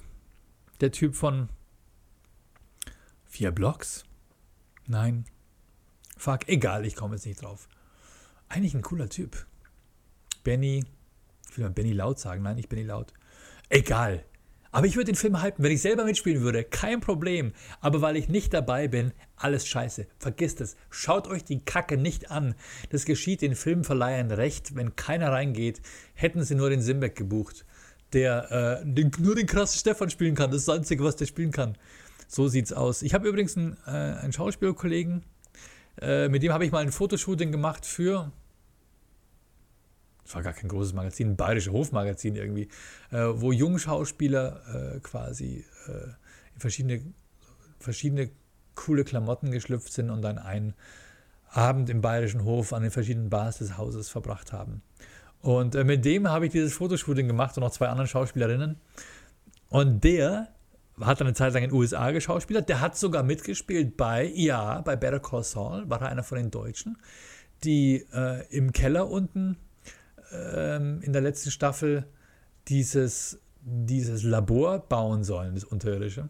Der 0.81 0.91
Typ 0.91 1.15
von 1.15 1.49
vier 3.25 3.51
Blocks? 3.51 4.03
Nein. 4.87 5.25
Fuck, 6.17 6.49
egal, 6.49 6.85
ich 6.85 6.95
komme 6.95 7.15
jetzt 7.15 7.25
nicht 7.25 7.41
drauf. 7.41 7.67
Eigentlich 8.49 8.73
ein 8.73 8.81
cooler 8.81 9.09
Typ. 9.09 9.45
Benny, 10.43 10.83
ich 11.49 11.57
will 11.57 11.65
mal 11.65 11.71
Benny 11.71 11.93
laut 11.93 12.19
sagen, 12.19 12.43
nein, 12.43 12.55
nicht 12.55 12.69
Benny 12.69 12.83
laut. 12.83 13.13
Egal. 13.69 14.25
Aber 14.71 14.87
ich 14.87 14.95
würde 14.95 15.11
den 15.11 15.15
Film 15.15 15.41
halten, 15.41 15.63
wenn 15.63 15.71
ich 15.71 15.81
selber 15.81 16.05
mitspielen 16.05 16.41
würde, 16.41 16.63
kein 16.63 17.01
Problem. 17.01 17.51
Aber 17.81 18.01
weil 18.01 18.15
ich 18.15 18.29
nicht 18.29 18.53
dabei 18.53 18.87
bin, 18.87 19.11
alles 19.35 19.67
scheiße. 19.67 20.07
Vergisst 20.17 20.61
es. 20.61 20.77
Schaut 20.89 21.27
euch 21.27 21.43
die 21.43 21.59
Kacke 21.59 21.97
nicht 21.97 22.31
an. 22.31 22.55
Das 22.89 23.05
geschieht 23.05 23.41
den 23.41 23.55
Filmverleihern 23.55 24.31
recht. 24.31 24.75
Wenn 24.75 24.95
keiner 24.95 25.31
reingeht, 25.31 25.81
hätten 26.13 26.43
sie 26.43 26.55
nur 26.55 26.69
den 26.69 26.81
Simbeck 26.81 27.15
gebucht, 27.15 27.65
der 28.13 28.81
äh, 28.81 28.85
den, 28.85 29.11
nur 29.19 29.35
den 29.35 29.47
krassen 29.47 29.79
Stefan 29.79 30.09
spielen 30.09 30.35
kann. 30.35 30.51
Das 30.51 30.59
ist 30.59 30.67
das 30.67 30.77
Einzige, 30.77 31.03
was 31.03 31.17
der 31.17 31.25
spielen 31.25 31.51
kann. 31.51 31.77
So 32.27 32.47
sieht's 32.47 32.71
aus. 32.71 33.01
Ich 33.01 33.13
habe 33.13 33.27
übrigens 33.27 33.57
einen, 33.57 33.75
äh, 33.85 33.89
einen 33.89 34.31
Schauspielerkollegen, 34.31 35.23
äh, 36.01 36.29
mit 36.29 36.43
dem 36.43 36.53
habe 36.53 36.65
ich 36.65 36.71
mal 36.71 36.79
ein 36.79 36.93
Fotoshooting 36.93 37.51
gemacht 37.51 37.85
für 37.85 38.31
war 40.35 40.43
gar 40.43 40.53
kein 40.53 40.69
großes 40.69 40.93
Magazin, 40.93 41.31
ein 41.31 41.35
bayerisches 41.35 41.71
Hofmagazin 41.71 42.35
irgendwie, 42.35 42.69
äh, 43.11 43.27
wo 43.33 43.51
Jungschauspieler 43.51 44.95
äh, 44.95 44.99
quasi 44.99 45.65
äh, 45.87 45.91
in 46.53 46.59
verschiedene, 46.59 47.01
verschiedene 47.79 48.29
coole 48.75 49.03
Klamotten 49.03 49.51
geschlüpft 49.51 49.91
sind 49.91 50.09
und 50.09 50.21
dann 50.21 50.37
einen 50.37 50.73
Abend 51.49 51.89
im 51.89 52.01
bayerischen 52.01 52.43
Hof 52.45 52.73
an 52.73 52.81
den 52.81 52.91
verschiedenen 52.91 53.29
Bars 53.29 53.57
des 53.57 53.77
Hauses 53.77 54.09
verbracht 54.09 54.53
haben. 54.53 54.81
Und 55.41 55.75
äh, 55.75 55.83
mit 55.83 56.05
dem 56.05 56.29
habe 56.29 56.45
ich 56.45 56.51
dieses 56.51 56.73
Fotoshooting 56.73 57.27
gemacht 57.27 57.57
und 57.57 57.63
noch 57.63 57.71
zwei 57.71 57.87
anderen 57.87 58.07
Schauspielerinnen. 58.07 58.77
Und 59.69 60.03
der 60.03 60.49
hat 60.99 61.19
dann 61.19 61.27
eine 61.27 61.33
Zeit 61.33 61.53
lang 61.53 61.63
in 61.63 61.69
den 61.69 61.77
USA 61.77 62.11
geschauspielert. 62.11 62.69
Der 62.69 62.79
hat 62.79 62.97
sogar 62.97 63.23
mitgespielt 63.23 63.97
bei, 63.97 64.31
ja, 64.35 64.81
bei 64.81 64.95
Better 64.95 65.19
Call 65.19 65.43
Saul, 65.43 65.89
war 65.89 66.01
er 66.01 66.09
einer 66.09 66.23
von 66.23 66.37
den 66.37 66.51
Deutschen, 66.51 66.97
die 67.63 68.05
äh, 68.13 68.45
im 68.49 68.71
Keller 68.71 69.09
unten 69.09 69.57
ähm, 70.31 71.01
in 71.01 71.13
der 71.13 71.21
letzten 71.21 71.51
Staffel 71.51 72.05
dieses, 72.67 73.39
dieses 73.61 74.23
Labor 74.23 74.79
bauen 74.79 75.23
sollen, 75.23 75.55
das 75.55 75.63
Unterirdische. 75.63 76.29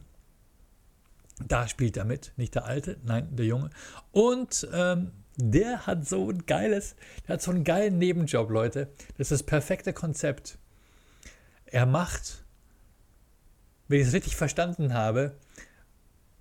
Da 1.47 1.68
spielt 1.68 1.97
er 1.97 2.06
mit, 2.06 2.34
nicht 2.38 2.56
der 2.56 2.66
Alte, 2.66 2.97
nein, 3.04 3.36
der 3.36 3.45
Junge. 3.45 3.70
Und 4.12 4.68
ähm, 4.74 5.12
der 5.38 5.88
hat 5.88 6.08
so 6.08 6.30
ein 6.30 6.45
geiles, 6.45 6.95
der 7.28 7.34
hat 7.36 7.41
so 7.41 7.52
einen 7.52 7.64
geilen 7.64 7.97
Nebenjob, 7.97 8.49
Leute. 8.49 8.89
Das 9.18 9.32
ist 9.32 9.41
das 9.41 9.43
perfekte 9.43 9.93
Konzept. 9.93 10.58
Er 11.66 11.86
macht, 11.86 12.43
wenn 13.88 14.02
ich 14.02 14.08
es 14.08 14.14
richtig 14.14 14.36
verstanden 14.36 14.93
habe, 14.93 15.36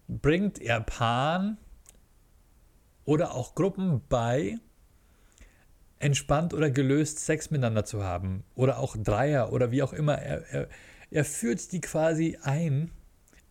bringt 0.08 0.60
er 0.60 0.80
Paaren 0.80 1.56
oder 3.04 3.34
auch 3.34 3.54
Gruppen 3.54 4.02
bei, 4.08 4.58
entspannt 6.00 6.54
oder 6.54 6.70
gelöst 6.70 7.20
Sex 7.20 7.50
miteinander 7.50 7.84
zu 7.84 8.02
haben. 8.02 8.42
Oder 8.56 8.78
auch 8.78 8.96
Dreier 8.96 9.52
oder 9.52 9.70
wie 9.70 9.82
auch 9.82 9.92
immer. 9.92 10.14
Er, 10.14 10.44
er, 10.50 10.68
er 11.10 11.24
führt 11.24 11.70
die 11.70 11.80
quasi 11.80 12.36
ein 12.42 12.90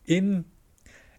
in. 0.04 0.44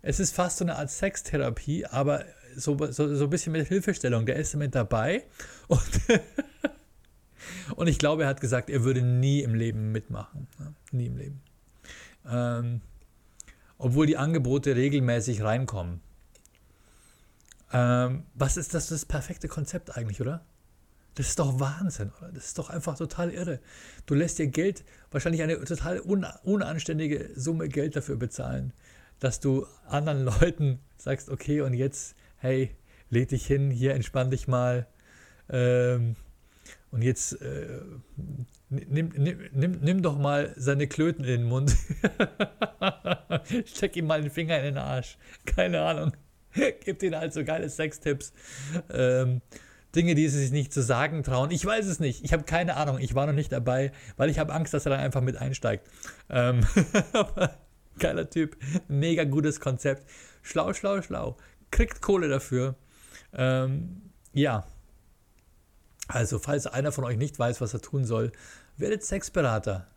Es 0.04 0.20
ist 0.20 0.36
fast 0.36 0.58
so 0.58 0.66
eine 0.66 0.76
Art 0.76 0.92
Sextherapie, 0.92 1.86
aber 1.86 2.26
so, 2.56 2.78
so, 2.92 3.16
so 3.16 3.24
ein 3.24 3.30
bisschen 3.30 3.54
mit 3.54 3.68
Hilfestellung. 3.68 4.26
Der 4.26 4.36
ist 4.36 4.56
mit 4.56 4.76
dabei. 4.76 5.24
Und, 5.68 5.82
und 7.76 7.88
ich 7.88 7.98
glaube, 7.98 8.24
er 8.24 8.30
hat 8.30 8.42
gesagt, 8.42 8.70
er 8.70 8.84
würde 8.84 9.02
nie 9.02 9.42
im 9.42 9.56
Leben 9.56 9.92
mitmachen. 9.92 10.48
Ja, 10.60 10.74
nie 10.92 11.06
im 11.06 11.18
Leben. 11.18 11.42
Ähm, 12.30 12.82
obwohl 13.78 14.06
die 14.06 14.18
Angebote 14.18 14.76
regelmäßig 14.76 15.44
reinkommen. 15.44 16.02
Ähm, 17.72 18.24
was 18.34 18.58
ist 18.58 18.74
das, 18.74 18.88
das 18.88 19.06
perfekte 19.06 19.48
Konzept 19.48 19.96
eigentlich, 19.96 20.20
oder? 20.20 20.44
Das 21.16 21.28
ist 21.28 21.40
doch 21.40 21.60
Wahnsinn, 21.60 22.12
oder? 22.20 22.32
Das 22.32 22.46
ist 22.46 22.58
doch 22.58 22.70
einfach 22.70 22.98
total 22.98 23.32
irre. 23.32 23.60
Du 24.06 24.14
lässt 24.14 24.40
dir 24.40 24.48
Geld, 24.48 24.84
wahrscheinlich 25.12 25.42
eine 25.42 25.62
total 25.64 26.00
un 26.00 26.26
unanständige 26.44 27.30
Summe 27.36 27.68
Geld 27.68 27.96
dafür 27.96 28.16
bezahlen, 28.16 28.74
dass 29.20 29.40
du 29.40 29.66
anderen 29.88 30.24
Leuten 30.42 30.80
sagst, 30.98 31.30
okay, 31.30 31.62
und 31.62 31.74
jetzt, 31.74 32.16
hey, 32.38 32.76
leg 33.10 33.28
dich 33.28 33.46
hin, 33.46 33.72
hier 33.72 33.94
entspann 33.94 34.32
dich 34.32 34.48
mal. 34.48 34.88
Ähm, 35.50 36.16
und 36.92 37.02
jetzt 37.02 37.42
äh, 37.42 37.82
nimm, 38.70 39.10
nimm, 39.16 39.40
nimm, 39.54 39.80
nimm 39.82 40.02
doch 40.02 40.18
mal 40.18 40.54
seine 40.58 40.88
Klöten 40.88 41.24
in 41.24 41.42
den 41.42 41.44
Mund. 41.44 41.76
Steck 43.66 43.96
ihm 43.96 44.08
mal 44.08 44.22
den 44.22 44.32
Finger 44.32 44.58
in 44.60 44.66
den 44.66 44.78
Arsch. 44.78 45.18
Keine 45.46 45.82
Ahnung. 45.82 46.14
Gib 46.84 47.02
ihm 47.04 47.16
halt 47.16 47.34
so 47.34 47.44
geile 47.44 47.70
Sextipps. 47.70 48.34
Ähm, 48.92 49.42
Dinge, 49.96 50.16
die 50.16 50.28
sie 50.30 50.40
sich 50.40 50.52
nicht 50.52 50.74
zu 50.74 50.82
sagen 50.82 51.24
trauen. 51.24 51.52
Ich 51.52 51.66
weiß 51.66 51.86
es 51.86 52.00
nicht. 52.00 52.24
Ich 52.24 52.34
habe 52.34 52.44
keine 52.44 52.78
Ahnung. 52.78 53.00
Ich 53.00 53.16
war 53.16 53.26
noch 53.26 53.34
nicht 53.34 53.52
dabei, 53.52 53.92
weil 54.18 54.30
ich 54.30 54.40
habe 54.40 54.54
Angst, 54.54 54.74
dass 54.74 54.86
er 54.86 54.92
dann 54.92 55.00
einfach 55.02 55.22
mit 55.22 55.38
einsteigt. 55.38 55.88
Ähm, 56.30 56.66
geiler 58.00 58.30
Typ. 58.30 58.58
Mega 58.88 59.26
gutes 59.26 59.60
Konzept. 59.60 60.10
Schlau, 60.42 60.74
schlau, 60.74 61.02
schlau. 61.02 61.38
Kriegt 61.72 62.02
Kohle 62.02 62.30
dafür. 62.30 62.76
Ähm, 63.34 64.02
ja. 64.34 64.66
Also, 66.08 66.40
falls 66.40 66.68
einer 66.68 66.92
von 66.92 67.04
euch 67.04 67.18
nicht 67.18 67.38
weiß, 67.38 67.62
was 67.62 67.74
er 67.74 67.82
tun 67.82 68.06
soll, 68.06 68.32
werdet 68.78 69.04
Sexberater. 69.04 69.88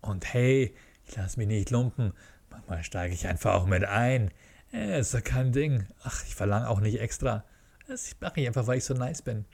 Und 0.00 0.32
hey, 0.32 0.74
ich 1.06 1.16
lasse 1.16 1.38
mich 1.38 1.48
nicht 1.48 1.70
lumpen. 1.70 2.12
Manchmal 2.50 2.84
steige 2.84 3.14
ich 3.14 3.26
einfach 3.26 3.54
auch 3.54 3.66
mit 3.66 3.84
ein. 3.84 4.30
Äh, 4.72 5.00
ist 5.00 5.14
ja 5.14 5.20
kein 5.20 5.52
Ding. 5.52 5.86
Ach, 6.02 6.24
ich 6.26 6.34
verlange 6.34 6.68
auch 6.68 6.80
nicht 6.80 7.00
extra. 7.00 7.44
Das 7.86 8.14
mache 8.20 8.40
ich 8.40 8.46
einfach, 8.46 8.66
weil 8.66 8.78
ich 8.78 8.84
so 8.84 8.94
nice 8.94 9.22
bin. 9.22 9.44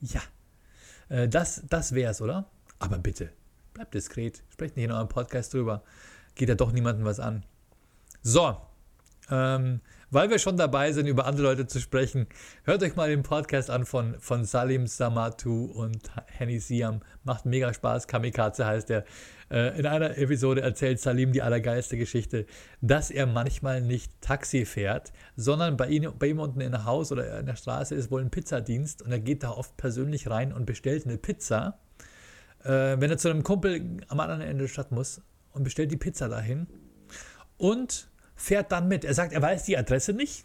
Ja, 0.00 0.22
äh, 1.08 1.28
das, 1.28 1.62
das 1.68 1.92
es, 1.92 2.20
oder? 2.20 2.46
Aber 2.78 2.98
bitte, 2.98 3.30
bleibt 3.74 3.94
diskret. 3.94 4.42
Sprecht 4.50 4.76
nicht 4.76 4.86
in 4.86 4.92
eurem 4.92 5.08
Podcast 5.08 5.54
drüber. 5.54 5.82
Geht 6.34 6.48
ja 6.48 6.54
doch 6.54 6.72
niemandem 6.72 7.04
was 7.04 7.20
an. 7.20 7.44
So, 8.22 8.56
ähm, 9.30 9.80
weil 10.10 10.30
wir 10.30 10.38
schon 10.38 10.56
dabei 10.56 10.92
sind, 10.92 11.06
über 11.06 11.26
andere 11.26 11.48
Leute 11.48 11.66
zu 11.66 11.80
sprechen, 11.80 12.26
hört 12.64 12.82
euch 12.82 12.94
mal 12.96 13.08
den 13.08 13.22
Podcast 13.22 13.70
an 13.70 13.84
von, 13.84 14.18
von 14.20 14.44
Salim 14.44 14.86
Samatu 14.86 15.64
und 15.66 16.10
Henny 16.26 16.60
Siam. 16.60 17.00
Macht 17.24 17.44
mega 17.44 17.74
Spaß. 17.74 18.06
Kamikaze 18.06 18.66
heißt 18.66 18.90
er. 18.90 19.04
Äh, 19.50 19.78
in 19.78 19.86
einer 19.86 20.18
Episode 20.18 20.60
erzählt 20.60 21.00
Salim 21.00 21.32
die 21.32 21.42
allergeilste 21.42 21.96
Geschichte, 21.96 22.46
dass 22.80 23.10
er 23.10 23.26
manchmal 23.26 23.80
nicht 23.80 24.12
Taxi 24.20 24.64
fährt, 24.64 25.12
sondern 25.36 25.76
bei 25.76 25.88
ihm, 25.88 26.12
bei 26.18 26.28
ihm 26.28 26.40
unten 26.40 26.60
in 26.60 26.72
der 26.72 26.84
Haus 26.84 27.12
oder 27.12 27.38
in 27.38 27.46
der 27.46 27.56
Straße 27.56 27.94
ist 27.94 28.10
wohl 28.10 28.20
ein 28.20 28.30
Pizzadienst 28.30 29.02
und 29.02 29.12
er 29.12 29.20
geht 29.20 29.42
da 29.42 29.50
oft 29.50 29.76
persönlich 29.76 30.28
rein 30.28 30.52
und 30.52 30.66
bestellt 30.66 31.06
eine 31.06 31.18
Pizza. 31.18 31.78
Äh, 32.64 32.96
wenn 32.98 33.10
er 33.10 33.18
zu 33.18 33.28
einem 33.28 33.42
Kumpel 33.42 33.98
am 34.08 34.20
anderen 34.20 34.40
Ende 34.40 34.64
der 34.64 34.68
Stadt 34.68 34.90
muss 34.92 35.22
und 35.52 35.62
bestellt 35.62 35.90
die 35.92 35.96
Pizza 35.96 36.28
dahin. 36.28 36.66
Und 37.58 38.08
fährt 38.36 38.70
dann 38.70 38.86
mit. 38.86 39.04
Er 39.04 39.14
sagt, 39.14 39.32
er 39.32 39.42
weiß 39.42 39.64
die 39.64 39.78
Adresse 39.78 40.12
nicht. 40.12 40.44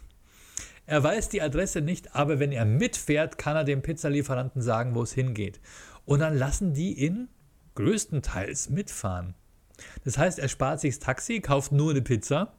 Er 0.86 1.02
weiß 1.02 1.28
die 1.28 1.42
Adresse 1.42 1.80
nicht, 1.80 2.16
aber 2.16 2.40
wenn 2.40 2.50
er 2.50 2.64
mitfährt, 2.64 3.38
kann 3.38 3.54
er 3.54 3.64
dem 3.64 3.82
Pizzalieferanten 3.82 4.60
sagen, 4.60 4.94
wo 4.94 5.02
es 5.02 5.12
hingeht. 5.12 5.60
Und 6.04 6.20
dann 6.20 6.36
lassen 6.36 6.74
die 6.74 6.94
ihn 6.94 7.28
größtenteils 7.74 8.70
mitfahren. 8.70 9.34
Das 10.04 10.18
heißt, 10.18 10.38
er 10.38 10.48
spart 10.48 10.80
sich 10.80 10.96
das 10.96 11.04
Taxi, 11.04 11.40
kauft 11.40 11.72
nur 11.72 11.90
eine 11.90 12.02
Pizza 12.02 12.52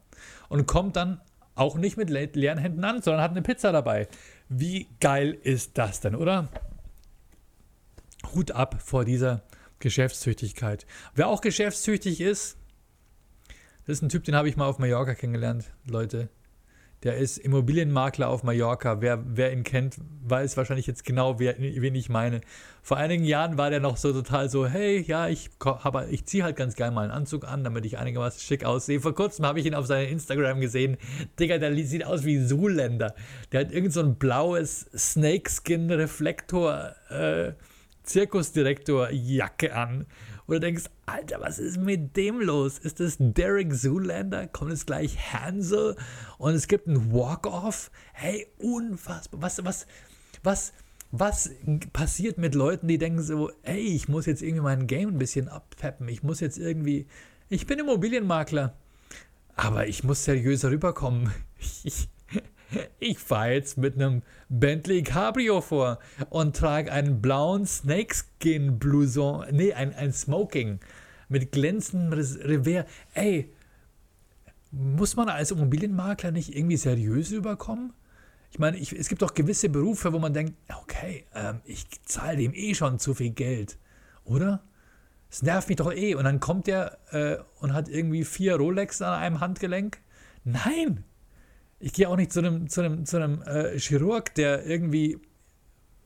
und 0.48 0.66
kommt 0.66 0.96
dann 0.96 1.20
auch 1.54 1.76
nicht 1.76 1.96
mit 1.96 2.10
leeren 2.10 2.58
Händen 2.58 2.84
an, 2.84 3.02
sondern 3.02 3.22
hat 3.22 3.30
eine 3.30 3.42
Pizza 3.42 3.72
dabei. 3.72 4.08
Wie 4.48 4.88
geil 5.00 5.38
ist 5.42 5.78
das 5.78 6.00
denn, 6.00 6.14
oder? 6.14 6.48
Hut 8.34 8.50
ab 8.50 8.82
vor 8.82 9.04
dieser 9.04 9.42
Geschäftstüchtigkeit. 9.78 10.86
Wer 11.14 11.28
auch 11.28 11.40
geschäftstüchtig 11.40 12.20
ist, 12.20 12.56
das 13.86 13.98
ist 13.98 14.02
ein 14.02 14.08
Typ, 14.08 14.24
den 14.24 14.34
habe 14.34 14.48
ich 14.48 14.56
mal 14.56 14.66
auf 14.66 14.78
Mallorca 14.78 15.14
kennengelernt, 15.14 15.70
Leute. 15.86 16.28
Der 17.04 17.16
ist 17.18 17.36
Immobilienmakler 17.36 18.28
auf 18.28 18.42
Mallorca. 18.42 19.02
Wer, 19.02 19.22
wer 19.26 19.52
ihn 19.52 19.62
kennt, 19.62 19.98
weiß 20.26 20.56
wahrscheinlich 20.56 20.86
jetzt 20.86 21.04
genau, 21.04 21.38
wer, 21.38 21.54
wen 21.58 21.94
ich 21.94 22.08
meine. 22.08 22.40
Vor 22.82 22.96
einigen 22.96 23.24
Jahren 23.24 23.58
war 23.58 23.68
der 23.68 23.80
noch 23.80 23.98
so 23.98 24.12
total 24.12 24.48
so, 24.48 24.66
hey, 24.66 25.02
ja, 25.06 25.28
ich, 25.28 25.50
ich 26.10 26.24
ziehe 26.24 26.42
halt 26.42 26.56
ganz 26.56 26.76
gerne 26.76 26.94
mal 26.94 27.02
einen 27.02 27.10
Anzug 27.10 27.46
an, 27.46 27.62
damit 27.62 27.84
ich 27.84 27.98
einigermaßen 27.98 28.40
schick 28.40 28.64
aussehe. 28.64 29.00
Vor 29.00 29.14
kurzem 29.14 29.44
habe 29.44 29.60
ich 29.60 29.66
ihn 29.66 29.74
auf 29.74 29.86
seinem 29.86 30.08
Instagram 30.08 30.60
gesehen. 30.60 30.96
Digga, 31.38 31.58
der 31.58 31.76
sieht 31.84 32.06
aus 32.06 32.24
wie 32.24 32.44
Zuländer. 32.46 33.14
Der 33.52 33.60
hat 33.60 33.72
irgend 33.72 33.92
so 33.92 34.00
ein 34.00 34.16
blaues 34.16 34.86
Snakeskin-Reflektor. 34.96 36.94
Äh, 37.10 37.52
an. 39.72 40.06
Du 40.46 40.58
denkst, 40.58 40.84
Alter, 41.06 41.40
was 41.40 41.58
ist 41.58 41.78
mit 41.78 42.16
dem 42.16 42.38
los? 42.40 42.78
Ist 42.78 43.00
das 43.00 43.16
Derek 43.18 43.74
Zoolander? 43.74 44.46
Kommt 44.46 44.72
es 44.72 44.84
gleich 44.84 45.32
Hansel? 45.32 45.96
Und 46.36 46.54
es 46.54 46.68
gibt 46.68 46.86
ein 46.86 47.12
Walk-Off? 47.12 47.90
Hey, 48.12 48.46
unfassbar. 48.58 49.40
Was, 49.40 49.64
was, 49.64 49.86
was, 50.42 50.74
was 51.10 51.50
passiert 51.94 52.36
mit 52.36 52.54
Leuten, 52.54 52.88
die 52.88 52.98
denken 52.98 53.22
so, 53.22 53.50
ey, 53.62 53.80
ich 53.80 54.08
muss 54.08 54.26
jetzt 54.26 54.42
irgendwie 54.42 54.62
mein 54.62 54.86
Game 54.86 55.10
ein 55.10 55.18
bisschen 55.18 55.48
abpeppen. 55.48 56.08
Ich 56.08 56.22
muss 56.22 56.40
jetzt 56.40 56.58
irgendwie, 56.58 57.06
ich 57.48 57.66
bin 57.66 57.78
Immobilienmakler, 57.78 58.76
aber 59.56 59.86
ich 59.86 60.04
muss 60.04 60.24
seriöser 60.24 60.70
rüberkommen. 60.70 61.32
Ich, 61.82 62.10
ich 62.98 63.18
fahre 63.18 63.52
jetzt 63.52 63.78
mit 63.78 63.94
einem 63.94 64.22
Bentley 64.48 65.02
Cabrio 65.02 65.60
vor 65.60 65.98
und 66.30 66.56
trage 66.56 66.92
einen 66.92 67.20
blauen 67.20 67.66
Snakeskin 67.66 68.78
Blouson, 68.78 69.46
nee, 69.52 69.72
ein, 69.72 69.94
ein 69.94 70.12
Smoking 70.12 70.80
mit 71.28 71.52
glänzendem 71.52 72.12
Revers. 72.12 72.86
Ey, 73.14 73.52
muss 74.70 75.16
man 75.16 75.28
als 75.28 75.50
Immobilienmakler 75.50 76.30
nicht 76.30 76.54
irgendwie 76.54 76.76
seriös 76.76 77.32
rüberkommen? 77.32 77.92
Ich 78.50 78.58
meine, 78.58 78.76
ich, 78.76 78.92
es 78.92 79.08
gibt 79.08 79.22
doch 79.22 79.34
gewisse 79.34 79.68
Berufe, 79.68 80.12
wo 80.12 80.18
man 80.18 80.32
denkt, 80.32 80.54
okay, 80.80 81.24
ähm, 81.34 81.60
ich 81.64 81.86
zahle 82.04 82.36
dem 82.36 82.54
eh 82.54 82.74
schon 82.74 82.98
zu 82.98 83.14
viel 83.14 83.30
Geld, 83.30 83.78
oder? 84.24 84.62
Es 85.28 85.42
nervt 85.42 85.68
mich 85.68 85.78
doch 85.78 85.92
eh. 85.92 86.14
Und 86.14 86.24
dann 86.24 86.38
kommt 86.38 86.68
der 86.68 86.98
äh, 87.10 87.38
und 87.60 87.72
hat 87.72 87.88
irgendwie 87.88 88.24
vier 88.24 88.54
Rolex 88.54 89.02
an 89.02 89.14
einem 89.14 89.40
Handgelenk. 89.40 89.98
Nein, 90.44 91.02
ich 91.80 91.92
gehe 91.92 92.08
auch 92.08 92.16
nicht 92.16 92.32
zu 92.32 92.40
einem, 92.40 92.68
zu 92.68 92.80
einem, 92.80 93.04
zu 93.04 93.16
einem 93.16 93.42
äh, 93.42 93.78
Chirurg, 93.78 94.34
der 94.34 94.64
irgendwie 94.66 95.18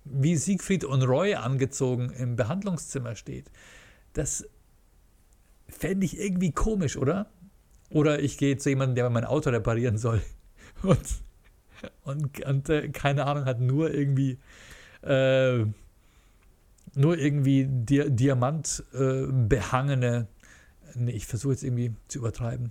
wie 0.04 0.36
Siegfried 0.36 0.84
und 0.84 1.02
Roy 1.02 1.34
angezogen 1.34 2.10
im 2.10 2.36
Behandlungszimmer 2.36 3.14
steht. 3.14 3.50
Das 4.14 4.48
fände 5.68 6.06
ich 6.06 6.18
irgendwie 6.18 6.52
komisch, 6.52 6.96
oder? 6.96 7.30
Oder 7.90 8.20
ich 8.20 8.38
gehe 8.38 8.56
zu 8.56 8.70
jemandem, 8.70 8.96
der 8.96 9.10
mein 9.10 9.24
Auto 9.24 9.50
reparieren 9.50 9.98
soll. 9.98 10.22
Und, 10.82 11.06
und, 12.04 12.44
und 12.44 12.68
äh, 12.68 12.88
keine 12.90 13.26
Ahnung, 13.26 13.46
hat 13.46 13.60
nur 13.60 13.92
irgendwie 13.92 14.38
äh, 15.02 15.64
nur 16.94 17.18
irgendwie 17.18 17.66
Di 17.68 18.10
Diamant 18.10 18.84
äh, 18.92 19.26
behangene. 19.26 20.28
Nee, 20.94 21.12
ich 21.12 21.26
versuche 21.26 21.52
jetzt 21.52 21.64
irgendwie 21.64 21.94
zu 22.06 22.18
übertreiben 22.18 22.70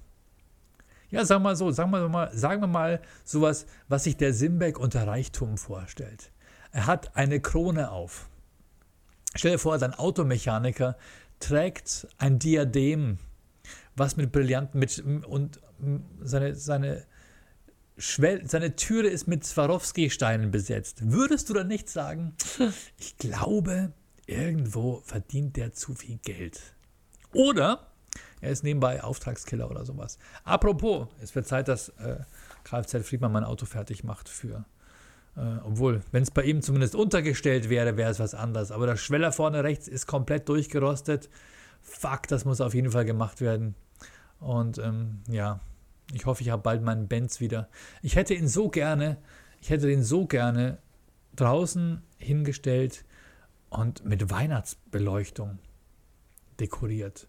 ja, 1.10 1.26
sagen 1.26 1.44
wir 1.44 1.50
mal 1.50 1.56
so, 1.56 1.72
sagen 1.72 1.92
wir 1.92 2.08
mal, 2.10 2.32
sagen 2.36 2.62
wir 2.62 2.68
mal 2.68 3.02
sowas, 3.24 3.66
was 3.88 4.04
sich 4.04 4.18
der 4.18 4.34
Simbeck 4.34 4.80
unter 4.80 5.08
Reichtum 5.08 5.58
vorstellt. 5.58 6.32
Er 6.72 6.86
hat 6.86 7.16
eine 7.16 7.40
Krone 7.40 7.92
auf. 7.92 8.30
Stell 9.36 9.54
dir 9.54 9.60
vor, 9.60 9.80
sein 9.80 9.94
Automechaniker 9.94 10.98
trägt 11.40 12.08
ein 12.18 12.40
Diadem, 12.40 13.20
was 13.96 14.18
mit 14.18 14.32
Brillanten 14.32 14.80
mit 14.80 15.00
und 15.00 15.62
seine, 16.22 16.56
seine, 16.56 17.06
Schwell, 17.98 18.48
seine 18.48 18.76
Türe 18.76 19.08
ist 19.08 19.28
mit 19.28 19.44
Swarovski-Steinen 19.44 20.52
besetzt. 20.52 21.12
Würdest 21.12 21.50
du 21.50 21.54
dann 21.54 21.68
nicht 21.68 21.90
sagen, 21.90 22.34
ich 23.00 23.18
glaube, 23.18 23.92
irgendwo 24.26 25.02
verdient 25.04 25.56
der 25.56 25.74
zu 25.74 25.94
viel 25.94 26.18
Geld? 26.18 26.60
Oder 27.34 27.88
er 28.42 28.52
ist 28.52 28.64
nebenbei 28.64 29.04
Auftragskiller 29.04 29.70
oder 29.70 29.86
sowas. 29.86 30.20
Apropos, 30.44 31.08
es 31.22 31.34
wird 31.36 31.48
Zeit, 31.48 31.68
dass 31.68 31.90
äh, 31.90 32.18
Kfz 32.64 33.08
Friedmann 33.08 33.32
mein 33.32 33.44
Auto 33.44 33.66
fertig 33.66 34.04
macht 34.04 34.30
für. 34.30 34.66
Äh, 35.36 35.58
obwohl, 35.64 36.02
wenn 36.12 36.24
es 36.24 36.32
bei 36.32 36.44
ihm 36.44 36.62
zumindest 36.62 36.96
untergestellt 36.96 37.70
wäre, 37.70 37.98
wäre 37.98 38.12
es 38.12 38.20
was 38.20 38.36
anderes. 38.36 38.72
Aber 38.72 38.86
der 38.86 38.96
Schweller 38.96 39.32
vorne 39.32 39.64
rechts 39.64 39.88
ist 39.88 40.06
komplett 40.06 40.50
durchgerostet. 40.50 41.30
Fuck, 41.82 42.28
das 42.28 42.46
muss 42.46 42.62
auf 42.62 42.74
jeden 42.74 42.92
Fall 42.92 43.06
gemacht 43.06 43.42
werden. 43.42 43.76
Und 44.40 44.78
ähm, 44.78 45.22
ja, 45.30 45.60
ich 46.14 46.26
hoffe, 46.26 46.44
ich 46.44 46.50
habe 46.50 46.62
bald 46.62 46.84
meinen 46.84 47.08
Benz 47.08 47.40
wieder. 47.40 47.70
Ich 48.02 48.16
hätte 48.16 48.34
ihn 48.34 48.48
so 48.48 48.70
gerne, 48.70 49.18
ich 49.62 49.70
hätte 49.70 49.88
den 49.88 50.04
so 50.04 50.26
gerne 50.28 50.78
draußen 51.36 52.02
hingestellt 52.18 53.04
und 53.70 54.06
mit 54.06 54.30
Weihnachtsbeleuchtung 54.30 55.60
dekoriert 56.60 57.28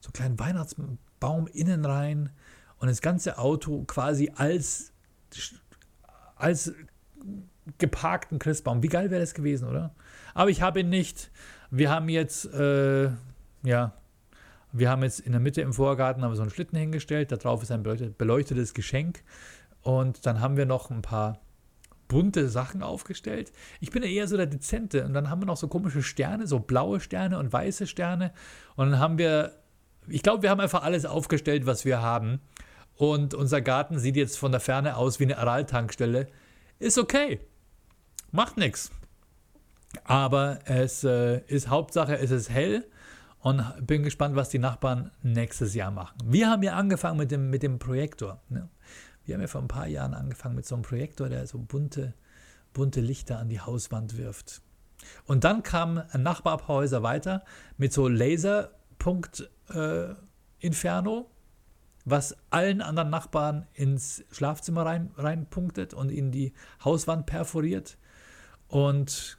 so 0.00 0.08
einen 0.08 0.12
kleinen 0.12 0.38
Weihnachtsbaum 0.38 1.46
innen 1.48 1.84
rein 1.84 2.30
und 2.78 2.88
das 2.88 3.00
ganze 3.00 3.38
Auto 3.38 3.84
quasi 3.84 4.32
als, 4.34 4.92
als 6.36 6.72
geparkten 7.78 8.38
Christbaum. 8.38 8.82
Wie 8.82 8.88
geil 8.88 9.10
wäre 9.10 9.20
das 9.20 9.34
gewesen, 9.34 9.68
oder? 9.68 9.94
Aber 10.34 10.50
ich 10.50 10.62
habe 10.62 10.80
ihn 10.80 10.88
nicht. 10.88 11.30
Wir 11.70 11.90
haben 11.90 12.08
jetzt, 12.08 12.46
äh, 12.54 13.10
ja, 13.62 13.92
wir 14.72 14.90
haben 14.90 15.02
jetzt 15.02 15.20
in 15.20 15.32
der 15.32 15.40
Mitte 15.40 15.60
im 15.60 15.72
Vorgarten 15.72 16.22
haben 16.22 16.30
wir 16.30 16.36
so 16.36 16.42
einen 16.42 16.50
Schlitten 16.50 16.78
hingestellt. 16.78 17.32
Da 17.32 17.36
drauf 17.36 17.62
ist 17.62 17.72
ein 17.72 17.82
beleuchtetes 17.82 18.74
Geschenk. 18.74 19.22
Und 19.82 20.26
dann 20.26 20.40
haben 20.40 20.56
wir 20.56 20.66
noch 20.66 20.90
ein 20.90 21.02
paar 21.02 21.40
bunte 22.06 22.48
Sachen 22.48 22.82
aufgestellt. 22.82 23.52
Ich 23.80 23.90
bin 23.90 24.02
ja 24.02 24.08
eher 24.08 24.28
so 24.28 24.36
der 24.36 24.46
Dezente. 24.46 25.04
Und 25.04 25.12
dann 25.12 25.30
haben 25.30 25.42
wir 25.42 25.46
noch 25.46 25.56
so 25.56 25.68
komische 25.68 26.02
Sterne, 26.02 26.46
so 26.46 26.58
blaue 26.58 27.00
Sterne 27.00 27.38
und 27.38 27.52
weiße 27.52 27.86
Sterne. 27.86 28.32
Und 28.76 28.90
dann 28.90 28.98
haben 28.98 29.18
wir 29.18 29.52
ich 30.10 30.22
glaube, 30.22 30.42
wir 30.42 30.50
haben 30.50 30.60
einfach 30.60 30.82
alles 30.82 31.06
aufgestellt, 31.06 31.66
was 31.66 31.84
wir 31.84 32.02
haben. 32.02 32.40
Und 32.96 33.34
unser 33.34 33.60
Garten 33.60 33.98
sieht 33.98 34.16
jetzt 34.16 34.38
von 34.38 34.50
der 34.50 34.60
Ferne 34.60 34.96
aus 34.96 35.20
wie 35.20 35.24
eine 35.24 35.38
Aral-Tankstelle. 35.38 36.26
Ist 36.78 36.98
okay. 36.98 37.40
Macht 38.32 38.56
nichts. 38.56 38.90
Aber 40.04 40.58
es 40.64 41.04
äh, 41.04 41.40
ist 41.46 41.68
Hauptsache, 41.68 42.18
es 42.18 42.30
ist 42.30 42.50
hell 42.50 42.84
und 43.40 43.62
bin 43.80 44.02
gespannt, 44.02 44.36
was 44.36 44.48
die 44.48 44.58
Nachbarn 44.58 45.10
nächstes 45.22 45.74
Jahr 45.74 45.90
machen. 45.90 46.18
Wir 46.24 46.50
haben 46.50 46.62
ja 46.62 46.74
angefangen 46.74 47.18
mit 47.18 47.30
dem, 47.30 47.50
mit 47.50 47.62
dem 47.62 47.78
Projektor. 47.78 48.42
Ne? 48.48 48.68
Wir 49.24 49.34
haben 49.34 49.42
ja 49.42 49.46
vor 49.46 49.62
ein 49.62 49.68
paar 49.68 49.86
Jahren 49.86 50.14
angefangen 50.14 50.56
mit 50.56 50.66
so 50.66 50.74
einem 50.74 50.82
Projektor, 50.82 51.28
der 51.28 51.46
so 51.46 51.58
bunte, 51.58 52.14
bunte 52.72 53.00
Lichter 53.00 53.38
an 53.38 53.48
die 53.48 53.60
Hauswand 53.60 54.18
wirft. 54.18 54.60
Und 55.24 55.44
dann 55.44 55.62
kam 55.62 56.02
ein 56.10 56.22
Nachbarhäuser 56.22 57.02
weiter 57.02 57.44
mit 57.76 57.92
so 57.92 58.08
Laserpunkt 58.98 59.48
äh, 59.70 60.14
Inferno, 60.60 61.30
was 62.04 62.36
allen 62.50 62.80
anderen 62.80 63.10
Nachbarn 63.10 63.66
ins 63.74 64.24
Schlafzimmer 64.30 64.84
rein, 64.86 65.10
reinpunktet 65.16 65.94
und 65.94 66.10
in 66.10 66.32
die 66.32 66.52
Hauswand 66.84 67.26
perforiert. 67.26 67.98
Und 68.68 69.38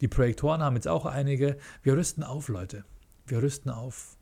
die 0.00 0.08
Projektoren 0.08 0.62
haben 0.62 0.76
jetzt 0.76 0.88
auch 0.88 1.06
einige. 1.06 1.58
Wir 1.82 1.96
rüsten 1.96 2.22
auf, 2.22 2.48
Leute. 2.48 2.84
Wir 3.26 3.42
rüsten 3.42 3.70
auf. 3.70 4.16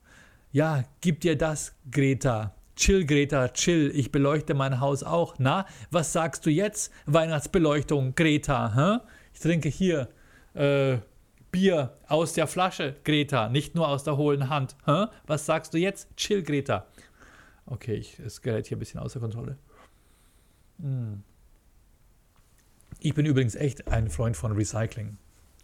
Ja, 0.52 0.84
gib 1.00 1.20
dir 1.20 1.36
das, 1.36 1.74
Greta. 1.90 2.54
Chill, 2.76 3.04
Greta, 3.04 3.48
chill. 3.48 3.90
Ich 3.94 4.12
beleuchte 4.12 4.54
mein 4.54 4.80
Haus 4.80 5.02
auch. 5.02 5.34
Na, 5.38 5.66
was 5.90 6.12
sagst 6.12 6.46
du 6.46 6.50
jetzt? 6.50 6.92
Weihnachtsbeleuchtung, 7.06 8.14
Greta. 8.14 8.74
Hä? 8.74 9.06
Ich 9.32 9.40
trinke 9.40 9.68
hier 9.68 10.08
äh, 10.54 10.98
Bier 11.50 11.96
aus 12.06 12.32
der 12.32 12.46
Flasche, 12.46 12.96
Greta, 13.04 13.48
nicht 13.48 13.74
nur 13.74 13.88
aus 13.88 14.04
der 14.04 14.16
hohlen 14.16 14.48
Hand. 14.48 14.76
Hä? 14.86 15.06
Was 15.26 15.46
sagst 15.46 15.74
du 15.74 15.78
jetzt? 15.78 16.08
Chill, 16.16 16.42
Greta. 16.42 16.86
Okay, 17.66 17.94
ich, 17.94 18.18
es 18.18 18.42
gerät 18.42 18.66
hier 18.66 18.76
ein 18.76 18.80
bisschen 18.80 19.00
außer 19.00 19.20
Kontrolle. 19.20 19.58
Hm. 20.80 21.22
Ich 23.00 23.14
bin 23.14 23.26
übrigens 23.26 23.54
echt 23.54 23.88
ein 23.88 24.10
Freund 24.10 24.36
von 24.36 24.52
Recycling. 24.52 25.16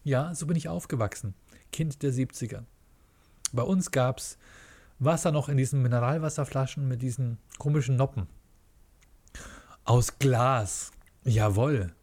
Ja, 0.04 0.34
so 0.34 0.46
bin 0.46 0.56
ich 0.56 0.68
aufgewachsen. 0.68 1.34
Kind 1.72 2.02
der 2.02 2.12
70er. 2.12 2.62
Bei 3.52 3.62
uns 3.62 3.90
gab 3.90 4.18
es 4.18 4.38
Wasser 4.98 5.32
noch 5.32 5.48
in 5.48 5.56
diesen 5.56 5.82
Mineralwasserflaschen 5.82 6.88
mit 6.88 7.02
diesen 7.02 7.38
komischen 7.58 7.96
Noppen. 7.96 8.26
Aus 9.84 10.18
Glas. 10.18 10.92
Jawohl. 11.24 11.94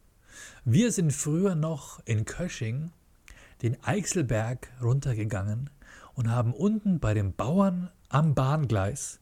Wir 0.64 0.92
sind 0.92 1.12
früher 1.12 1.54
noch 1.54 2.00
in 2.04 2.24
Kösching 2.24 2.92
den 3.64 3.82
Eichselberg 3.82 4.68
runtergegangen 4.82 5.70
und 6.12 6.30
haben 6.30 6.52
unten 6.52 7.00
bei 7.00 7.14
den 7.14 7.34
Bauern 7.34 7.90
am 8.10 8.34
Bahngleis 8.34 9.20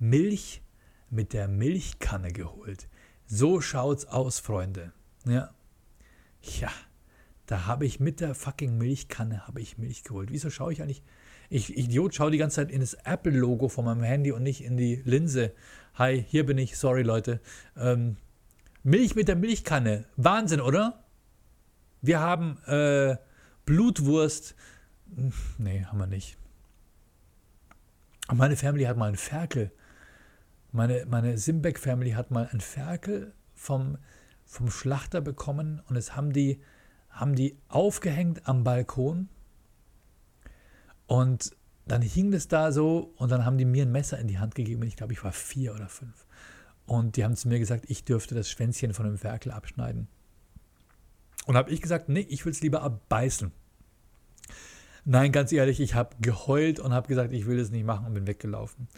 Milch 0.00 0.60
mit 1.08 1.32
der 1.32 1.46
Milchkanne 1.46 2.32
geholt. 2.32 2.88
So 3.26 3.60
schaut's 3.60 4.04
aus, 4.04 4.40
Freunde. 4.40 4.92
Ja. 5.24 5.50
Ja, 6.42 6.70
da 7.46 7.66
habe 7.66 7.86
ich 7.86 8.00
mit 8.00 8.20
der 8.20 8.34
fucking 8.34 8.76
Milchkanne 8.76 9.46
habe 9.46 9.60
ich 9.60 9.78
Milch 9.78 10.02
geholt. 10.02 10.30
Wieso 10.32 10.50
schaue 10.50 10.72
ich 10.72 10.82
eigentlich? 10.82 11.04
Ich 11.48 11.76
Idiot 11.76 12.12
schaue 12.12 12.32
die 12.32 12.38
ganze 12.38 12.56
Zeit 12.56 12.72
in 12.72 12.80
das 12.80 12.94
Apple-Logo 12.94 13.68
von 13.68 13.84
meinem 13.84 14.02
Handy 14.02 14.32
und 14.32 14.42
nicht 14.42 14.64
in 14.64 14.76
die 14.76 14.96
Linse. 15.04 15.54
Hi, 15.94 16.24
hier 16.28 16.44
bin 16.44 16.58
ich. 16.58 16.76
Sorry, 16.76 17.02
Leute. 17.02 17.40
Ähm, 17.76 18.16
Milch 18.82 19.14
mit 19.14 19.28
der 19.28 19.36
Milchkanne. 19.36 20.06
Wahnsinn, 20.16 20.60
oder? 20.60 21.04
Wir 22.02 22.18
haben 22.18 22.58
äh, 22.66 23.16
Blutwurst. 23.66 24.54
Nee, 25.58 25.84
haben 25.84 25.98
wir 25.98 26.06
nicht. 26.06 26.38
meine 28.32 28.56
Family 28.56 28.84
hat 28.84 28.96
mal 28.96 29.08
einen 29.08 29.16
Ferkel. 29.16 29.72
Meine, 30.72 31.04
meine 31.06 31.36
Simbeck-Family 31.36 32.12
hat 32.12 32.30
mal 32.30 32.46
einen 32.46 32.60
Ferkel 32.60 33.34
vom, 33.54 33.98
vom 34.44 34.70
Schlachter 34.70 35.20
bekommen 35.20 35.82
und 35.88 35.96
es 35.96 36.16
haben 36.16 36.32
die, 36.32 36.60
haben 37.10 37.34
die 37.34 37.58
aufgehängt 37.68 38.46
am 38.48 38.62
Balkon 38.62 39.28
Und 41.06 41.56
dann 41.86 42.02
hing 42.02 42.30
das 42.30 42.48
da 42.48 42.72
so 42.72 43.12
und 43.16 43.30
dann 43.30 43.44
haben 43.44 43.58
die 43.58 43.64
mir 43.64 43.84
ein 43.84 43.92
Messer 43.92 44.18
in 44.18 44.28
die 44.28 44.38
Hand 44.38 44.54
gegeben. 44.54 44.82
Ich 44.82 44.96
glaube, 44.96 45.12
ich 45.12 45.24
war 45.24 45.32
vier 45.32 45.74
oder 45.74 45.88
fünf. 45.88 46.26
Und 46.84 47.16
die 47.16 47.24
haben 47.24 47.36
zu 47.36 47.48
mir 47.48 47.58
gesagt, 47.58 47.86
ich 47.88 48.04
dürfte 48.04 48.34
das 48.34 48.48
Schwänzchen 48.48 48.94
von 48.94 49.06
dem 49.06 49.18
Ferkel 49.18 49.50
abschneiden. 49.50 50.08
Und 51.46 51.56
habe 51.56 51.70
ich 51.70 51.80
gesagt, 51.80 52.08
nee, 52.08 52.26
ich 52.28 52.44
will 52.44 52.52
es 52.52 52.60
lieber 52.60 52.82
abbeißen. 52.82 53.52
Nein, 55.04 55.30
ganz 55.30 55.52
ehrlich, 55.52 55.80
ich 55.80 55.94
habe 55.94 56.16
geheult 56.20 56.80
und 56.80 56.92
habe 56.92 57.06
gesagt, 57.06 57.32
ich 57.32 57.46
will 57.46 57.56
das 57.56 57.70
nicht 57.70 57.86
machen 57.86 58.06
und 58.06 58.14
bin 58.14 58.26
weggelaufen. 58.26 58.88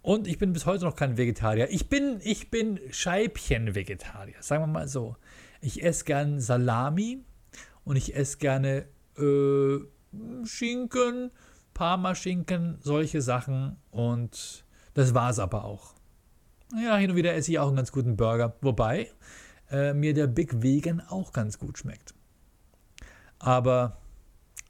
Und 0.00 0.28
ich 0.28 0.38
bin 0.38 0.52
bis 0.52 0.66
heute 0.66 0.84
noch 0.84 0.94
kein 0.94 1.16
Vegetarier. 1.16 1.68
Ich 1.70 1.88
bin, 1.88 2.20
ich 2.22 2.50
bin 2.50 2.78
Scheibchen-Vegetarier, 2.90 4.36
sagen 4.40 4.62
wir 4.62 4.68
mal 4.68 4.86
so. 4.86 5.16
Ich 5.60 5.82
esse 5.82 6.04
gern 6.04 6.40
Salami 6.40 7.24
und 7.84 7.96
ich 7.96 8.14
esse 8.14 8.38
gerne 8.38 8.86
äh, 9.18 9.78
Schinken, 10.44 11.32
Parmaschinken, 11.72 12.78
solche 12.80 13.20
Sachen. 13.20 13.76
Und 13.90 14.64
das 14.94 15.14
war 15.14 15.30
es 15.30 15.40
aber 15.40 15.64
auch. 15.64 15.94
Ja, 16.80 16.96
hin 16.96 17.10
und 17.10 17.16
wieder 17.16 17.34
esse 17.34 17.50
ich 17.50 17.58
auch 17.58 17.68
einen 17.68 17.76
ganz 17.76 17.90
guten 17.90 18.16
Burger. 18.16 18.54
Wobei 18.60 19.10
äh, 19.74 19.92
mir 19.92 20.14
der 20.14 20.28
Big 20.28 20.62
Vegan 20.62 21.00
auch 21.00 21.32
ganz 21.32 21.58
gut 21.58 21.78
schmeckt. 21.78 22.14
Aber 23.40 23.98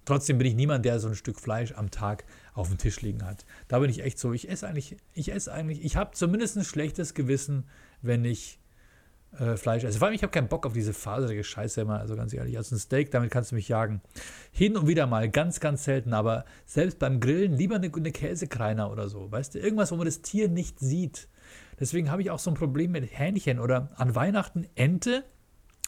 trotzdem 0.05 0.39
bin 0.39 0.47
ich 0.47 0.55
niemand, 0.55 0.85
der 0.85 0.99
so 0.99 1.09
ein 1.09 1.15
Stück 1.15 1.39
Fleisch 1.39 1.73
am 1.73 1.91
Tag 1.91 2.25
auf 2.55 2.69
dem 2.69 2.79
Tisch 2.79 3.03
liegen 3.03 3.25
hat. 3.25 3.45
Da 3.69 3.79
bin 3.79 3.91
ich 3.91 4.03
echt 4.03 4.19
so. 4.19 4.33
Ich 4.33 4.49
esse 4.49 4.67
eigentlich, 4.67 4.97
ich 5.13 5.33
esse 5.33 5.53
eigentlich, 5.53 5.85
ich 5.85 5.97
habe 5.97 6.13
zumindest 6.15 6.57
ein 6.57 6.65
schlechtes 6.65 7.13
Gewissen, 7.13 7.65
wenn 8.01 8.25
ich 8.25 8.59
äh, 9.39 9.57
Fleisch 9.57 9.85
esse. 9.85 9.99
Vor 9.99 10.07
allem, 10.07 10.15
ich 10.15 10.23
habe 10.23 10.31
keinen 10.31 10.49
Bock 10.49 10.65
auf 10.65 10.73
diese 10.73 10.95
faserige 10.95 11.45
Scheiße 11.45 11.83
immer, 11.83 12.01
also 12.01 12.17
ganz 12.17 12.33
ehrlich. 12.33 12.57
Also 12.57 12.75
ein 12.75 12.79
Steak, 12.79 13.11
damit 13.11 13.31
kannst 13.31 13.51
du 13.51 13.57
mich 13.57 13.69
jagen. 13.69 14.01
Hin 14.53 14.77
und 14.77 14.87
wieder 14.87 15.07
mal, 15.07 15.29
ganz, 15.29 15.61
ganz 15.61 15.85
selten, 15.85 16.15
aber 16.15 16.47
selbst 16.65 16.99
beim 16.99 17.21
Grillen 17.21 17.53
lieber 17.53 17.77
eine, 17.77 17.93
eine 17.95 18.13
Käsekreiner 18.13 18.91
oder 18.91 19.09
so. 19.09 19.31
Weißt 19.31 19.55
du, 19.55 19.59
irgendwas, 19.59 19.93
wo 19.93 19.97
man 19.97 20.07
das 20.07 20.23
Tier 20.23 20.49
nicht 20.49 20.81
sieht. 20.81 21.29
Deswegen 21.81 22.11
habe 22.11 22.23
ich 22.23 22.31
auch 22.31 22.39
so 22.39 22.51
ein 22.51 22.55
Problem 22.57 22.93
mit 22.93 23.19
Hähnchen 23.19 23.59
oder 23.59 23.89
an 23.97 24.15
Weihnachten 24.15 24.67
Ente 24.75 25.25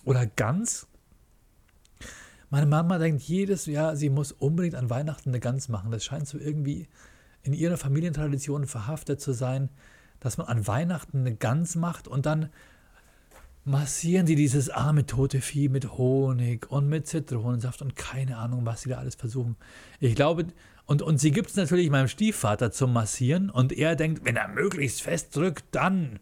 oder 0.04 0.26
Gans. 0.26 0.86
Meine 2.50 2.66
Mama 2.66 2.98
denkt 2.98 3.22
jedes 3.22 3.66
Jahr, 3.66 3.96
sie 3.96 4.08
muss 4.08 4.32
unbedingt 4.32 4.76
an 4.76 4.88
Weihnachten 4.88 5.30
eine 5.30 5.40
Gans 5.40 5.68
machen. 5.68 5.90
Das 5.90 6.04
scheint 6.04 6.28
so 6.28 6.38
irgendwie 6.38 6.88
in 7.42 7.52
ihrer 7.52 7.76
Familientradition 7.76 8.66
verhaftet 8.66 9.20
zu 9.20 9.32
sein, 9.32 9.68
dass 10.20 10.38
man 10.38 10.46
an 10.46 10.66
Weihnachten 10.66 11.20
eine 11.20 11.34
Gans 11.34 11.76
macht 11.76 12.08
und 12.08 12.26
dann 12.26 12.50
massieren 13.64 14.26
die 14.26 14.36
dieses 14.36 14.70
arme 14.70 15.06
tote 15.06 15.40
Vieh 15.40 15.68
mit 15.68 15.98
Honig 15.98 16.70
und 16.70 16.88
mit 16.88 17.08
Zitronensaft 17.08 17.82
und 17.82 17.96
keine 17.96 18.38
Ahnung, 18.38 18.64
was 18.64 18.82
sie 18.82 18.90
da 18.90 18.98
alles 18.98 19.16
versuchen. 19.16 19.56
Ich 19.98 20.14
glaube, 20.14 20.46
und, 20.86 21.02
und 21.02 21.18
sie 21.18 21.32
gibt 21.32 21.50
es 21.50 21.56
natürlich 21.56 21.90
meinem 21.90 22.06
Stiefvater 22.06 22.70
zum 22.70 22.92
Massieren 22.92 23.50
und 23.50 23.72
er 23.72 23.96
denkt, 23.96 24.24
wenn 24.24 24.36
er 24.36 24.46
möglichst 24.46 25.02
fest 25.02 25.34
drückt, 25.34 25.64
dann, 25.72 26.20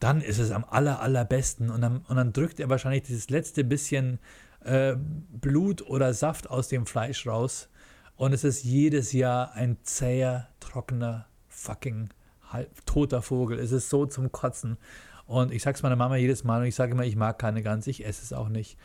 dann 0.00 0.20
ist 0.20 0.38
es 0.38 0.50
am 0.50 0.64
aller, 0.68 1.00
allerbesten. 1.00 1.70
Und 1.70 1.80
dann, 1.80 1.98
und 2.08 2.16
dann 2.16 2.32
drückt 2.32 2.58
er 2.58 2.68
wahrscheinlich 2.68 3.04
dieses 3.04 3.30
letzte 3.30 3.62
bisschen 3.62 4.18
äh, 4.64 4.96
Blut 4.96 5.82
oder 5.82 6.12
Saft 6.12 6.50
aus 6.50 6.68
dem 6.68 6.86
Fleisch 6.86 7.24
raus. 7.24 7.68
Und 8.16 8.32
es 8.32 8.42
ist 8.42 8.64
jedes 8.64 9.12
Jahr 9.12 9.52
ein 9.52 9.76
zäher, 9.84 10.48
trockener, 10.58 11.26
fucking 11.46 12.08
halb 12.48 12.84
toter 12.84 13.22
Vogel. 13.22 13.60
Es 13.60 13.70
ist 13.70 13.88
so 13.90 14.06
zum 14.06 14.32
Kotzen. 14.32 14.76
Und 15.24 15.52
ich 15.52 15.62
sag's 15.62 15.82
meiner 15.82 15.96
Mama 15.96 16.16
jedes 16.16 16.42
Mal 16.42 16.62
und 16.62 16.66
ich 16.66 16.74
sage 16.74 16.92
immer, 16.92 17.04
ich 17.04 17.14
mag 17.14 17.38
keine 17.38 17.62
Gans, 17.62 17.86
ich 17.86 18.04
esse 18.04 18.24
es 18.24 18.32
auch 18.32 18.48
nicht. 18.48 18.76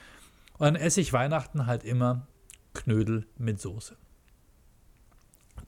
Und 0.59 0.65
dann 0.65 0.75
esse 0.75 1.01
ich 1.01 1.13
Weihnachten 1.13 1.65
halt 1.65 1.84
immer 1.84 2.28
Knödel 2.73 3.25
mit 3.39 3.59
Soße 3.59 3.97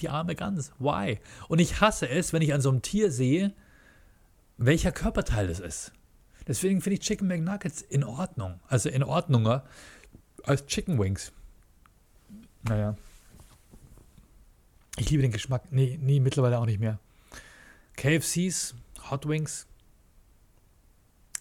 die 0.02 0.10
arme 0.10 0.36
Gans. 0.36 0.72
Why? 0.80 1.20
Und 1.48 1.60
ich 1.60 1.82
hasse 1.82 2.10
es, 2.10 2.34
wenn 2.34 2.42
ich 2.42 2.54
an 2.54 2.62
so 2.62 2.70
einem 2.70 2.82
Tier 2.82 3.12
sehe, 3.12 3.54
welcher 4.58 4.92
Körperteil 4.92 5.48
das 5.48 5.60
ist. 5.60 5.92
Deswegen 6.48 6.82
finde 6.82 6.96
ich 6.96 7.02
Chicken 7.02 7.28
McNuggets 7.28 7.82
in 7.82 8.04
Ordnung. 8.04 8.60
Also 8.68 8.90
in 8.90 9.04
Ordnunger 9.04 9.66
als 10.44 10.66
Chicken 10.66 11.00
Wings. 11.00 11.32
Naja. 12.64 12.96
Ich 14.98 15.10
liebe 15.10 15.22
den 15.22 15.32
Geschmack. 15.32 15.72
Nee, 15.72 15.98
nee, 16.02 16.20
mittlerweile 16.20 16.60
auch 16.60 16.66
nicht 16.66 16.80
mehr. 16.80 17.00
KFCs, 17.96 18.76
Hot 19.10 19.28
Wings. 19.28 19.68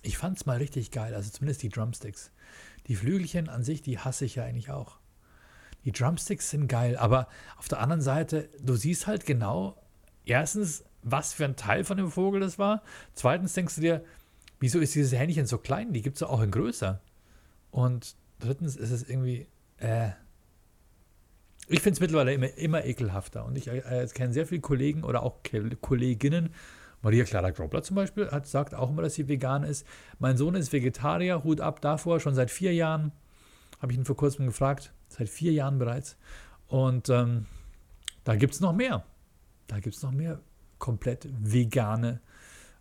Ich 0.02 0.16
fand 0.16 0.36
es 0.36 0.46
mal 0.46 0.58
richtig 0.58 0.90
geil. 0.90 1.14
Also 1.14 1.30
zumindest 1.30 1.62
die 1.62 1.70
Drumsticks. 1.70 2.30
Die 2.86 2.94
Flügelchen 2.94 3.48
an 3.48 3.64
sich, 3.64 3.82
die 3.82 3.98
hasse 3.98 4.24
ich 4.24 4.36
ja 4.36 4.44
eigentlich 4.44 4.70
auch. 4.70 4.97
Die 5.84 5.92
Drumsticks 5.92 6.50
sind 6.50 6.68
geil, 6.68 6.96
aber 6.96 7.28
auf 7.56 7.68
der 7.68 7.80
anderen 7.80 8.02
Seite, 8.02 8.48
du 8.60 8.74
siehst 8.74 9.06
halt 9.06 9.26
genau, 9.26 9.76
erstens, 10.26 10.84
was 11.02 11.32
für 11.32 11.44
ein 11.44 11.56
Teil 11.56 11.84
von 11.84 11.96
dem 11.96 12.10
Vogel 12.10 12.40
das 12.40 12.58
war. 12.58 12.82
Zweitens 13.14 13.54
denkst 13.54 13.76
du 13.76 13.80
dir, 13.80 14.04
wieso 14.60 14.78
ist 14.80 14.94
dieses 14.94 15.12
Hähnchen 15.12 15.46
so 15.46 15.58
klein? 15.58 15.92
Die 15.92 16.02
gibt 16.02 16.16
es 16.16 16.20
ja 16.20 16.28
auch 16.28 16.40
in 16.40 16.50
größer. 16.50 17.00
Und 17.70 18.16
drittens 18.38 18.76
ist 18.76 18.90
es 18.90 19.08
irgendwie, 19.08 19.46
äh, 19.78 20.10
ich 21.68 21.80
finde 21.80 21.94
es 21.94 22.00
mittlerweile 22.00 22.32
immer, 22.32 22.54
immer 22.56 22.84
ekelhafter. 22.84 23.44
Und 23.44 23.56
ich 23.56 23.68
äh, 23.68 24.08
kenne 24.12 24.32
sehr 24.32 24.46
viele 24.46 24.60
Kollegen 24.60 25.04
oder 25.04 25.22
auch 25.22 25.36
Kolleginnen. 25.80 26.50
Maria 27.02 27.24
Clara 27.24 27.50
Grobler 27.50 27.82
zum 27.82 27.94
Beispiel 27.94 28.30
hat, 28.30 28.46
sagt 28.46 28.74
auch 28.74 28.90
immer, 28.90 29.02
dass 29.02 29.14
sie 29.14 29.28
vegan 29.28 29.62
ist. 29.62 29.86
Mein 30.18 30.36
Sohn 30.36 30.54
ist 30.56 30.72
Vegetarier, 30.72 31.44
Hut 31.44 31.60
ab 31.60 31.80
davor, 31.80 32.18
schon 32.18 32.34
seit 32.34 32.50
vier 32.50 32.74
Jahren. 32.74 33.12
Habe 33.80 33.92
ich 33.92 33.98
ihn 33.98 34.04
vor 34.04 34.16
kurzem 34.16 34.46
gefragt, 34.46 34.92
seit 35.18 35.28
vier 35.28 35.52
Jahren 35.52 35.78
bereits. 35.78 36.16
Und 36.68 37.08
ähm, 37.08 37.46
da 38.24 38.36
gibt 38.36 38.54
es 38.54 38.60
noch 38.60 38.72
mehr. 38.72 39.04
Da 39.66 39.80
gibt 39.80 39.96
es 39.96 40.02
noch 40.02 40.12
mehr 40.12 40.40
komplett 40.78 41.28
vegane 41.40 42.20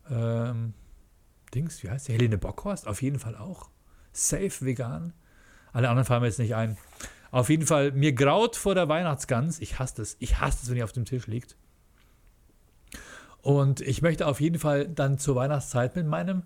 ähm, 0.10 0.74
Dings. 1.54 1.84
Wie 1.84 1.90
heißt 1.90 2.08
die? 2.08 2.14
Helene 2.14 2.38
Bockhorst 2.38 2.88
auf 2.88 3.02
jeden 3.02 3.20
Fall 3.20 3.36
auch. 3.36 3.70
Safe 4.14 4.54
vegan. 4.62 5.14
Alle 5.74 5.90
anderen 5.90 6.06
fallen 6.06 6.22
mir 6.22 6.28
jetzt 6.28 6.40
nicht 6.40 6.56
ein. 6.56 6.78
Auf 7.32 7.50
jeden 7.50 7.66
Fall, 7.66 7.92
mir 7.92 8.14
graut 8.14 8.56
vor 8.56 8.74
der 8.74 8.88
Weihnachtsgans. 8.88 9.60
Ich 9.60 9.80
hasse 9.80 10.02
es. 10.02 10.16
Ich 10.20 10.40
hasse 10.40 10.60
es, 10.64 10.70
wenn 10.70 10.76
die 10.76 10.84
auf 10.84 10.94
dem 10.94 11.06
Tisch 11.06 11.28
liegt. 11.28 11.56
Und 13.42 13.82
ich 13.82 14.02
möchte 14.02 14.28
auf 14.28 14.42
jeden 14.42 14.60
Fall 14.60 14.88
dann 14.88 15.18
zur 15.20 15.36
Weihnachtszeit 15.36 15.96
mit 15.96 16.06
meinem 16.06 16.44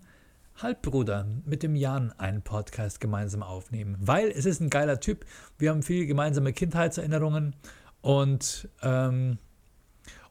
Halbbruder 0.56 1.26
mit 1.44 1.62
dem 1.62 1.76
Jan 1.76 2.12
einen 2.18 2.42
Podcast 2.42 3.00
gemeinsam 3.00 3.42
aufnehmen, 3.42 3.96
weil 4.00 4.28
es 4.28 4.46
ist 4.46 4.60
ein 4.60 4.70
geiler 4.70 5.00
Typ. 5.00 5.24
Wir 5.58 5.70
haben 5.70 5.82
viele 5.82 6.06
gemeinsame 6.06 6.52
Kindheitserinnerungen 6.52 7.56
und, 8.00 8.68
ähm, 8.82 9.38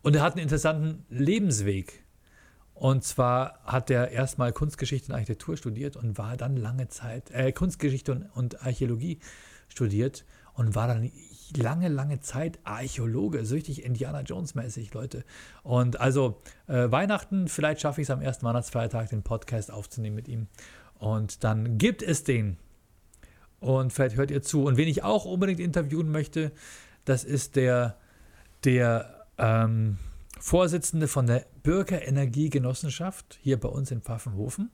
und 0.02 0.16
er 0.16 0.22
hat 0.22 0.34
einen 0.34 0.44
interessanten 0.44 1.06
Lebensweg. 1.10 2.04
Und 2.74 3.04
zwar 3.04 3.60
hat 3.64 3.92
er 3.92 4.10
erstmal 4.10 4.54
Kunstgeschichte 4.54 5.10
und 5.12 5.14
Architektur 5.14 5.56
studiert 5.56 5.96
und 5.96 6.18
war 6.18 6.36
dann 6.36 6.58
lange 6.58 6.88
Zeit, 6.88 7.30
äh, 7.32 7.52
Kunstgeschichte 7.52 8.12
und, 8.12 8.24
und 8.34 8.66
Archäologie 8.66 9.20
studiert 9.68 10.26
und 10.54 10.76
war 10.76 10.88
dann 10.88 11.12
lange, 11.58 11.88
lange 11.88 12.20
Zeit 12.20 12.60
Archäologe, 12.64 13.46
so 13.46 13.56
richtig 13.56 13.84
Indiana 13.84 14.22
Jones-mäßig, 14.22 14.94
Leute. 14.94 15.24
Und 15.64 16.00
also 16.00 16.42
äh, 16.68 16.92
Weihnachten, 16.92 17.48
vielleicht 17.48 17.82
schaffe 17.82 18.02
ich 18.02 18.06
es 18.06 18.12
am 18.12 18.22
ersten 18.22 18.46
Weihnachtsfeiertag, 18.46 19.10
den 19.10 19.24
Podcast 19.24 19.72
aufzunehmen 19.72 20.16
mit 20.16 20.28
ihm. 20.28 20.48
Und 21.00 21.44
dann 21.44 21.78
gibt 21.78 22.04
es 22.04 22.24
den. 22.24 22.58
Und 23.60 23.94
vielleicht 23.94 24.16
hört 24.16 24.32
ihr 24.32 24.42
zu. 24.42 24.64
Und 24.64 24.78
wen 24.78 24.88
ich 24.88 25.04
auch 25.04 25.26
unbedingt 25.26 25.60
interviewen 25.60 26.12
möchte, 26.12 26.52
das 27.06 27.24
ist 27.24 27.56
der, 27.56 27.98
der 28.64 29.26
ähm, 29.38 29.98
Vorsitzende 30.40 31.08
von 31.08 31.28
der 31.28 31.46
Bürgerenergiegenossenschaft 31.64 33.40
hier 33.42 33.60
bei 33.60 33.70
uns 33.70 33.92
in 33.92 34.02
Pfaffenhofen, 34.02 34.72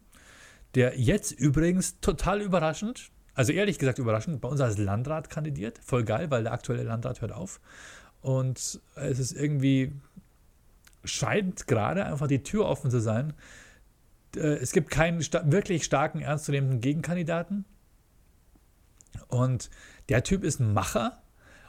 der 0.75 0.99
jetzt 0.99 1.31
übrigens 1.31 1.99
total 1.99 2.41
überraschend 2.41 3.11
also 3.37 3.53
ehrlich 3.53 3.77
gesagt 3.77 3.99
überraschend, 3.99 4.41
bei 4.41 4.49
uns 4.49 4.59
als 4.61 4.79
Landrat 4.79 5.29
kandidiert. 5.29 5.79
Voll 5.85 6.03
geil, 6.03 6.31
weil 6.31 6.41
der 6.41 6.53
aktuelle 6.53 6.81
Landrat 6.81 7.21
hört 7.21 7.31
auf. 7.31 7.61
Und 8.19 8.81
es 8.95 9.19
ist 9.19 9.31
irgendwie, 9.31 9.93
scheint 11.03 11.67
gerade 11.67 12.03
einfach 12.07 12.25
die 12.25 12.41
Tür 12.41 12.65
offen 12.65 12.89
zu 12.89 12.99
sein. 12.99 13.33
Äh, 14.35 14.39
es 14.39 14.71
gibt 14.71 14.89
keinen 14.89 15.19
wirklich 15.19 15.83
starken, 15.83 16.19
ernstzunehmenden 16.19 16.81
Gegenkandidaten. 16.81 17.65
Und 19.27 19.69
der 20.09 20.23
Typ 20.23 20.43
ist 20.43 20.59
ein 20.59 20.73
Macher 20.73 21.21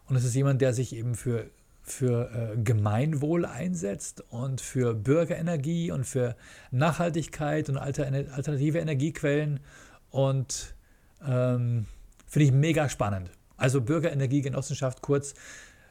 und 0.07 0.17
es 0.17 0.25
ist 0.25 0.35
jemand, 0.35 0.63
der 0.63 0.73
sich 0.73 0.97
eben 0.97 1.15
für, 1.15 1.51
für 1.83 2.31
äh, 2.31 2.57
Gemeinwohl 2.57 3.45
einsetzt 3.45 4.25
und 4.31 4.63
für 4.63 4.95
Bürgerenergie 4.95 5.91
und 5.93 6.07
für 6.07 6.35
Nachhaltigkeit 6.71 7.69
und 7.69 7.77
alternative 7.77 8.79
Energiequellen. 8.79 9.61
Und 10.11 10.75
ähm, 11.27 11.87
Finde 12.27 12.45
ich 12.45 12.53
mega 12.53 12.89
spannend. 12.89 13.31
Also 13.57 13.81
Bürgerenergiegenossenschaft 13.81 15.03
kurz. 15.03 15.35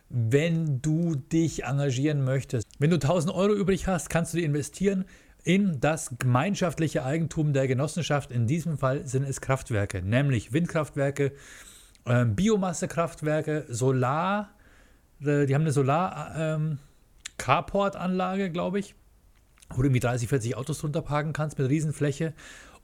Wenn 0.09 0.81
du 0.81 1.15
dich 1.15 1.65
engagieren 1.65 2.23
möchtest, 2.23 2.65
wenn 2.79 2.91
du 2.91 2.95
1000 2.95 3.33
Euro 3.33 3.53
übrig 3.53 3.87
hast, 3.87 4.09
kannst 4.09 4.33
du 4.33 4.37
die 4.37 4.45
investieren 4.45 5.03
in 5.43 5.81
das 5.81 6.11
gemeinschaftliche 6.17 7.03
Eigentum 7.03 7.51
der 7.53 7.67
Genossenschaft. 7.67 8.31
In 8.31 8.47
diesem 8.47 8.77
Fall 8.77 9.05
sind 9.07 9.23
es 9.23 9.41
Kraftwerke, 9.41 10.01
nämlich 10.01 10.53
Windkraftwerke, 10.53 11.33
äh, 12.05 12.25
Biomassekraftwerke, 12.25 13.65
Solar, 13.67 14.49
äh, 15.21 15.45
die 15.45 15.53
haben 15.55 15.63
eine 15.63 15.71
Solar-Carport-Anlage, 15.71 18.45
ähm, 18.45 18.53
glaube 18.53 18.79
ich, 18.79 18.95
wo 19.69 19.81
du 19.81 19.87
irgendwie 19.87 19.99
30, 19.99 20.29
40 20.29 20.55
Autos 20.55 20.79
drunter 20.79 21.01
parken 21.01 21.33
kannst 21.33 21.57
mit 21.57 21.69
Riesenfläche. 21.69 22.33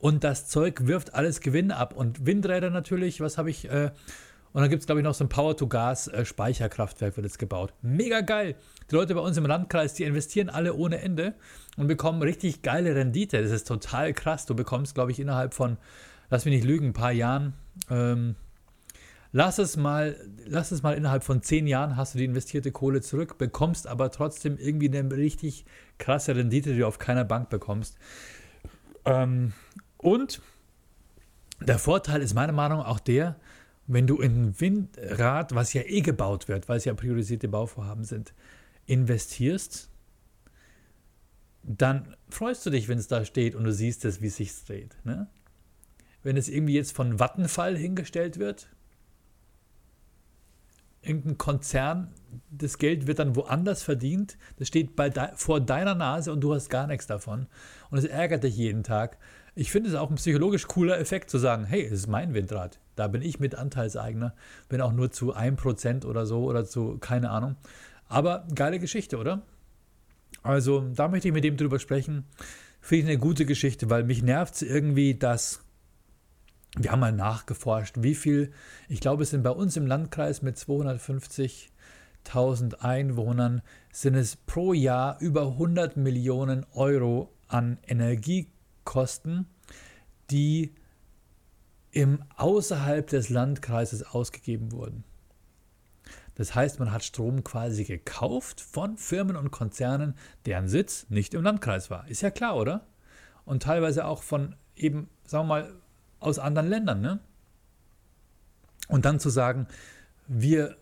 Und 0.04 0.26
das 0.26 0.50
Zeug 0.50 0.86
wirft 0.86 1.14
alles 1.14 1.40
Gewinn 1.40 1.72
ab. 1.72 1.96
Und 1.96 2.26
Windräder 2.26 2.70
natürlich, 2.70 3.22
was 3.22 3.38
habe 3.38 3.50
ich? 3.50 3.72
Äh, 3.72 3.90
und 4.52 4.62
dann 4.62 4.70
gibt 4.70 4.82
es, 4.82 4.86
glaube 4.86 5.00
ich, 5.00 5.06
noch 5.06 5.14
so 5.14 5.24
ein 5.24 5.30
Power-to-Gas-Speicherkraftwerk, 5.30 7.16
wird 7.16 7.26
jetzt 7.26 7.40
gebaut. 7.40 7.74
Mega 7.82 8.20
geil. 8.20 8.56
Die 8.92 8.96
Leute 8.96 9.16
bei 9.16 9.22
uns 9.22 9.38
im 9.38 9.46
Landkreis, 9.46 9.94
die 9.94 10.04
investieren 10.04 10.50
alle 10.50 10.74
ohne 10.74 11.00
Ende 11.00 11.36
und 11.78 11.88
bekommen 11.88 12.22
richtig 12.22 12.64
geile 12.64 12.94
Rendite. 12.94 13.42
Das 13.42 13.54
ist 13.54 13.66
total 13.66 14.12
krass. 14.14 14.46
Du 14.46 14.56
bekommst, 14.56 14.94
glaube 14.94 15.12
ich, 15.12 15.22
innerhalb 15.22 15.54
von, 15.54 15.78
lass 16.30 16.44
mich 16.44 16.56
nicht 16.56 16.66
lügen, 16.66 16.88
ein 16.88 16.94
paar 16.94 17.14
Jahren, 17.14 17.54
ähm, 17.90 18.36
lass 19.32 19.58
es 19.58 19.78
mal, 19.78 20.18
lass 20.46 20.74
es 20.74 20.84
mal 20.84 20.98
innerhalb 20.98 21.24
von 21.24 21.42
zehn 21.42 21.66
Jahren 21.66 21.96
hast 21.96 22.14
du 22.14 22.18
die 22.18 22.26
investierte 22.26 22.74
Kohle 22.74 23.00
zurück, 23.00 23.38
bekommst 23.38 23.88
aber 23.88 24.12
trotzdem 24.12 24.58
irgendwie 24.58 24.90
eine 24.90 25.10
richtig 25.16 25.64
krasse 25.98 26.36
Rendite, 26.36 26.74
die 26.74 26.80
du 26.80 26.88
auf 26.88 27.00
keiner 27.00 27.24
Bank 27.24 27.50
bekommst. 27.50 27.98
Ähm, 29.06 29.54
und 30.04 30.42
der 31.62 31.80
Vorteil 31.80 32.22
ist 32.22 32.34
meiner 32.34 32.54
Meinung 32.54 32.80
nach 32.80 32.88
auch 32.88 33.00
der, 33.00 33.36
wenn 33.88 34.08
du 34.08 34.20
in 34.20 34.50
ein 34.50 34.60
Windrad, 34.60 35.56
was 35.56 35.74
ja 35.74 35.82
eh 35.82 36.02
gebaut 36.02 36.48
wird, 36.48 36.70
weil 36.70 36.78
es 36.78 36.86
ja 36.86 36.94
priorisierte 36.94 37.48
Bauvorhaben 37.48 38.04
sind, 38.04 38.34
investierst, 38.86 39.90
dann 41.64 42.16
freust 42.30 42.66
du 42.66 42.70
dich, 42.70 42.88
wenn 42.88 42.98
es 42.98 43.08
da 43.08 43.26
steht 43.26 43.56
und 43.56 43.64
du 43.64 43.72
siehst 43.72 44.06
es, 44.06 44.22
wie 44.22 44.28
es 44.28 44.38
sich 44.38 44.52
dreht. 44.66 44.96
Ne? 45.04 45.28
Wenn 46.22 46.38
es 46.38 46.50
irgendwie 46.50 46.74
jetzt 46.74 46.94
von 46.94 47.20
Vattenfall 47.20 47.78
hingestellt 47.78 48.40
wird, 48.40 48.70
irgendein 51.02 51.38
Konzern, 51.38 52.14
das 52.50 52.78
Geld 52.78 53.08
wird 53.08 53.20
dann 53.20 53.36
woanders 53.36 53.84
verdient, 53.84 54.38
das 54.58 54.70
steht 54.70 54.98
de 54.98 55.28
vor 55.36 55.60
deiner 55.60 55.96
Nase 55.96 56.32
und 56.32 56.42
du 56.42 56.54
hast 56.54 56.70
gar 56.70 56.88
nichts 56.88 57.08
davon. 57.08 57.48
Und 57.90 57.98
es 57.98 58.06
ärgert 58.06 58.44
dich 58.44 58.56
jeden 58.56 58.84
Tag. 58.84 59.18
Ich 59.56 59.72
finde 59.72 59.90
es 59.90 59.96
auch 59.96 60.10
ein 60.10 60.16
psychologisch 60.16 60.68
cooler 60.68 61.00
Effekt 61.00 61.30
zu 61.30 61.38
sagen, 61.38 61.66
hey, 61.66 61.86
es 61.86 61.92
ist 61.92 62.08
mein 62.08 62.34
Windrad. 62.34 62.80
Da 62.96 63.08
bin 63.08 63.22
ich 63.22 63.40
mit 63.40 63.54
Anteilseigner, 63.56 64.34
bin 64.68 64.82
auch 64.82 64.94
nur 64.94 65.12
zu 65.12 65.36
1% 65.36 66.06
oder 66.06 66.26
so 66.26 66.46
oder 66.46 66.66
zu, 66.66 66.98
keine 66.98 67.30
Ahnung. 67.30 67.56
Aber 68.08 68.48
geile 68.56 68.80
Geschichte, 68.80 69.18
oder? 69.18 69.44
Also, 70.42 70.90
da 70.94 71.08
möchte 71.08 71.28
ich 71.28 71.34
mit 71.34 71.44
dem 71.44 71.58
drüber 71.58 71.78
sprechen. 71.80 72.26
Finde 72.82 73.04
ich 73.04 73.10
eine 73.12 73.20
gute 73.20 73.46
Geschichte, 73.46 73.92
weil 73.92 74.04
mich 74.04 74.24
nervt 74.24 74.56
es 74.56 74.64
irgendwie, 74.64 75.14
dass 75.16 75.64
wir 76.76 76.92
haben 76.92 77.02
mal 77.02 77.12
nachgeforscht, 77.12 77.98
wie 78.00 78.16
viel, 78.16 78.52
ich 78.90 79.00
glaube, 79.00 79.22
es 79.24 79.30
sind 79.30 79.44
bei 79.44 79.52
uns 79.52 79.78
im 79.78 79.86
Landkreis 79.86 80.42
mit 80.42 80.58
250.000 80.58 82.80
Einwohnern, 82.80 83.62
sind 83.92 84.16
es 84.16 84.36
pro 84.36 84.74
Jahr 84.74 85.22
über 85.22 85.44
100 85.44 85.98
Millionen 85.98 86.66
Euro 86.74 87.32
an 87.48 87.78
Energiekosten, 88.84 89.48
die 90.30 90.74
im 91.92 92.24
außerhalb 92.36 93.08
des 93.08 93.30
Landkreises 93.30 94.04
ausgegeben 94.04 94.72
wurden. 94.72 95.04
Das 96.36 96.56
heißt, 96.56 96.80
man 96.80 96.92
hat 96.92 97.04
Strom 97.04 97.44
quasi 97.44 97.84
gekauft 97.84 98.60
von 98.60 98.98
Firmen 98.98 99.36
und 99.36 99.52
Konzernen, 99.52 100.16
deren 100.48 100.68
Sitz 100.68 101.06
nicht 101.10 101.36
im 101.36 101.44
Landkreis 101.44 101.92
war. 101.92 102.08
Ist 102.08 102.22
ja 102.22 102.32
klar, 102.32 102.56
oder? 102.56 102.88
Und 103.46 103.64
teilweise 103.64 104.06
auch 104.06 104.24
von 104.24 104.56
eben, 104.76 105.10
sagen 105.26 105.48
wir 105.48 105.56
mal, 105.56 105.74
aus 106.20 106.40
anderen 106.40 106.70
Ländern. 106.70 107.02
Ne? 107.02 107.20
Und 108.88 109.06
dann 109.06 109.20
zu 109.20 109.30
sagen, 109.30 109.68
wir 110.28 110.78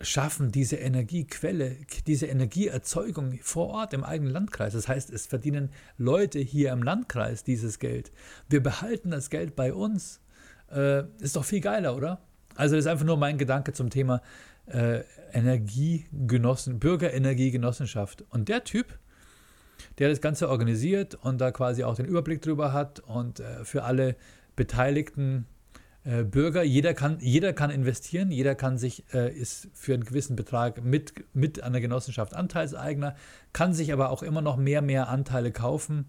schaffen 0.00 0.52
diese 0.52 0.76
Energiequelle, 0.76 1.76
diese 2.06 2.26
Energieerzeugung 2.26 3.38
vor 3.42 3.68
Ort 3.68 3.94
im 3.94 4.04
eigenen 4.04 4.32
Landkreis. 4.32 4.74
Das 4.74 4.88
heißt, 4.88 5.10
es 5.10 5.26
verdienen 5.26 5.70
Leute 5.96 6.38
hier 6.38 6.72
im 6.72 6.82
Landkreis 6.82 7.44
dieses 7.44 7.78
Geld. 7.78 8.12
Wir 8.48 8.62
behalten 8.62 9.10
das 9.10 9.30
Geld 9.30 9.56
bei 9.56 9.72
uns. 9.72 10.20
Äh, 10.70 11.04
ist 11.20 11.36
doch 11.36 11.44
viel 11.44 11.60
geiler, 11.60 11.96
oder? 11.96 12.20
Also 12.54 12.76
das 12.76 12.84
ist 12.84 12.90
einfach 12.90 13.06
nur 13.06 13.16
mein 13.16 13.38
Gedanke 13.38 13.72
zum 13.72 13.90
Thema 13.90 14.20
äh, 14.66 15.02
Energiegenossen, 15.32 16.78
Bürgerenergiegenossenschaft. 16.78 18.24
Und 18.30 18.48
der 18.48 18.64
Typ, 18.64 18.98
der 19.98 20.10
das 20.10 20.20
Ganze 20.20 20.48
organisiert 20.48 21.14
und 21.14 21.40
da 21.40 21.52
quasi 21.52 21.84
auch 21.84 21.94
den 21.94 22.06
Überblick 22.06 22.42
drüber 22.42 22.72
hat 22.72 23.00
und 23.00 23.40
äh, 23.40 23.64
für 23.64 23.84
alle 23.84 24.16
beteiligten 24.56 25.46
äh, 26.06 26.22
Bürger, 26.22 26.62
jeder 26.62 26.94
kann, 26.94 27.18
jeder 27.20 27.52
kann 27.52 27.70
investieren, 27.70 28.30
jeder 28.30 28.54
kann 28.54 28.78
sich, 28.78 29.04
äh, 29.12 29.34
ist 29.34 29.68
für 29.74 29.94
einen 29.94 30.04
gewissen 30.04 30.36
Betrag 30.36 30.84
mit, 30.84 31.24
mit 31.34 31.56
der 31.56 31.80
Genossenschaft 31.80 32.34
Anteilseigner, 32.34 33.16
kann 33.52 33.74
sich 33.74 33.92
aber 33.92 34.10
auch 34.10 34.22
immer 34.22 34.40
noch 34.40 34.56
mehr, 34.56 34.82
mehr 34.82 35.08
Anteile 35.08 35.50
kaufen. 35.50 36.06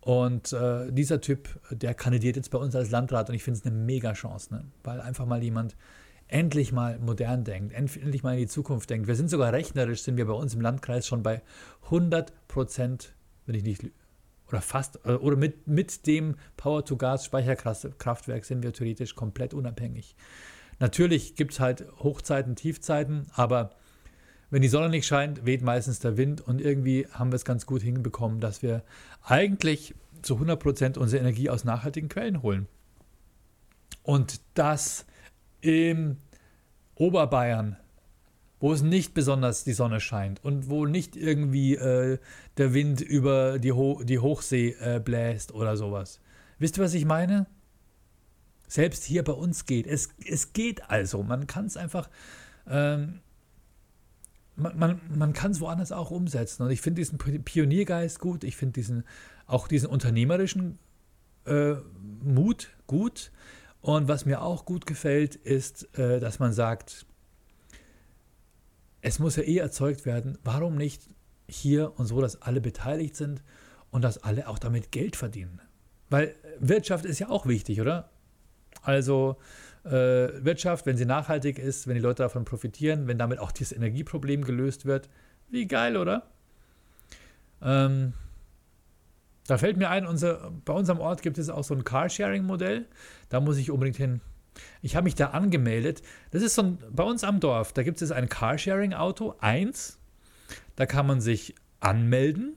Und 0.00 0.52
äh, 0.52 0.92
dieser 0.92 1.20
Typ, 1.20 1.48
der 1.70 1.94
kandidiert 1.94 2.36
jetzt 2.36 2.50
bei 2.50 2.58
uns 2.58 2.74
als 2.76 2.90
Landrat 2.90 3.28
und 3.28 3.34
ich 3.34 3.42
finde 3.42 3.58
es 3.58 3.66
eine 3.66 3.74
mega 3.74 4.12
Chance, 4.12 4.54
ne? 4.54 4.64
weil 4.84 5.00
einfach 5.00 5.26
mal 5.26 5.42
jemand 5.42 5.76
endlich 6.28 6.72
mal 6.72 6.98
modern 7.00 7.42
denkt, 7.42 7.74
endlich 7.74 8.22
mal 8.22 8.34
in 8.34 8.38
die 8.38 8.46
Zukunft 8.46 8.88
denkt. 8.88 9.08
Wir 9.08 9.16
sind 9.16 9.30
sogar 9.30 9.52
rechnerisch, 9.52 10.02
sind 10.02 10.16
wir 10.16 10.26
bei 10.26 10.32
uns 10.32 10.54
im 10.54 10.60
Landkreis 10.60 11.08
schon 11.08 11.24
bei 11.24 11.42
100 11.86 12.32
Prozent, 12.46 13.14
wenn 13.46 13.56
ich 13.56 13.64
nicht 13.64 13.82
oder 14.50 14.60
fast, 14.60 15.00
äh, 15.04 15.12
oder 15.12 15.36
mit, 15.36 15.66
mit 15.66 16.06
dem 16.06 16.36
Power-to-Gas-Speicherkraftwerk 16.56 18.44
sind 18.44 18.62
wir 18.62 18.72
theoretisch 18.72 19.14
komplett 19.14 19.54
unabhängig. 19.54 20.14
Natürlich 20.78 21.34
gibt 21.34 21.52
es 21.52 21.60
halt 21.60 21.86
Hochzeiten, 21.98 22.56
Tiefzeiten, 22.56 23.26
aber 23.34 23.70
wenn 24.50 24.62
die 24.62 24.68
Sonne 24.68 24.88
nicht 24.88 25.06
scheint, 25.06 25.46
weht 25.46 25.62
meistens 25.62 26.00
der 26.00 26.16
Wind 26.16 26.40
und 26.40 26.60
irgendwie 26.60 27.06
haben 27.12 27.30
wir 27.30 27.36
es 27.36 27.44
ganz 27.44 27.66
gut 27.66 27.82
hinbekommen, 27.82 28.40
dass 28.40 28.62
wir 28.62 28.82
eigentlich 29.22 29.94
zu 30.22 30.36
100% 30.36 30.98
unsere 30.98 31.20
Energie 31.20 31.48
aus 31.50 31.64
nachhaltigen 31.64 32.08
Quellen 32.08 32.42
holen. 32.42 32.66
Und 34.02 34.40
das 34.54 35.06
im 35.60 36.16
Oberbayern, 36.96 37.76
wo 38.60 38.72
es 38.72 38.82
nicht 38.82 39.14
besonders 39.14 39.64
die 39.64 39.72
Sonne 39.72 40.00
scheint 40.00 40.44
und 40.44 40.68
wo 40.68 40.86
nicht 40.86 41.16
irgendwie 41.16 41.74
äh, 41.74 42.18
der 42.58 42.74
Wind 42.74 43.00
über 43.00 43.58
die, 43.58 43.72
Ho 43.72 44.02
die 44.04 44.18
Hochsee 44.18 44.76
äh, 44.78 45.00
bläst 45.00 45.52
oder 45.52 45.76
sowas. 45.76 46.20
Wisst 46.58 46.78
ihr, 46.78 46.84
was 46.84 46.94
ich 46.94 47.06
meine? 47.06 47.46
Selbst 48.68 49.02
hier 49.04 49.24
bei 49.24 49.32
uns 49.32 49.64
geht. 49.64 49.86
Es, 49.86 50.10
es 50.24 50.52
geht 50.52 50.88
also. 50.90 51.22
Man 51.22 51.46
kann 51.46 51.64
es 51.64 51.76
einfach. 51.76 52.08
Ähm, 52.68 53.20
man, 54.56 54.78
man, 54.78 55.00
man 55.16 55.32
kann 55.32 55.52
es 55.52 55.60
woanders 55.60 55.90
auch 55.90 56.10
umsetzen. 56.10 56.62
Und 56.62 56.70
ich 56.70 56.82
finde 56.82 57.00
diesen 57.00 57.18
Pioniergeist 57.18 58.20
gut. 58.20 58.44
Ich 58.44 58.56
finde 58.56 58.74
diesen, 58.74 59.04
auch 59.46 59.68
diesen 59.68 59.88
unternehmerischen 59.88 60.78
äh, 61.46 61.76
Mut 62.22 62.68
gut. 62.86 63.32
Und 63.80 64.06
was 64.06 64.26
mir 64.26 64.42
auch 64.42 64.66
gut 64.66 64.84
gefällt, 64.84 65.34
ist, 65.34 65.98
äh, 65.98 66.20
dass 66.20 66.38
man 66.38 66.52
sagt, 66.52 67.06
es 69.02 69.18
muss 69.18 69.36
ja 69.36 69.42
eh 69.42 69.58
erzeugt 69.58 70.06
werden. 70.06 70.38
Warum 70.44 70.76
nicht 70.76 71.02
hier 71.48 71.98
und 71.98 72.06
so, 72.06 72.20
dass 72.20 72.42
alle 72.42 72.60
beteiligt 72.60 73.16
sind 73.16 73.42
und 73.90 74.02
dass 74.02 74.22
alle 74.22 74.48
auch 74.48 74.58
damit 74.58 74.92
Geld 74.92 75.16
verdienen? 75.16 75.60
Weil 76.08 76.34
Wirtschaft 76.58 77.04
ist 77.04 77.18
ja 77.18 77.28
auch 77.28 77.46
wichtig, 77.46 77.80
oder? 77.80 78.10
Also 78.82 79.36
äh, 79.84 79.90
Wirtschaft, 79.90 80.86
wenn 80.86 80.96
sie 80.96 81.06
nachhaltig 81.06 81.58
ist, 81.58 81.86
wenn 81.86 81.94
die 81.94 82.00
Leute 82.00 82.22
davon 82.22 82.44
profitieren, 82.44 83.06
wenn 83.06 83.18
damit 83.18 83.38
auch 83.38 83.52
dieses 83.52 83.72
Energieproblem 83.72 84.44
gelöst 84.44 84.86
wird, 84.86 85.08
wie 85.48 85.66
geil, 85.66 85.96
oder? 85.96 86.26
Ähm, 87.62 88.14
da 89.46 89.58
fällt 89.58 89.76
mir 89.76 89.90
ein, 89.90 90.06
unser, 90.06 90.52
bei 90.64 90.72
uns 90.72 90.88
am 90.90 91.00
Ort 91.00 91.22
gibt 91.22 91.38
es 91.38 91.48
auch 91.48 91.64
so 91.64 91.74
ein 91.74 91.84
Carsharing-Modell. 91.84 92.86
Da 93.28 93.40
muss 93.40 93.56
ich 93.56 93.70
unbedingt 93.70 93.96
hin. 93.96 94.20
Ich 94.82 94.96
habe 94.96 95.04
mich 95.04 95.14
da 95.14 95.28
angemeldet. 95.30 96.02
Das 96.30 96.42
ist 96.42 96.54
so 96.54 96.62
ein, 96.62 96.78
bei 96.90 97.04
uns 97.04 97.24
am 97.24 97.40
Dorf, 97.40 97.72
da 97.72 97.82
gibt 97.82 98.02
es 98.02 98.12
ein 98.12 98.28
Carsharing-Auto, 98.28 99.34
eins. 99.40 99.98
Da 100.76 100.86
kann 100.86 101.06
man 101.06 101.20
sich 101.20 101.54
anmelden, 101.80 102.56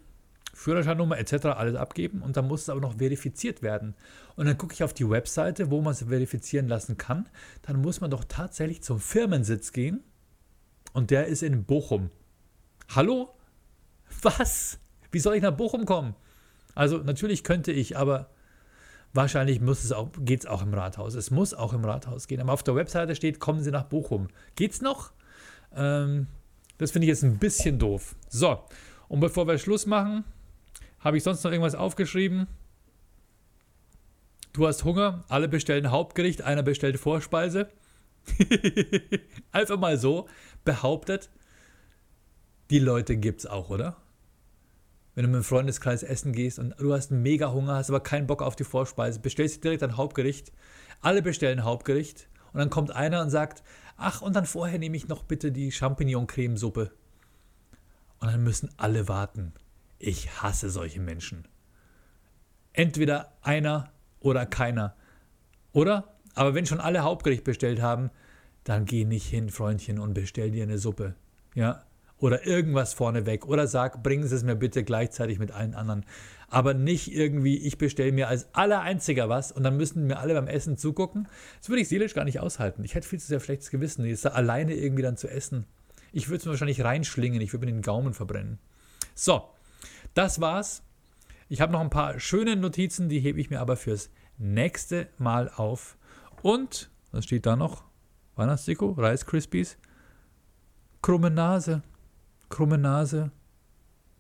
Führerscheinnummer 0.54 1.18
etc. 1.18 1.46
alles 1.48 1.76
abgeben 1.76 2.22
und 2.22 2.38
dann 2.38 2.48
muss 2.48 2.64
es 2.64 2.70
aber 2.70 2.82
noch 2.82 2.98
verifiziert 2.98 3.62
werden. 3.62 3.96
Und 4.36 4.46
dann 4.46 4.58
gucke 4.58 4.74
ich 4.74 4.84
auf 4.84 4.94
die 4.94 5.10
Webseite, 5.10 5.72
wo 5.72 5.82
man 5.82 5.94
es 5.94 6.04
verifizieren 6.04 6.68
lassen 6.68 6.98
kann. 6.98 7.28
Dann 7.64 7.82
muss 7.82 8.02
man 8.02 8.12
doch 8.12 8.24
tatsächlich 8.24 8.84
zum 8.84 9.00
Firmensitz 9.00 9.72
gehen 9.72 10.04
und 10.94 11.12
der 11.12 11.28
ist 11.28 11.44
in 11.44 11.64
Bochum. 11.66 12.12
Hallo? 12.96 13.34
Was? 14.22 14.80
Wie 15.12 15.20
soll 15.20 15.36
ich 15.36 15.42
nach 15.42 15.56
Bochum 15.56 15.86
kommen? 15.86 16.16
Also 16.76 16.98
natürlich 16.98 17.44
könnte 17.44 17.72
ich, 17.72 17.98
aber 17.98 18.30
wahrscheinlich 19.14 19.62
muss 19.62 19.84
es 19.84 19.92
auch, 19.92 20.10
geht 20.20 20.42
es 20.42 20.46
auch 20.46 20.62
im 20.62 20.74
Rathaus. 20.74 21.14
Es 21.16 21.32
muss 21.32 21.54
auch 21.54 21.74
im 21.74 21.86
Rathaus 21.86 22.28
gehen. 22.28 22.42
Aber 22.42 22.54
auf 22.54 22.64
der 22.64 22.76
Webseite 22.76 23.16
steht, 23.16 23.40
kommen 23.40 23.62
Sie 23.62 23.72
nach 23.72 23.84
Bochum. 23.84 24.28
Geht's 24.56 24.82
noch? 24.82 25.12
Ähm, 25.76 26.28
das 26.78 26.92
finde 26.92 27.06
ich 27.06 27.10
jetzt 27.10 27.24
ein 27.24 27.38
bisschen 27.38 27.80
doof. 27.80 28.16
So, 28.30 28.60
und 29.08 29.20
bevor 29.20 29.48
wir 29.48 29.58
Schluss 29.58 29.86
machen, 29.86 30.24
habe 31.00 31.18
ich 31.18 31.24
sonst 31.24 31.44
noch 31.44 31.52
irgendwas 31.52 31.76
aufgeschrieben? 31.76 32.48
Du 34.54 34.68
hast 34.68 34.84
Hunger, 34.84 35.24
alle 35.30 35.48
bestellen 35.48 35.92
Hauptgericht, 35.92 36.42
einer 36.44 36.64
bestellt 36.64 37.00
Vorspeise. 37.00 37.70
Einfach 39.52 39.78
mal 39.80 39.98
so 39.98 40.28
behauptet. 40.64 41.30
Die 42.70 42.80
Leute 42.80 43.18
gibt's 43.18 43.46
auch, 43.46 43.70
oder? 43.70 43.98
Wenn 45.16 45.26
du 45.26 45.30
mit 45.30 45.42
dem 45.42 45.44
Freundeskreis 45.44 46.02
essen 46.02 46.34
gehst 46.34 46.58
und 46.58 46.76
du 46.80 46.94
hast 46.94 47.12
mega 47.12 47.52
Hunger, 47.52 47.76
hast 47.76 47.90
aber 47.90 48.00
keinen 48.00 48.26
Bock 48.28 48.42
auf 48.42 48.56
die 48.56 48.64
Vorspeise, 48.64 49.20
bestellst 49.20 49.58
dir 49.58 49.62
direkt 49.62 49.84
ein 49.84 49.98
Hauptgericht. 49.98 50.52
Alle 51.02 51.22
bestellen 51.22 51.64
Hauptgericht 51.64 52.30
und 52.52 52.60
dann 52.60 52.70
kommt 52.70 52.92
einer 52.92 53.22
und 53.22 53.30
sagt, 53.30 53.64
ach, 53.98 54.22
und 54.22 54.36
dann 54.36 54.46
vorher 54.46 54.80
nehme 54.80 54.98
ich 54.98 55.08
noch 55.08 55.24
bitte 55.24 55.52
die 55.52 55.72
Champignon-Cremesuppe. 55.72 56.92
Und 58.20 58.32
dann 58.32 58.44
müssen 58.44 58.70
alle 58.78 59.08
warten. 59.08 59.54
Ich 60.00 60.42
hasse 60.42 60.70
solche 60.70 61.00
Menschen. 61.00 61.48
Entweder 62.72 63.34
einer 63.42 63.92
oder 64.20 64.46
keiner. 64.46 64.96
Oder? 65.74 66.16
Aber 66.34 66.56
wenn 66.56 66.66
schon 66.66 66.80
alle 66.80 67.04
Hauptgericht 67.04 67.44
bestellt 67.44 67.82
haben, 67.82 68.10
dann 68.64 68.86
geh 68.86 69.06
nicht 69.06 69.28
hin, 69.28 69.50
Freundchen, 69.50 70.00
und 70.00 70.14
bestell 70.14 70.52
dir 70.52 70.64
eine 70.64 70.80
Suppe. 70.80 71.16
Ja? 71.54 71.84
Oder 72.24 72.48
irgendwas 72.48 72.94
vorneweg. 72.94 73.46
Oder 73.48 73.68
sag, 73.68 74.02
bringen 74.02 74.26
Sie 74.26 74.34
es 74.34 74.44
mir 74.44 74.56
bitte 74.56 74.86
gleichzeitig 74.86 75.40
mit 75.40 75.52
allen 75.52 75.74
anderen. 75.74 76.06
Aber 76.48 76.74
nicht 76.74 77.14
irgendwie, 77.14 77.58
ich 77.58 77.78
bestelle 77.78 78.14
mir 78.14 78.30
als 78.30 78.48
aller 78.56 78.80
Einziger 78.80 79.28
was 79.28 79.52
und 79.52 79.64
dann 79.64 79.76
müssen 79.76 80.08
mir 80.08 80.20
alle 80.20 80.34
beim 80.34 80.48
Essen 80.48 80.78
zugucken. 80.78 81.28
Das 81.60 81.68
würde 81.68 81.82
ich 81.82 81.90
seelisch 81.90 82.14
gar 82.14 82.24
nicht 82.24 82.40
aushalten. 82.40 82.86
Ich 82.86 82.96
hätte 82.96 83.10
viel 83.10 83.20
zu 83.20 83.28
sehr 83.28 83.42
schlechtes 83.42 83.72
Gewissen, 83.72 84.06
jetzt 84.06 84.24
da 84.24 84.30
alleine 84.30 84.74
irgendwie 84.74 85.02
dann 85.02 85.18
zu 85.18 85.28
essen. 85.28 85.66
Ich 86.14 86.30
würde 86.30 86.38
es 86.38 86.46
mir 86.46 86.52
wahrscheinlich 86.52 86.82
reinschlingen, 86.82 87.42
ich 87.42 87.52
würde 87.52 87.66
mir 87.66 87.74
den 87.74 87.82
Gaumen 87.82 88.14
verbrennen. 88.14 88.58
So, 89.14 89.44
das 90.14 90.40
war's. 90.40 90.82
Ich 91.50 91.60
habe 91.60 91.74
noch 91.74 91.82
ein 91.82 91.90
paar 91.90 92.22
schöne 92.22 92.56
Notizen, 92.56 93.10
die 93.10 93.20
hebe 93.20 93.42
ich 93.42 93.50
mir 93.50 93.60
aber 93.60 93.76
fürs 93.76 94.10
nächste 94.38 95.10
Mal 95.18 95.52
auf. 95.54 95.98
Und, 96.42 96.90
was 97.12 97.26
steht 97.26 97.46
da 97.46 97.58
noch? 97.58 97.84
Weihnachtsdeko, 98.38 98.92
Rice 98.92 99.26
Krispies, 99.26 99.78
krumme 101.02 101.30
Nase, 101.30 101.84
krumme 102.54 102.78
Nase. 102.78 103.32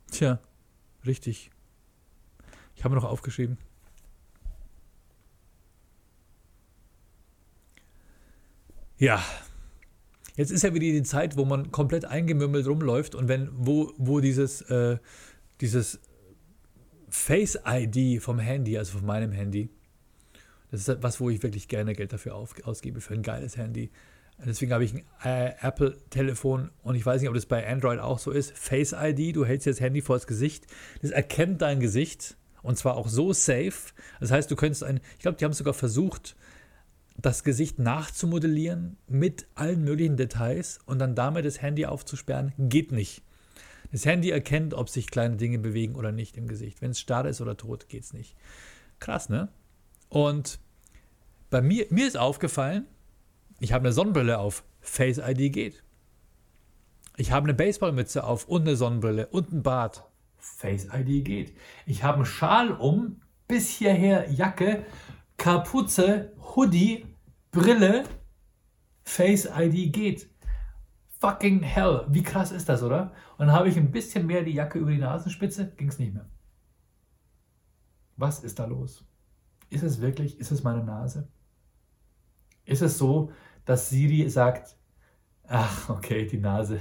Tja, 0.09 0.39
richtig. 1.05 1.51
Ich 2.75 2.83
habe 2.83 2.95
noch 2.95 3.03
aufgeschrieben. 3.03 3.59
Ja, 8.97 9.23
jetzt 10.35 10.51
ist 10.51 10.63
ja 10.63 10.73
wieder 10.73 10.85
die 10.85 11.03
Zeit, 11.03 11.37
wo 11.37 11.45
man 11.45 11.71
komplett 11.71 12.05
eingemümmelt 12.05 12.65
rumläuft 12.65 13.13
und 13.13 13.27
wenn, 13.27 13.49
wo, 13.53 13.93
wo 13.97 14.19
dieses, 14.19 14.61
äh, 14.61 14.97
dieses 15.61 15.99
Face 17.09 17.59
ID 17.67 18.19
vom 18.19 18.39
Handy, 18.39 18.79
also 18.79 18.97
von 18.97 19.05
meinem 19.05 19.31
Handy, 19.31 19.69
das 20.71 20.87
ist 20.87 21.03
was, 21.03 21.19
wo 21.19 21.29
ich 21.29 21.43
wirklich 21.43 21.67
gerne 21.67 21.93
Geld 21.93 22.11
dafür 22.11 22.33
auf, 22.33 22.55
ausgebe, 22.65 22.99
für 22.99 23.13
ein 23.13 23.21
geiles 23.21 23.57
Handy. 23.57 23.91
Deswegen 24.45 24.73
habe 24.73 24.83
ich 24.83 24.93
ein 24.93 25.03
äh, 25.23 25.53
Apple-Telefon 25.61 26.71
und 26.81 26.95
ich 26.95 27.05
weiß 27.05 27.21
nicht, 27.21 27.29
ob 27.29 27.35
das 27.35 27.45
bei 27.45 27.67
Android 27.67 27.99
auch 27.99 28.19
so 28.19 28.31
ist. 28.31 28.57
Face 28.57 28.93
ID, 28.93 29.35
du 29.35 29.45
hältst 29.45 29.65
jetzt 29.65 29.79
Handy 29.79 30.01
vor 30.01 30.15
das 30.15 30.27
Gesicht, 30.27 30.67
das 31.01 31.11
erkennt 31.11 31.61
dein 31.61 31.79
Gesicht 31.79 32.35
und 32.61 32.77
zwar 32.77 32.95
auch 32.97 33.07
so 33.07 33.31
safe. 33.31 33.93
Das 34.19 34.31
heißt, 34.31 34.49
du 34.49 34.55
könntest 34.55 34.83
ein, 34.83 34.99
ich 35.13 35.19
glaube, 35.19 35.37
die 35.37 35.45
haben 35.45 35.53
sogar 35.53 35.73
versucht, 35.73 36.35
das 37.17 37.43
Gesicht 37.43 37.79
nachzumodellieren 37.79 38.97
mit 39.07 39.47
allen 39.55 39.83
möglichen 39.83 40.17
Details 40.17 40.79
und 40.85 40.99
dann 40.99 41.15
damit 41.15 41.45
das 41.45 41.61
Handy 41.61 41.85
aufzusperren. 41.85 42.53
Geht 42.57 42.91
nicht. 42.91 43.21
Das 43.91 44.05
Handy 44.05 44.31
erkennt, 44.31 44.73
ob 44.73 44.89
sich 44.89 45.07
kleine 45.11 45.37
Dinge 45.37 45.59
bewegen 45.59 45.95
oder 45.95 46.11
nicht 46.11 46.35
im 46.37 46.47
Gesicht. 46.47 46.81
Wenn 46.81 46.91
es 46.91 46.99
starr 46.99 47.27
ist 47.27 47.41
oder 47.41 47.55
tot, 47.55 47.89
geht 47.89 48.03
es 48.03 48.13
nicht. 48.13 48.35
Krass, 48.99 49.29
ne? 49.29 49.49
Und 50.09 50.59
bei 51.51 51.61
mir, 51.61 51.85
mir 51.91 52.07
ist 52.07 52.17
aufgefallen, 52.17 52.87
ich 53.59 53.73
habe 53.73 53.85
eine 53.85 53.93
Sonnenbrille 53.93 54.39
auf, 54.39 54.63
Face 54.81 55.17
ID 55.17 55.53
geht. 55.53 55.83
Ich 57.15 57.31
habe 57.31 57.45
eine 57.45 57.53
Baseballmütze 57.53 58.23
auf 58.23 58.47
und 58.47 58.61
eine 58.61 58.75
Sonnenbrille 58.75 59.27
und 59.27 59.51
ein 59.51 59.63
Bart. 59.63 60.03
Face 60.37 60.87
ID 60.93 61.23
geht. 61.23 61.55
Ich 61.85 62.03
habe 62.03 62.17
einen 62.17 62.25
Schal 62.25 62.71
um, 62.71 63.21
bis 63.47 63.69
hierher 63.69 64.29
Jacke, 64.31 64.85
Kapuze, 65.37 66.33
Hoodie, 66.55 67.05
Brille. 67.51 68.03
Face 69.03 69.45
ID 69.45 69.93
geht. 69.93 70.29
Fucking 71.19 71.61
hell. 71.61 72.05
Wie 72.09 72.23
krass 72.23 72.51
ist 72.51 72.67
das, 72.67 72.83
oder? 72.83 73.13
Und 73.37 73.47
dann 73.47 73.55
habe 73.55 73.69
ich 73.69 73.77
ein 73.77 73.91
bisschen 73.91 74.25
mehr 74.25 74.43
die 74.43 74.53
Jacke 74.53 74.79
über 74.79 74.91
die 74.91 74.97
Nasenspitze, 74.97 75.71
ging 75.77 75.87
es 75.87 75.99
nicht 75.99 76.13
mehr. 76.13 76.29
Was 78.17 78.43
ist 78.43 78.59
da 78.59 78.65
los? 78.65 79.05
Ist 79.69 79.83
es 79.83 80.01
wirklich, 80.01 80.39
ist 80.39 80.51
es 80.51 80.63
meine 80.63 80.83
Nase? 80.83 81.27
Ist 82.65 82.81
es 82.81 82.97
so, 82.97 83.31
dass 83.65 83.89
Siri 83.89 84.29
sagt, 84.29 84.75
ach, 85.47 85.89
okay, 85.89 86.25
die 86.25 86.37
Nase. 86.37 86.79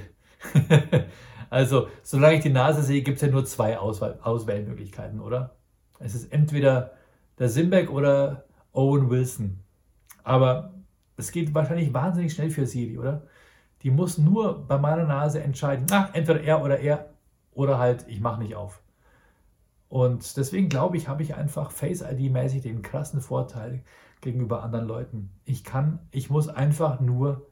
also, 1.50 1.88
solange 2.02 2.36
ich 2.36 2.42
die 2.42 2.50
Nase 2.50 2.82
sehe, 2.82 3.02
gibt 3.02 3.16
es 3.16 3.22
ja 3.22 3.28
nur 3.28 3.44
zwei 3.44 3.78
Auswahl 3.78 4.18
Auswahlmöglichkeiten, 4.22 5.20
oder? 5.20 5.56
Es 5.98 6.14
ist 6.14 6.32
entweder 6.32 6.92
der 7.38 7.48
Simbeck 7.48 7.90
oder 7.90 8.44
Owen 8.72 9.10
Wilson. 9.10 9.60
Aber 10.24 10.74
es 11.16 11.32
geht 11.32 11.54
wahrscheinlich 11.54 11.92
wahnsinnig 11.92 12.32
schnell 12.32 12.50
für 12.50 12.66
Siri, 12.66 12.98
oder? 12.98 13.26
Die 13.82 13.90
muss 13.90 14.18
nur 14.18 14.66
bei 14.66 14.78
meiner 14.78 15.04
Nase 15.04 15.42
entscheiden, 15.42 15.86
ach, 15.90 16.14
entweder 16.14 16.42
er 16.42 16.62
oder 16.62 16.78
er 16.78 17.10
oder 17.52 17.78
halt, 17.78 18.06
ich 18.08 18.20
mache 18.20 18.40
nicht 18.42 18.54
auf. 18.54 18.81
Und 19.92 20.38
deswegen 20.38 20.70
glaube 20.70 20.96
ich, 20.96 21.06
habe 21.06 21.22
ich 21.22 21.34
einfach 21.34 21.70
Face 21.70 22.00
ID-mäßig 22.00 22.62
den 22.62 22.80
krassen 22.80 23.20
Vorteil 23.20 23.84
gegenüber 24.22 24.62
anderen 24.62 24.86
Leuten. 24.86 25.28
Ich 25.44 25.64
kann, 25.64 25.98
ich 26.10 26.30
muss 26.30 26.48
einfach 26.48 27.00
nur 27.00 27.46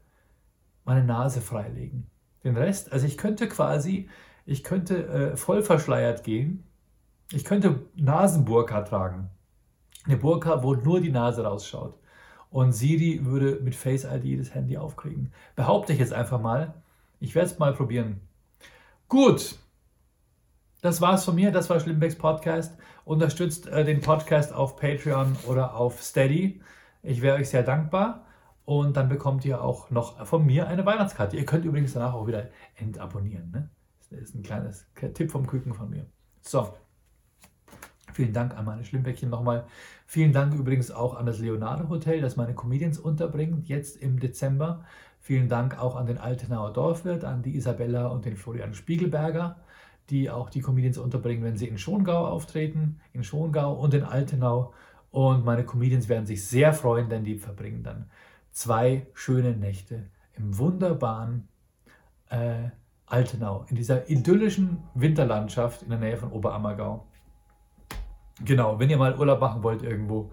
meine 0.87 1.05
Nase 1.05 1.43
freilegen. 1.43 2.07
Den 2.43 2.57
Rest, 2.57 2.95
also 2.95 3.07
ich 3.07 3.19
könnte 3.19 3.47
quasi, 3.47 4.09
ich 4.47 4.65
könnte 4.65 5.07
äh, 5.07 5.37
voll 5.37 5.63
verschleiert 5.63 6.25
gehen. 6.25 6.65
Ich 7.31 7.45
könnte 7.45 7.83
Nasenburka 7.95 8.81
tragen. 8.85 9.29
Eine 10.07 10.17
Burka, 10.17 10.63
wo 10.63 10.75
nur 10.75 11.03
die 11.03 11.13
Nase 11.13 11.45
rausschaut. 11.45 11.99
Und 12.49 12.73
Siri 12.73 13.27
würde 13.27 13.61
mit 13.61 13.75
Face 13.75 14.05
ID 14.11 14.41
das 14.41 14.55
Handy 14.55 14.79
aufkriegen. 14.79 15.31
Behaupte 15.57 15.93
ich 15.93 15.99
jetzt 15.99 16.15
einfach 16.15 16.41
mal. 16.41 16.73
Ich 17.19 17.35
werde 17.35 17.51
es 17.51 17.59
mal 17.59 17.75
probieren. 17.75 18.23
Gut, 19.09 19.59
das 20.83 21.01
war's 21.01 21.25
von 21.25 21.35
mir. 21.35 21.53
Das 21.53 21.69
war 21.69 21.81
Schlimmbecks 21.81 22.17
Podcast. 22.17 22.77
Unterstützt 23.05 23.67
äh, 23.67 23.85
den 23.85 24.01
Podcast 24.01 24.53
auf 24.53 24.77
Patreon 24.77 25.37
oder 25.47 25.75
auf 25.75 26.03
Steady. 26.03 26.61
Ich 27.03 27.23
wäre 27.23 27.37
euch 27.37 27.51
sehr 27.51 27.63
dankbar. 27.63 28.27
Und 28.65 28.97
dann 28.97 29.09
bekommt 29.09 29.45
ihr 29.45 29.63
auch 29.63 29.91
noch 29.91 30.27
von 30.27 30.47
mir 30.47 30.69
eine 30.69 30.87
Weihnachtskarte. 30.87 31.37
Ihr 31.37 31.45
könnt 31.45 31.65
übrigens 31.65 31.93
danach 31.93 32.15
auch 32.15 32.27
wieder 32.27 32.51
entabonnieren. 32.77 33.51
Ne? 33.51 33.69
Das 34.11 34.21
ist 34.21 34.35
ein 34.35 34.43
kleines 34.43 34.87
Tipp 35.15 35.31
vom 35.31 35.47
Küken 35.47 35.75
von 35.75 35.91
mir. 35.91 36.07
So. 36.41 36.73
Vielen 38.13 38.33
Dank 38.33 38.57
an 38.57 38.65
meine 38.65 38.85
Schlimmbäckchen 38.85 39.31
nochmal. 39.31 39.67
Vielen 40.07 40.33
Dank 40.33 40.55
übrigens 40.55 40.91
auch 40.91 41.15
an 41.15 41.27
das 41.27 41.39
Leonardo 41.39 41.89
Hotel, 41.89 42.21
das 42.21 42.37
meine 42.37 42.55
Comedians 42.55 42.99
unterbringt, 42.99 43.69
jetzt 43.69 43.97
im 43.97 44.19
Dezember. 44.19 44.85
Vielen 45.21 45.49
Dank 45.49 45.79
auch 45.81 45.97
an 45.97 46.07
den 46.07 46.19
Altenauer 46.19 46.73
Dorfwirt, 46.73 47.25
an 47.25 47.43
die 47.43 47.57
Isabella 47.57 48.09
und 48.09 48.25
den 48.25 48.37
Florian 48.37 48.75
Spiegelberger 48.75 49.57
die 50.11 50.31
auch 50.31 50.51
die 50.51 50.61
Comedians 50.61 50.99
unterbringen, 50.99 51.45
wenn 51.45 51.57
sie 51.57 51.69
in 51.69 51.79
Schongau 51.79 52.27
auftreten, 52.27 53.01
in 53.13 53.25
Schongau 53.25 53.75
und 53.75 53.95
in 53.95 54.03
Altenau. 54.03 54.73
Und 55.11 55.45
meine 55.45 55.65
Comedians 55.65 56.09
werden 56.09 56.27
sich 56.27 56.47
sehr 56.47 56.73
freuen, 56.73 57.09
denn 57.09 57.25
die 57.25 57.37
verbringen 57.37 57.83
dann 57.83 58.11
zwei 58.53 59.07
schöne 59.15 59.57
Nächte 59.57 60.11
im 60.35 60.59
wunderbaren 60.59 61.49
äh, 62.29 62.71
Altenau, 63.07 63.67
in 63.69 63.77
dieser 63.77 64.09
idyllischen 64.09 64.85
Winterlandschaft 64.95 65.83
in 65.83 65.91
der 65.91 65.99
Nähe 65.99 66.17
von 66.17 66.31
Oberammergau. 66.31 67.07
Genau, 68.45 68.79
wenn 68.79 68.89
ihr 68.89 68.97
mal 68.97 69.19
Urlaub 69.19 69.41
machen 69.41 69.63
wollt 69.63 69.83
irgendwo, 69.83 70.31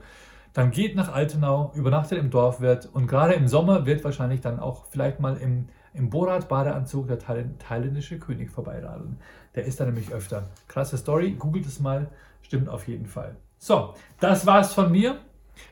dann 0.53 0.71
geht 0.71 0.95
nach 0.95 1.13
Altenau, 1.13 1.71
übernachtet 1.75 2.19
im 2.19 2.30
Dorfwirt 2.30 2.89
und 2.93 3.07
gerade 3.07 3.34
im 3.34 3.47
Sommer 3.47 3.86
wird 3.86 4.03
wahrscheinlich 4.03 4.41
dann 4.41 4.59
auch 4.59 4.86
vielleicht 4.86 5.19
mal 5.19 5.38
im, 5.38 5.67
im 5.98 6.10
Borat-Badeanzug 6.10 7.08
der 7.08 7.20
thailändische 7.20 8.20
König 8.20 8.52
vorbeiradeln. 8.52 9.18
Der 9.56 9.66
ist 9.66 9.80
da 9.80 9.86
nämlich 9.86 10.14
öfter. 10.14 10.50
Krasse 10.68 10.98
Story, 10.98 11.32
googelt 11.32 11.66
es 11.66 11.80
mal, 11.80 12.10
stimmt 12.41 12.70
auf 12.70 12.88
jeden 12.88 13.08
Fall. 13.08 13.36
So, 13.58 13.93
das 14.20 14.45
war's 14.45 14.74
von 14.74 14.91
mir. 14.91 15.18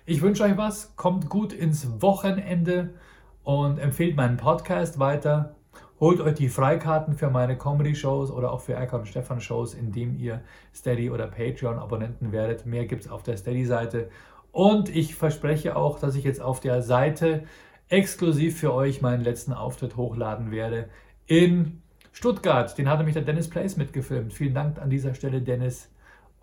Ich 0.06 0.22
wünsche 0.22 0.44
euch 0.44 0.58
was, 0.58 0.96
kommt 0.96 1.30
gut 1.30 1.54
ins 1.54 2.02
Wochenende 2.02 2.96
und 3.44 3.78
empfehlt 3.78 4.16
meinen 4.16 4.38
Podcast 4.38 4.98
weiter. 5.00 5.56
Holt 6.00 6.20
euch 6.20 6.34
die 6.34 6.50
Freikarten 6.50 7.14
für 7.14 7.30
meine 7.30 7.58
Comedy-Shows 7.58 8.32
oder 8.32 8.52
auch 8.52 8.60
für 8.62 8.74
Erkan 8.74 9.02
und 9.02 9.06
Stefan 9.06 9.40
Shows, 9.40 9.74
indem 9.74 10.18
ihr 10.18 10.42
Steady 10.74 11.10
oder 11.10 11.28
Patreon-Abonnenten 11.28 12.32
werdet. 12.32 12.66
Mehr 12.66 12.86
gibt 12.86 13.06
es 13.06 13.12
auf 13.12 13.24
der 13.24 13.38
Steady-Seite. 13.38 14.10
Und 14.52 14.94
ich 14.94 15.16
verspreche 15.16 15.76
auch, 15.76 16.00
dass 16.00 16.16
ich 16.16 16.24
jetzt 16.24 16.42
auf 16.42 16.60
der 16.60 16.82
Seite 16.82 17.44
exklusiv 17.90 18.60
für 18.60 18.74
euch 18.74 19.02
meinen 19.02 19.24
letzten 19.24 19.54
Auftritt 19.54 19.96
hochladen 19.96 20.52
werde 20.52 20.90
in 21.28 21.82
Stuttgart, 22.12 22.78
den 22.78 22.88
hatte 22.90 23.04
mich 23.04 23.14
der 23.14 23.24
Dennis 23.24 23.50
Place 23.50 23.76
mitgefilmt. 23.76 24.34
Vielen 24.34 24.54
Dank 24.54 24.80
an 24.80 24.90
dieser 24.90 25.14
Stelle, 25.16 25.42
Dennis. 25.42 25.90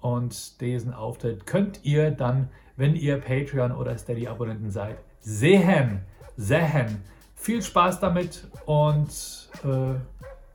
Und 0.01 0.61
diesen 0.61 0.93
Auftritt 0.93 1.47
könnt 1.47 1.81
ihr 1.85 2.11
dann, 2.11 2.51
wenn 2.77 2.95
ihr 2.95 3.19
Patreon 3.19 3.73
oder 3.73 3.97
Steady-Abonnenten 3.97 4.71
seid, 4.71 4.99
sehen. 5.21 6.03
Sehen. 6.37 7.03
Viel 7.37 7.63
Spaß 7.63 8.01
damit 8.01 8.49
und 8.67 9.51
äh, 9.65 9.95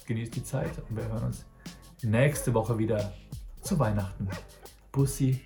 genießt 0.06 0.36
die 0.36 0.44
Zeit 0.44 0.72
und 0.90 0.98
wir 0.98 1.08
hören 1.08 1.24
uns 1.24 1.46
nächste 2.04 2.54
Woche 2.54 2.78
wieder 2.78 3.14
zu 3.62 3.80
Weihnachten. 3.80 4.28
Bussi, 4.92 5.42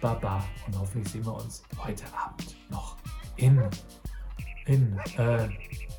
Baba 0.00 0.44
und 0.66 0.78
hoffentlich 0.78 1.12
sehen 1.12 1.24
wir 1.24 1.34
uns 1.34 1.62
heute 1.78 2.04
Abend 2.14 2.56
noch 2.70 2.96
in, 3.36 3.60
in, 4.66 4.98
äh, 5.16 5.48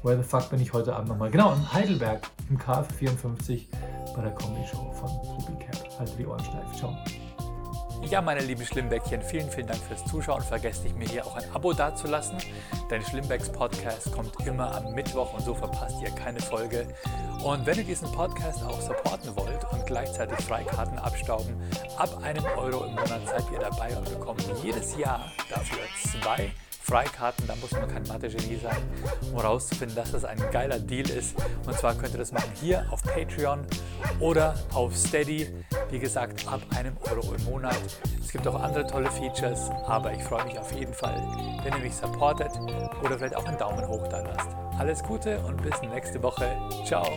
where 0.03 0.17
the 0.17 0.23
fuck 0.23 0.49
bin 0.49 0.61
ich 0.61 0.73
heute 0.73 0.95
Abend 0.95 1.09
nochmal? 1.09 1.31
Genau, 1.31 1.53
in 1.53 1.73
Heidelberg 1.73 2.29
im 2.49 2.57
KF 2.57 2.87
54 2.97 3.67
bei 4.15 4.21
der 4.21 4.31
Comedy 4.31 4.67
Show 4.67 4.91
von 4.93 5.09
Ruby 5.09 5.63
Cap. 5.63 5.99
Halte 5.99 6.15
die 6.17 6.25
Ohren 6.25 6.43
steif. 6.43 6.77
Ciao. 6.77 6.95
Ja, 8.09 8.21
meine 8.21 8.41
lieben 8.41 8.63
Schlimmbäckchen, 8.63 9.21
vielen, 9.23 9.49
vielen 9.49 9.65
Dank 9.65 9.79
fürs 9.81 10.05
Zuschauen. 10.05 10.41
Vergesst 10.43 10.83
nicht, 10.83 10.95
mir 10.95 11.07
hier 11.07 11.25
auch 11.25 11.35
ein 11.35 11.51
Abo 11.53 11.73
dazulassen, 11.73 12.37
denn 12.91 13.01
Schlimmbecks 13.01 13.51
Podcast 13.51 14.11
kommt 14.11 14.31
immer 14.45 14.75
am 14.75 14.93
Mittwoch 14.93 15.33
und 15.33 15.43
so 15.43 15.55
verpasst 15.55 15.95
ihr 16.03 16.11
keine 16.11 16.39
Folge. 16.39 16.87
Und 17.43 17.65
wenn 17.65 17.77
ihr 17.79 17.83
diesen 17.83 18.11
Podcast 18.11 18.63
auch 18.63 18.79
supporten 18.79 19.35
wollt 19.35 19.65
und 19.71 19.85
gleichzeitig 19.87 20.37
Freikarten 20.45 20.99
abstauben, 20.99 21.55
ab 21.97 22.21
einem 22.21 22.45
Euro 22.57 22.85
im 22.85 22.91
Monat 22.91 23.27
seid 23.27 23.43
ihr 23.51 23.59
dabei 23.59 23.97
und 23.97 24.07
bekommt 24.07 24.45
jedes 24.61 24.95
Jahr 24.97 25.31
dafür 25.49 25.79
zwei 26.03 26.51
Freikarten, 26.85 27.47
da 27.47 27.55
muss 27.55 27.71
man 27.71 27.87
kein 27.87 28.03
Mathe-Genie 28.03 28.59
sein, 28.61 28.77
um 29.31 29.41
herauszufinden, 29.41 29.95
dass 29.95 30.11
das 30.11 30.23
ein 30.23 30.37
geiler 30.51 30.77
Deal 30.77 31.09
ist. 31.09 31.35
Und 31.65 31.75
zwar 31.75 31.95
könnt 31.95 32.13
ihr 32.13 32.19
das 32.19 32.31
machen 32.31 32.51
hier 32.61 32.85
auf 32.91 33.01
Patreon 33.01 33.65
oder 34.19 34.53
auf 34.71 34.95
Steady. 34.95 35.49
Wie 35.89 35.97
gesagt, 35.97 36.47
ab 36.47 36.61
einem 36.77 36.95
Euro 37.09 37.33
im 37.33 37.43
Monat. 37.45 37.75
Es 38.23 38.31
gibt 38.31 38.47
auch 38.47 38.61
andere 38.61 38.85
tolle 38.85 39.09
Features, 39.09 39.71
aber 39.87 40.13
ich 40.13 40.21
freue 40.21 40.45
mich 40.45 40.59
auf 40.59 40.71
jeden 40.73 40.93
Fall, 40.93 41.15
wenn 41.63 41.73
ihr 41.73 41.79
mich 41.79 41.95
supportet 41.95 42.51
oder 43.03 43.17
vielleicht 43.17 43.35
auch 43.35 43.45
einen 43.45 43.57
Daumen 43.57 43.87
hoch 43.87 44.07
da 44.07 44.21
lasst. 44.21 44.49
Alles 44.77 45.01
Gute 45.01 45.39
und 45.39 45.61
bis 45.63 45.81
nächste 45.81 46.21
Woche. 46.21 46.55
Ciao. 46.85 47.07